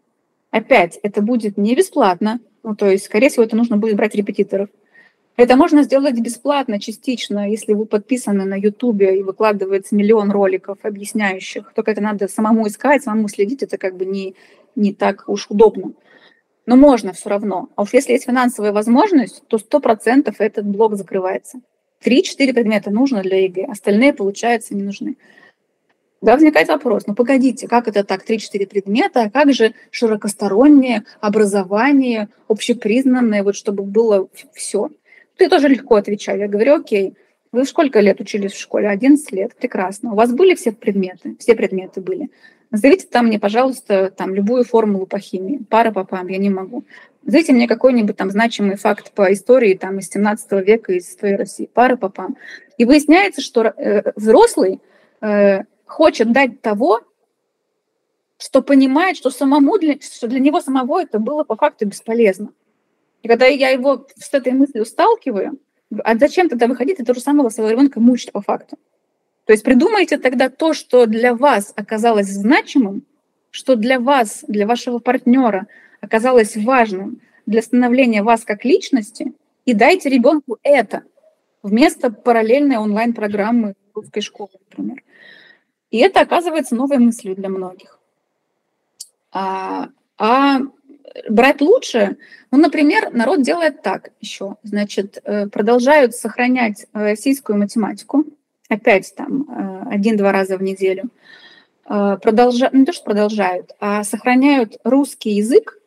[0.50, 4.70] Опять, это будет не бесплатно, ну, то есть, скорее всего, это нужно будет брать репетиторов.
[5.38, 11.72] Это можно сделать бесплатно, частично, если вы подписаны на Ютубе и выкладывается миллион роликов, объясняющих.
[11.74, 14.36] Только это надо самому искать, самому следить, это как бы не,
[14.76, 15.94] не так уж удобно.
[16.66, 17.70] Но можно все равно.
[17.76, 21.62] А уж если есть финансовая возможность, то 100% этот блок закрывается.
[22.02, 25.18] Три-четыре предмета нужно для ЕГЭ, остальные, получается, не нужны.
[26.22, 32.30] Да, возникает вопрос, ну погодите, как это так, 3-4 предмета, а как же широкостороннее образование,
[32.48, 34.90] общепризнанное, вот чтобы было все?
[35.38, 36.40] Тут тоже легко отвечаю.
[36.40, 37.16] Я говорю, окей,
[37.52, 38.88] вы сколько лет учились в школе?
[38.88, 40.14] 11 лет, прекрасно.
[40.14, 41.36] У вас были все предметы?
[41.40, 42.30] Все предметы были.
[42.70, 45.60] Назовите там мне, пожалуйста, там любую формулу по химии.
[45.70, 46.86] Пара попам, я не могу.
[47.24, 51.70] Назовите мне какой-нибудь там значимый факт по истории там из 17 века, из истории России.
[51.74, 52.38] Пара попам.
[52.78, 54.80] И выясняется, что э, взрослый
[55.22, 57.02] э, хочет дать того,
[58.38, 62.50] что понимает, что самому для, что для него самого это было по факту бесполезно.
[63.22, 65.60] И когда я его с этой мыслью сталкиваю,
[66.04, 68.80] а зачем тогда выходить и того же самого своего ребенка мучить по факту?
[69.46, 73.04] То есть придумайте тогда то, что для вас оказалось значимым,
[73.52, 75.68] что для вас, для вашего партнера
[76.00, 79.34] оказалось важным для становления вас как личности,
[79.66, 81.04] и дайте ребенку это
[81.62, 85.04] вместо параллельной онлайн-программы русской школы, например.
[85.92, 88.00] И это оказывается новой мыслью для многих.
[89.32, 90.60] А, а
[91.30, 92.18] брать лучше,
[92.52, 98.26] ну, например, народ делает так еще, значит, продолжают сохранять российскую математику,
[98.70, 101.10] опять там один-два раза в неделю,
[101.86, 105.78] продолжают, ну, не то, что продолжают, а сохраняют русский язык,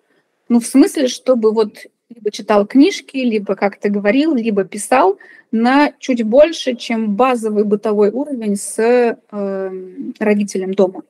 [0.49, 5.19] ну, в смысле, чтобы вот либо читал книжки, либо как-то говорил, либо писал
[5.55, 9.71] на чуть больше, чем базовый бытовой уровень с э,
[10.19, 11.05] родителем дома.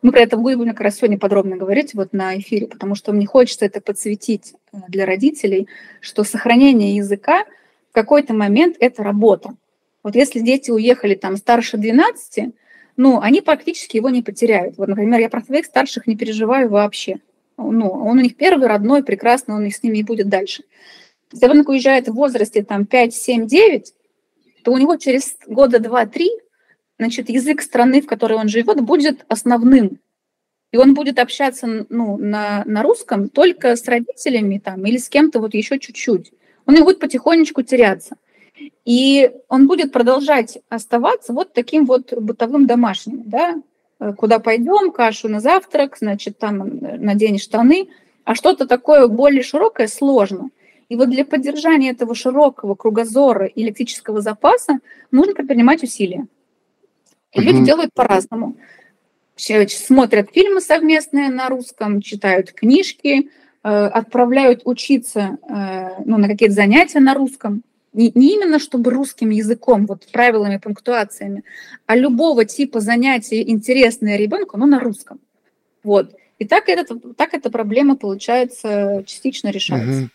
[0.00, 3.26] Мы про это будем как раз сегодня подробно говорить вот на эфире, потому что мне
[3.26, 4.54] хочется это подсветить
[4.88, 5.68] для родителей,
[6.00, 7.44] что сохранение языка
[7.90, 9.50] в какой-то момент– это работа.
[10.02, 12.54] Вот если дети уехали там старше 12,
[12.96, 14.78] ну, они практически его не потеряют.
[14.78, 17.18] Вот, например, я про своих старших не переживаю вообще.
[17.58, 20.62] Ну, он у них первый, родной, прекрасно, он их с ними и будет дальше.
[21.32, 23.94] Если ребенок уезжает в возрасте там 5, 7, 9,
[24.64, 26.28] то у него через года 2-3
[26.98, 29.98] значит, язык страны, в которой он живет, будет основным.
[30.72, 35.40] И он будет общаться ну, на, на русском только с родителями там, или с кем-то
[35.40, 36.32] вот еще чуть-чуть.
[36.66, 38.16] Он и будет потихонечку теряться.
[38.84, 43.62] И он будет продолжать оставаться вот таким вот бытовым домашним, да,
[44.16, 47.88] куда пойдем, кашу на завтрак, значит, там надень штаны,
[48.24, 50.50] а что-то такое более широкое сложно.
[50.92, 56.26] И вот для поддержания этого широкого кругозора и лексического запаса нужно предпринимать усилия.
[57.32, 57.42] И mm-hmm.
[57.44, 58.56] люди делают по-разному.
[59.36, 63.30] Смотрят фильмы совместные на русском, читают книжки,
[63.62, 65.38] отправляют учиться
[66.04, 67.62] ну, на какие-то занятия на русском.
[67.94, 71.42] Не, не именно чтобы русским языком, вот правилами, пунктуациями,
[71.86, 75.20] а любого типа занятий интересные ребенку, но на русском.
[75.82, 76.14] Вот.
[76.38, 80.02] И так, этот, так эта проблема, получается, частично решается.
[80.02, 80.10] Угу.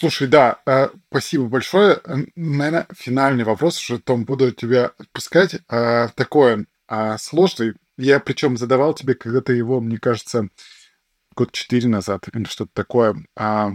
[0.00, 2.00] Слушай, да, э, спасибо большое.
[2.34, 5.56] Наверное, финальный вопрос, уже, Том, буду тебя отпускать.
[5.68, 10.48] Э, такой э, сложный, Я причем задавал тебе когда-то его, мне кажется,
[11.36, 13.14] год четыре назад или что-то такое.
[13.36, 13.72] А,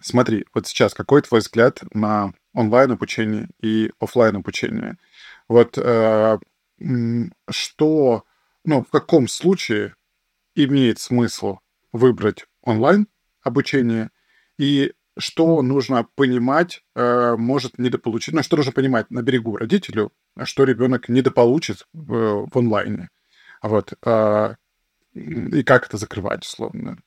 [0.00, 4.98] смотри, вот сейчас какой твой взгляд на онлайн обучение и офлайн обучение?
[5.46, 6.40] Вот а,
[7.48, 8.24] что,
[8.64, 9.94] ну, в каком случае
[10.56, 11.58] имеет смысл
[11.92, 13.06] выбрать онлайн
[13.44, 14.10] обучение
[14.58, 20.12] и что нужно понимать, э, может недополучить, ну, что нужно понимать на берегу родителю,
[20.44, 23.10] что ребенок недополучит в, в онлайне.
[23.60, 23.92] Вот.
[24.04, 24.54] Э,
[25.14, 26.98] и как это закрывать, условно.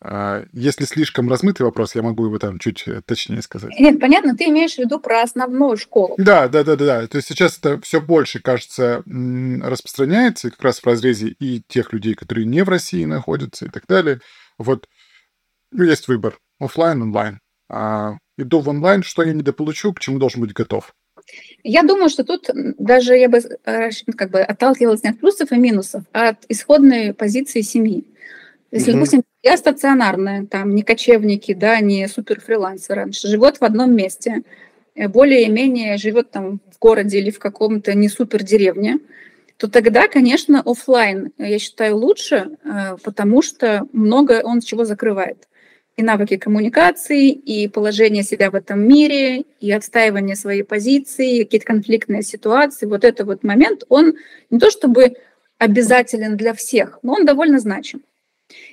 [0.00, 3.70] Э, если слишком размытый вопрос, я могу его там чуть точнее сказать.
[3.78, 6.16] Нет, понятно, ты имеешь в виду про основную школу.
[6.18, 7.06] Да, да, да, да, да.
[7.06, 12.14] То есть сейчас это все больше, кажется, распространяется, как раз в разрезе и тех людей,
[12.14, 14.20] которые не в России находятся и так далее.
[14.58, 14.88] Вот
[15.72, 20.52] есть выбор офлайн, онлайн а, иду в онлайн, что я недополучу, к чему должен быть
[20.52, 20.94] готов?
[21.62, 25.56] Я думаю, что тут даже я бы э, как бы отталкивалась не от плюсов и
[25.56, 28.04] минусов, а от исходной позиции семьи.
[28.70, 28.98] Если, угу.
[28.98, 34.42] допустим, я стационарная, там не кочевники, да, не суперфрилансеры, живет в одном месте,
[34.94, 38.98] э, более-менее живет там в городе или в каком-то не супер деревне,
[39.56, 45.48] то тогда, конечно, офлайн, я считаю, лучше, э, потому что много он чего закрывает
[45.96, 52.22] и навыки коммуникации, и положение себя в этом мире, и отстаивание своей позиции, какие-то конфликтные
[52.22, 52.86] ситуации.
[52.86, 54.14] Вот этот вот момент, он
[54.50, 55.14] не то чтобы
[55.58, 58.02] обязателен для всех, но он довольно значим.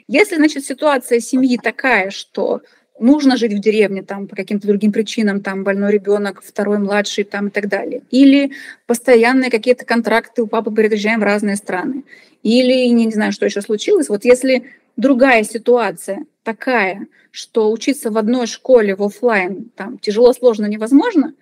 [0.08, 2.62] Если, значит, ситуация семьи такая, что
[3.00, 7.48] нужно жить в деревне там по каким-то другим причинам, там больной ребенок, второй младший там
[7.48, 8.02] и так далее.
[8.12, 8.52] Или
[8.86, 12.04] постоянные какие-то контракты у папы переезжаем в разные страны.
[12.44, 14.10] Или не, не знаю, что еще случилось.
[14.10, 14.64] Вот если
[14.98, 21.34] другая ситуация такая, что учиться в одной школе в офлайн там тяжело, сложно, невозможно,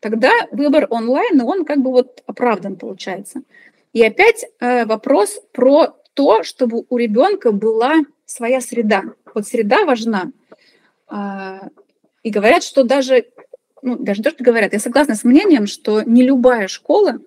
[0.00, 3.42] тогда выбор онлайн, он как бы вот оправдан получается.
[3.92, 9.02] И опять э, вопрос про то, чтобы у ребенка была своя среда.
[9.34, 10.32] Вот среда важна.
[11.10, 11.68] Э,
[12.22, 13.26] и говорят, что даже,
[13.82, 17.18] ну, даже то, что говорят, я согласна с мнением, что не любая школа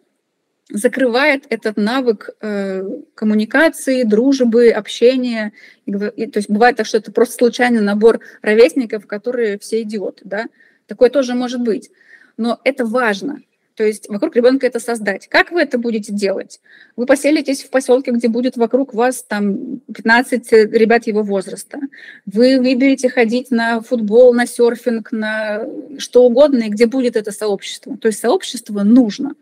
[0.69, 2.83] закрывает этот навык э,
[3.13, 5.53] коммуникации, дружбы, общения.
[5.85, 10.21] И, и, то есть бывает так, что это просто случайный набор ровесников, которые все идиоты.
[10.25, 10.45] Да?
[10.87, 11.91] Такое тоже может быть.
[12.37, 13.41] Но это важно.
[13.75, 15.27] То есть вокруг ребенка это создать.
[15.27, 16.61] Как вы это будете делать?
[16.95, 21.79] Вы поселитесь в поселке, где будет вокруг вас там 15 ребят его возраста.
[22.25, 25.67] Вы выберете ходить на футбол, на серфинг, на
[25.97, 27.97] что угодно, и где будет это сообщество.
[27.97, 29.35] То есть сообщество нужно.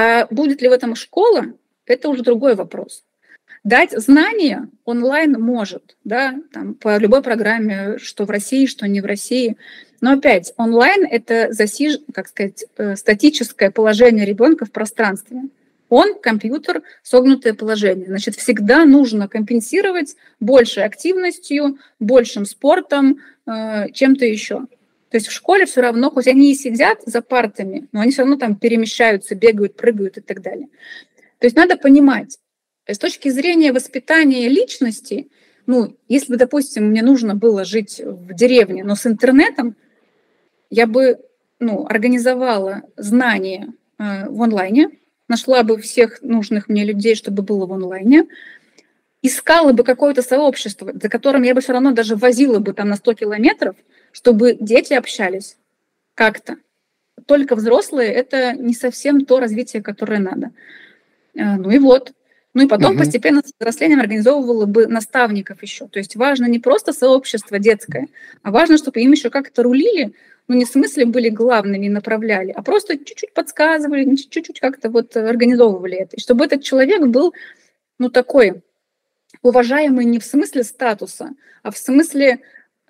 [0.00, 1.46] А будет ли в этом школа,
[1.84, 3.02] это уже другой вопрос.
[3.64, 9.06] Дать знания онлайн может, да, там, по любой программе, что в России, что не в
[9.06, 9.56] России.
[10.00, 15.42] Но опять, онлайн– это засиж, как сказать, э, статическое положение ребенка в пространстве.
[15.88, 18.06] Он, компьютер, согнутое положение.
[18.06, 24.68] Значит, всегда нужно компенсировать большей активностью, большим спортом, э, чем-то еще.
[25.10, 28.22] То есть в школе все равно, хоть они и сидят за партами, но они все
[28.22, 30.68] равно там перемещаются, бегают, прыгают и так далее.
[31.38, 32.38] То есть надо понимать,
[32.86, 35.30] э, с точки зрения воспитания личности,
[35.66, 39.76] ну, если бы, допустим, мне нужно было жить в деревне, но с интернетом,
[40.70, 41.18] я бы
[41.58, 44.90] ну, организовала знания э, в онлайне,
[45.28, 48.26] нашла бы всех нужных мне людей, чтобы было в онлайне,
[49.22, 52.96] искала бы какое-то сообщество, за которым я бы все равно даже возила бы там на
[52.96, 53.76] 100 километров–
[54.12, 55.56] чтобы дети общались
[56.14, 56.56] как-то.
[57.26, 60.50] Только взрослые– это не совсем то развитие, которое надо.
[61.36, 62.12] А, ну и вот.
[62.54, 63.00] Ну и потом угу.
[63.00, 65.86] постепенно с взрослением организовывала бы наставников еще.
[65.86, 68.08] То есть важно не просто сообщество детское,
[68.42, 70.14] а важно, чтобы им еще как-то рулили,
[70.48, 75.16] ну не в смысле были главными и направляли, а просто чуть-чуть подсказывали, чуть-чуть как-то вот
[75.16, 76.16] организовывали это.
[76.16, 77.34] И чтобы этот человек был,
[77.98, 78.62] ну такой
[79.42, 81.30] уважаемый не в смысле статуса,
[81.62, 82.40] а в смысле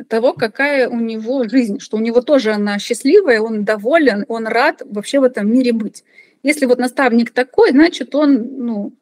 [0.09, 4.83] того, какая у него жизнь, что у него тоже она счастливая, он доволен, он рад
[4.85, 6.05] вообще в этом мире быть.
[6.43, 8.93] Если вот наставник такой, значит, он, ну,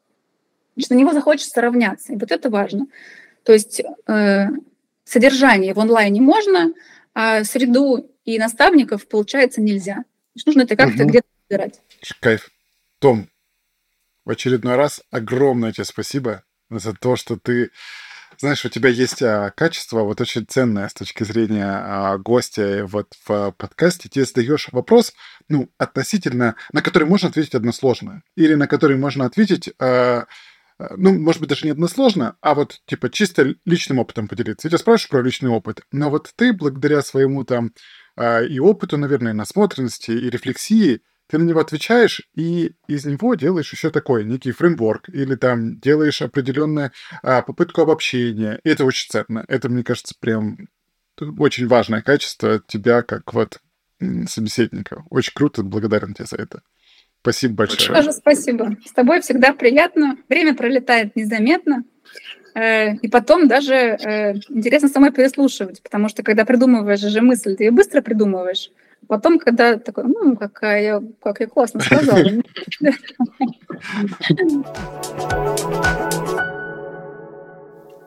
[0.75, 2.13] значит, на него захочется равняться.
[2.13, 2.87] И вот это важно.
[3.43, 4.45] То есть э,
[5.03, 6.73] содержание в онлайне можно,
[7.13, 10.03] а среду и наставников, получается, нельзя.
[10.33, 11.09] Значит, нужно это как-то угу.
[11.09, 11.81] где-то выбирать.
[12.19, 12.49] Кайф.
[12.99, 13.29] Том,
[14.25, 17.71] в очередной раз огромное тебе спасибо за то, что ты
[18.39, 23.13] знаешь, у тебя есть а, качество вот очень ценное с точки зрения а, гостя вот
[23.25, 24.09] в подкасте.
[24.09, 25.13] Ты задаешь вопрос,
[25.49, 28.21] ну, относительно, на который можно ответить односложно.
[28.35, 30.27] Или на который можно ответить, а,
[30.77, 34.67] а, ну, может быть, даже не односложно, а вот, типа, чисто личным опытом поделиться.
[34.67, 35.81] Я тебя спрашиваю про личный опыт.
[35.91, 37.71] Но вот ты, благодаря своему там
[38.15, 43.71] а, и опыту, наверное, насмотренности, и рефлексии, ты на него отвечаешь, и из него делаешь
[43.71, 46.91] еще такой некий фреймворк, или там делаешь определенную
[47.21, 48.59] а, попытку обобщения.
[48.63, 49.43] И это очень ценно.
[49.47, 50.57] Это, мне кажется, прям
[51.37, 53.59] очень важное качество тебя как вот
[54.27, 55.03] собеседника.
[55.09, 56.61] Очень круто, благодарен тебе за это.
[57.21, 57.99] Спасибо большое.
[57.99, 58.77] Тоже спасибо.
[58.85, 60.17] С тобой всегда приятно.
[60.29, 61.83] Время пролетает незаметно.
[62.53, 67.65] Э, и потом даже э, интересно самой переслушивать, потому что когда придумываешь же мысль, ты
[67.65, 68.71] ее быстро придумываешь.
[69.07, 72.23] Потом, когда такой, ну, какая, как я классно сказала.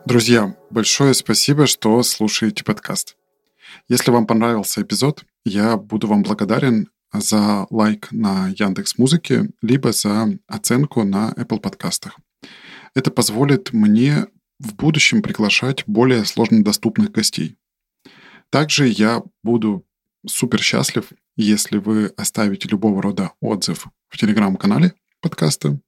[0.05, 3.17] Друзья, большое спасибо, что слушаете подкаст.
[3.89, 10.29] Если вам понравился эпизод, я буду вам благодарен за лайк на Яндекс Музыке, либо за
[10.47, 12.19] оценку на Apple подкастах.
[12.95, 14.27] Это позволит мне
[14.59, 17.57] в будущем приглашать более сложно доступных гостей.
[18.51, 19.87] Также я буду
[20.27, 25.81] супер счастлив, если вы оставите любого рода отзыв в телеграм-канале подкаста,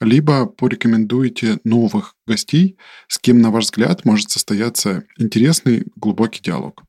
[0.00, 2.76] либо порекомендуете новых гостей,
[3.08, 6.82] с кем, на ваш взгляд, может состояться интересный глубокий диалог.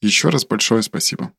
[0.00, 1.32] Еще раз большое спасибо.